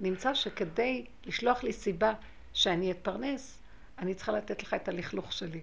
[0.00, 2.12] נמצא שכדי לשלוח לי סיבה
[2.52, 3.58] שאני אתפרנס,
[3.98, 5.60] אני צריכה לתת לך את הלכלוך שלי.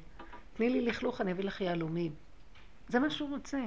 [0.54, 2.27] תני לי לכלוך, אני אביא לך יהלומים.
[2.90, 3.60] זה מה שהוא רוצה.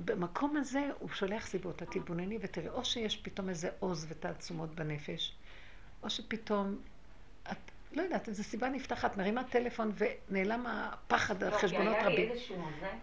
[0.00, 5.34] במקום הזה הוא שולח סיבות, את תתבונני ותראי, או שיש פתאום איזה עוז ותעצומות בנפש,
[6.02, 6.76] או שפתאום,
[7.52, 7.56] את
[7.92, 12.30] לא יודעת, איזו סיבה נפתחת, מרימה טלפון ונעלם הפחד על לא, חשבונות היה לי רבים.
[12.30, 12.56] איזשהו,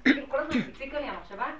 [0.03, 1.51] כאילו כל הזמן הציקה לי המחשבה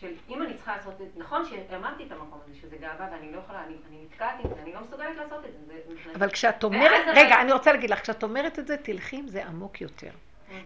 [0.00, 3.32] של אם אני צריכה לעשות את זה, נכון שהאמנתי את המקום הזה שזה גאווה ואני
[3.32, 5.74] לא יכולה, אני, נתקעת עם זה, אני לא מסוגלת לעשות את זה.
[6.14, 9.46] אבל כשאת אומרת, רגע, אני רוצה להגיד לך, כשאת אומרת את זה, תלכי עם זה
[9.46, 10.10] עמוק יותר.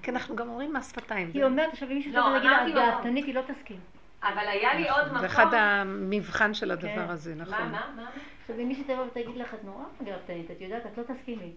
[0.02, 1.30] כי אנחנו גם אומרים מס שפתיים.
[1.34, 2.90] היא אומרת עכשיו, אם מישהו לא, להגיד לה, את לו, לא.
[2.90, 3.80] גאוותנית, היא לא תסכים.
[4.22, 5.18] אבל היה לי עוד מקום...
[5.18, 7.10] זה אחד המבחן של הדבר כן.
[7.10, 7.68] הזה, מה, נכון.
[7.68, 8.10] מה, מה?
[8.42, 11.52] עכשיו, אם מישהו תבוא ותגיד לך, את נורא גאוותנית, את יודעת, את לא תסכימי.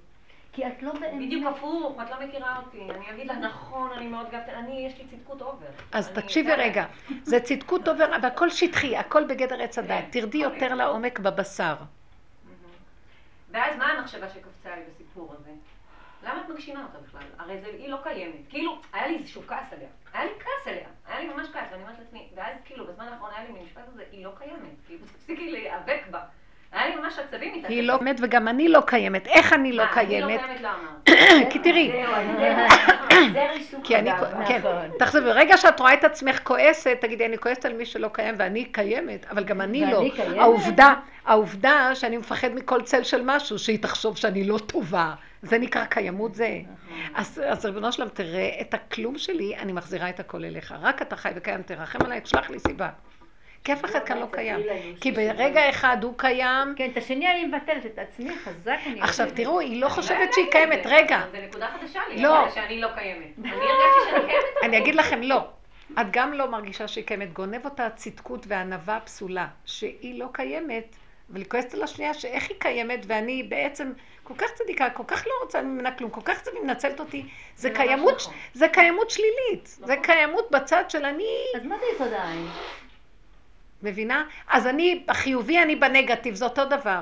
[0.54, 1.26] כי את לא באמת...
[1.26, 2.82] בדיוק הפוך, את לא מכירה אותי.
[2.90, 5.68] אני אגיד לה, נכון, אני מאוד גאוותנית, אני, יש לי צדקות אובר.
[5.91, 6.54] אז תקשיבי.
[6.54, 6.86] רגע,
[7.24, 10.04] זה צדקות עובר, אבל הכל שטחי, הכל בגדר עץ הדעת.
[10.12, 10.76] כן, תרדי יותר.
[10.76, 11.76] לעומק בבשר.
[13.52, 15.50] ואז מה המחשבה שקפצה לי בסיפור הזה?
[16.24, 17.22] למה את מגשימה אותה בכלל?
[17.40, 18.36] הרי זה, היא לא קיימת.
[18.50, 19.88] כאילו, היה לי איזשהו כעס עליה.
[20.14, 20.88] היה לי כעס עליה.
[21.08, 24.04] היה לי ממש כעס, ואני אומרת לעצמי, ואז כאילו, בזמן האחרון היה לי משפט הזה,
[24.12, 24.76] היא לא קיימת.
[24.88, 26.20] כאילו, תפסיקי להיאבק בה.
[26.72, 27.68] היה לי ממש עצבים איתה.
[27.68, 29.28] היא לא קיימת וגם אני לא קיימת.
[29.28, 30.41] איך אני לא אני לא קיימת?
[30.62, 31.10] לא אמרת.
[31.52, 31.91] כי תראי,
[33.34, 34.10] זה- ריסוק כי אני.
[34.48, 34.62] כן,
[35.00, 38.66] תחשבי, ברגע שאת רואה את עצמך כועסת, תגידי, אני כועסת על מי שלא קיים ואני
[38.66, 40.04] קיימת, אבל גם אני לא.
[40.38, 40.94] העובדה,
[41.26, 45.14] העובדה שאני מפחד מכל צל של משהו, שהיא תחשוב שאני לא טובה,
[45.44, 46.60] זה נקרא קיימות זה.
[47.14, 50.76] אז, אז ריבונו שלם, תראה את הכלום שלי, אני מחזירה את הכל אליך.
[50.82, 52.90] רק אתה חי וקיים, תרחם עליי, תשלח לי סיבה.
[53.64, 54.60] כי אף אחד כאן לא קיים.
[55.02, 59.02] כי ברגע אחד הוא קיים, כן, את השני אני מבטלת, את עצמי חזק אני...
[59.02, 59.28] עכשיו.
[59.36, 60.82] תראו, היא לא אני חושבת ידעתי שהיא קיימת.
[60.86, 62.49] רגע, זה נקודה חדשה לי, לא.
[62.49, 63.40] שאני לא קיימת.
[63.40, 64.44] אני הרגשתי שאני קיימת.
[64.64, 65.48] אני אגיד לכם לא.
[66.02, 67.34] את גם לא מרגישה שהיא קיימת.
[67.34, 70.95] גונב אותה הצדקות והענווה הפסולה, שהיא לא קיימת,
[71.32, 73.94] אבל היא כועסת על השנייה שאיך היא קיימת, ואני בעצם
[74.24, 77.26] כל כך צדיקה, כל כך לא רוצה ממנה כלום, כל כך היא מנצלת אותי.
[77.56, 78.34] זה ממש קיימות, נכון.
[78.54, 79.68] זה קיימות שלילית.
[79.68, 80.06] זה נכון.
[80.06, 82.48] קיימות בצד של אני, אז מה זה יסוד העין?
[83.84, 84.26] מבינה?
[84.48, 87.02] אז אני, בחיובי אני בנגטיב, זה אותו דבר.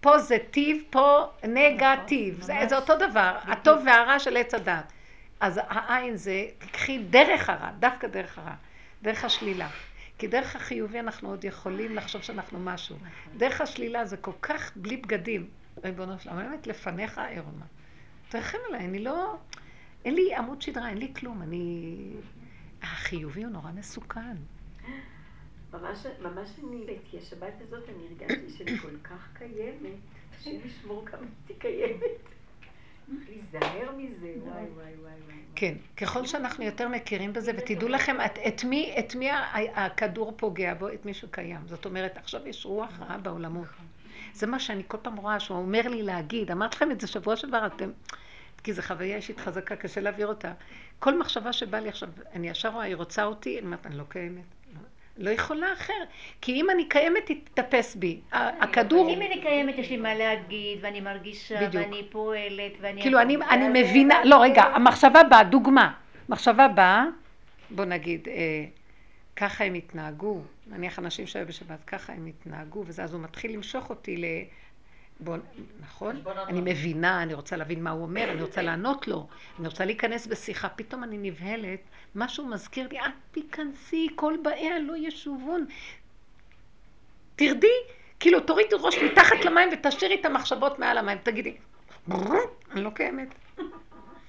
[0.00, 2.42] פה זה טיב, פה נגטיב.
[2.42, 2.68] זה, ממש.
[2.68, 4.92] זה אותו דבר, הטוב והרע של עץ הדת.
[5.40, 8.54] אז העין זה, תקחי דרך הרע, דווקא דרך הרע,
[9.02, 9.68] דרך השלילה.
[10.22, 12.96] כי דרך החיובי אנחנו עוד יכולים לחשוב שאנחנו משהו.
[13.36, 15.48] דרך השלילה זה כל כך בלי בגדים.
[15.84, 17.64] ריבונו שלום, אני אומרת לפניך עירומה.
[18.28, 19.36] תרחם עליי, אני לא...
[20.04, 21.96] אין לי עמוד שדרה, אין לי כלום, אני...
[22.82, 24.36] החיובי הוא נורא מסוכן.
[25.72, 29.98] ממש, ממש אני, כי השבת הזאת אני הרגשתי שאני כל כך קיימת,
[30.38, 32.02] השם ישמור כמה הייתי קיימת.
[33.08, 35.36] להיזהר מזה, וואי וואי וואי וואי.
[35.54, 39.30] כן, ככל שאנחנו יותר מכירים בזה, ותדעו לכם את, את מי, את מי
[39.74, 41.60] הכדור פוגע בו, את מי שקיים.
[41.66, 43.68] זאת אומרת, עכשיו יש רוח רעה בעולמות.
[44.34, 47.36] זה מה שאני כל פעם רואה, שהוא אומר לי להגיד, אמרתי לכם את זה שבוע
[47.36, 47.90] שעבר, אתם...
[48.64, 50.52] כי זו חוויה אישית חזקה, קשה להעביר אותה.
[50.98, 54.04] כל מחשבה שבאה לי עכשיו, אני ישר רואה, היא רוצה אותי, אני אומרת, אני לא
[54.08, 54.44] קיימת.
[55.16, 56.02] לא יכולה אחר.
[56.40, 58.20] כי אם אני קיימת, תתאפס בי.
[58.32, 59.10] ה- הכדור...
[59.10, 61.84] אם אני קיימת, יש לי מה להגיד, ואני מרגישה, בדיוק.
[61.84, 63.02] ואני פועלת, ואני...
[63.02, 65.92] כאילו, אני, אני מבינה, לא, רגע, המחשבה באה, דוגמה.
[66.28, 67.04] מחשבה באה,
[67.70, 68.64] בוא נגיד, אה,
[69.36, 73.90] ככה הם התנהגו, נניח אנשים שהיו בשבת, ככה הם התנהגו וזה, אז הוא מתחיל למשוך
[73.90, 74.24] אותי ל...
[75.24, 75.36] בוא,
[75.80, 76.22] נכון?
[76.48, 76.60] אני.
[76.60, 79.26] מבינה, אני רוצה להבין מה הוא אומר, אני רוצה לענות לו,
[79.58, 81.80] אני רוצה להיכנס בשיחה, פתאום אני נבהלת,
[82.14, 85.66] משהו מזכיר לי, את תיכנסי, כל באיה לא ישובון.
[87.36, 87.66] תרדי,
[88.20, 91.56] כאילו תורידי ראש מתחת למים ותשאירי את המחשבות מעל המים, תגידי,
[92.10, 93.28] אני לא קיימת.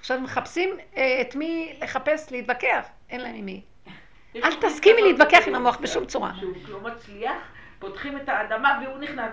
[0.00, 3.62] עכשיו מחפשים אה, את מי לחפש, להתווכח, אין להם עם מי.
[4.36, 6.32] אל תסכימי להתווכח עם המוח בשום צורה.
[6.40, 7.36] שהוא לא מצליח,
[7.78, 9.30] פותחים את האדמה והוא נכנס.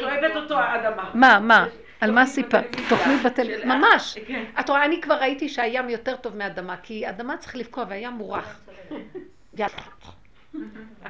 [0.00, 1.10] שואבת אותו האדמה.
[1.14, 1.66] מה, מה?
[2.00, 2.76] על מה סיפרת?
[2.88, 4.18] תוכנית בטלוויזיה, ממש.
[4.26, 4.44] כן.
[4.60, 8.60] את רואה, אני כבר ראיתי שהים יותר טוב מאדמה, כי אדמה צריך לבקוע והים מורח.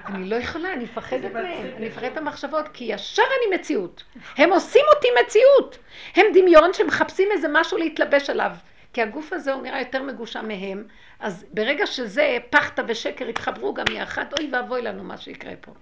[0.06, 4.02] אני לא יכולה, אני מפחדת מהם, אני מפחדת המחשבות, כי ישר אני מציאות.
[4.36, 5.78] הם עושים אותי מציאות.
[6.16, 8.50] הם דמיון שמחפשים איזה משהו להתלבש עליו.
[8.92, 10.84] כי הגוף הזה הוא נראה יותר מגושם מהם,
[11.20, 15.72] אז ברגע שזה פחטה ושקר יתחברו גם יחד, אוי ואבוי לנו מה שיקרה פה.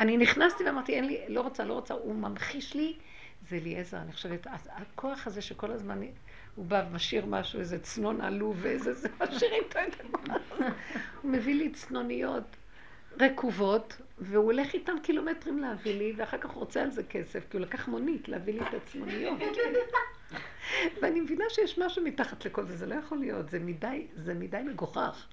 [0.00, 2.96] אני נכנסתי ואמרתי, אין לי, לא רוצה, לא רוצה, הוא ממחיש לי,
[3.48, 6.00] זה אליעזר, אני חושבת, הכוח הזה שכל הזמן
[6.54, 10.60] הוא בא ומשאיר משהו, איזה צנון עלוב ואיזה זה, משאיר איתו את הכוח.
[11.22, 12.56] הוא מביא לי צנוניות
[13.20, 17.66] רקובות, והוא הולך איתם קילומטרים להביא לי, ואחר כך רוצה על זה כסף, כי הוא
[17.66, 19.38] לקח מונית להביא לי את הצנוניות.
[21.02, 24.60] ואני מבינה שיש משהו מתחת לכל זה, זה לא יכול להיות, זה מדי, זה מדי
[24.66, 25.26] מגוחך.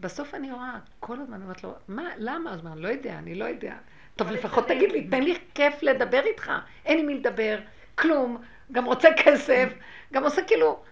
[0.00, 2.52] בסוף אני רואה, כל הזמן אומרת לו, מה, למה?
[2.52, 3.74] אז אומר, לא יודע, אני לא יודע.
[4.16, 6.52] טוב, לפחות תגיד לי, תן לי כיף לדבר איתך.
[6.84, 7.58] אין עם מי לדבר,
[7.94, 8.42] כלום,
[8.72, 9.72] גם רוצה כסף,
[10.12, 10.82] גם עושה כאילו...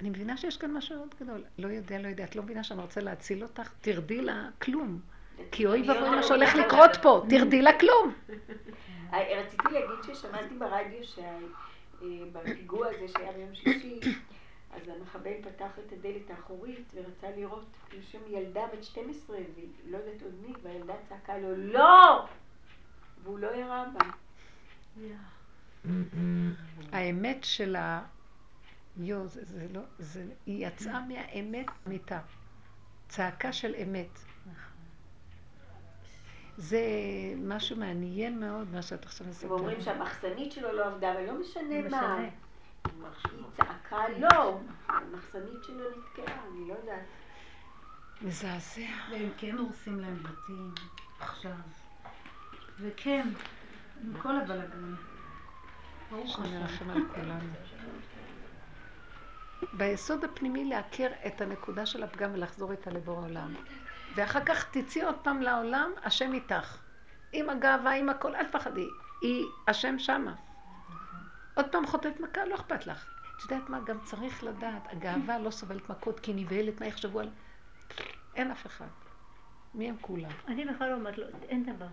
[0.00, 1.44] אני מבינה שיש כאן משהו מאוד גדול.
[1.58, 2.24] לא יודע, לא יודע.
[2.24, 3.70] את לא מבינה שאני רוצה להציל אותך?
[3.80, 5.00] תרדי לה כלום.
[5.50, 8.14] כי אוי ואבוי מה שהולך לקרות פה, תרדי לה כלום.
[9.12, 10.98] אה, רציתי להגיד ששמעתי ברדיו
[12.02, 14.00] שבפיגוע הזה שהיה ביום שלישי,
[14.74, 19.98] אז המחבל פתח את הדלת האחורית ורצה לראות כאילו שם ילדה בת 12, והיא לא
[19.98, 22.26] יודעת עוד מי, והילדה צעקה לו לא!
[23.22, 24.10] והוא לא ירה בה.
[26.92, 28.04] האמת של ה...
[28.96, 29.80] יו, זה, זה לא...
[29.98, 30.24] זה...
[30.46, 32.20] היא יצאה מהאמת מיתה.
[33.08, 34.18] צעקה של אמת.
[36.56, 36.80] זה
[37.36, 39.50] משהו מעניין מאוד, מה שאת עכשיו מספרת.
[39.50, 42.28] ואומרים שהמחסנית שלו לא עבדה, משנה לא מה.
[42.88, 43.32] משנה.
[43.32, 44.58] היא צעקה לא,
[44.88, 47.04] המחסנית שלו נתקעה, אני לא יודעת.
[48.22, 48.80] מזעזע.
[49.10, 50.74] והם כן הורסים להם בתים
[51.20, 51.56] עכשיו.
[52.80, 53.28] וכן,
[54.04, 54.94] עם כל הבלגן.
[56.10, 56.90] ברוך השם.
[56.90, 57.54] על כולנו.
[59.72, 63.54] ביסוד הפנימי להכיר את הנקודה של הפגם ולחזור איתה לבורא עולם.
[64.14, 66.78] ואחר כך תצאי עוד פעם לעולם, השם איתך.
[67.32, 68.86] עם הגאווה, עם הכל, אל תפחדי.
[69.20, 70.34] היא, השם שמה.
[71.54, 73.06] עוד פעם חוטאת מכה, לא אכפת לך.
[73.36, 77.30] את יודעת מה, גם צריך לדעת, הגאווה לא סובלת מכות כי נבהלת, מה יחשבו על...
[78.34, 78.86] אין אף אחד.
[79.74, 80.30] מי הם כולם?
[80.48, 81.86] אני בכלל לא אומרת לו, אין דבר.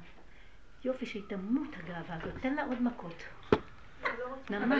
[0.83, 3.23] יופי שהיא תמות הגאווה הזאת, תן לה עוד מכות.
[4.49, 4.79] ממש.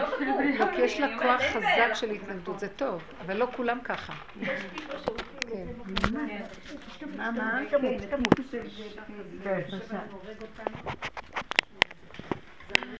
[0.60, 4.14] לא, כי יש לה כוח חזק של התנגדות, זה טוב, אבל לא כולם ככה.
[5.48, 5.68] כן.
[7.18, 7.60] מה, מה?
[8.10, 8.40] תמות.
[9.44, 10.02] בבקשה.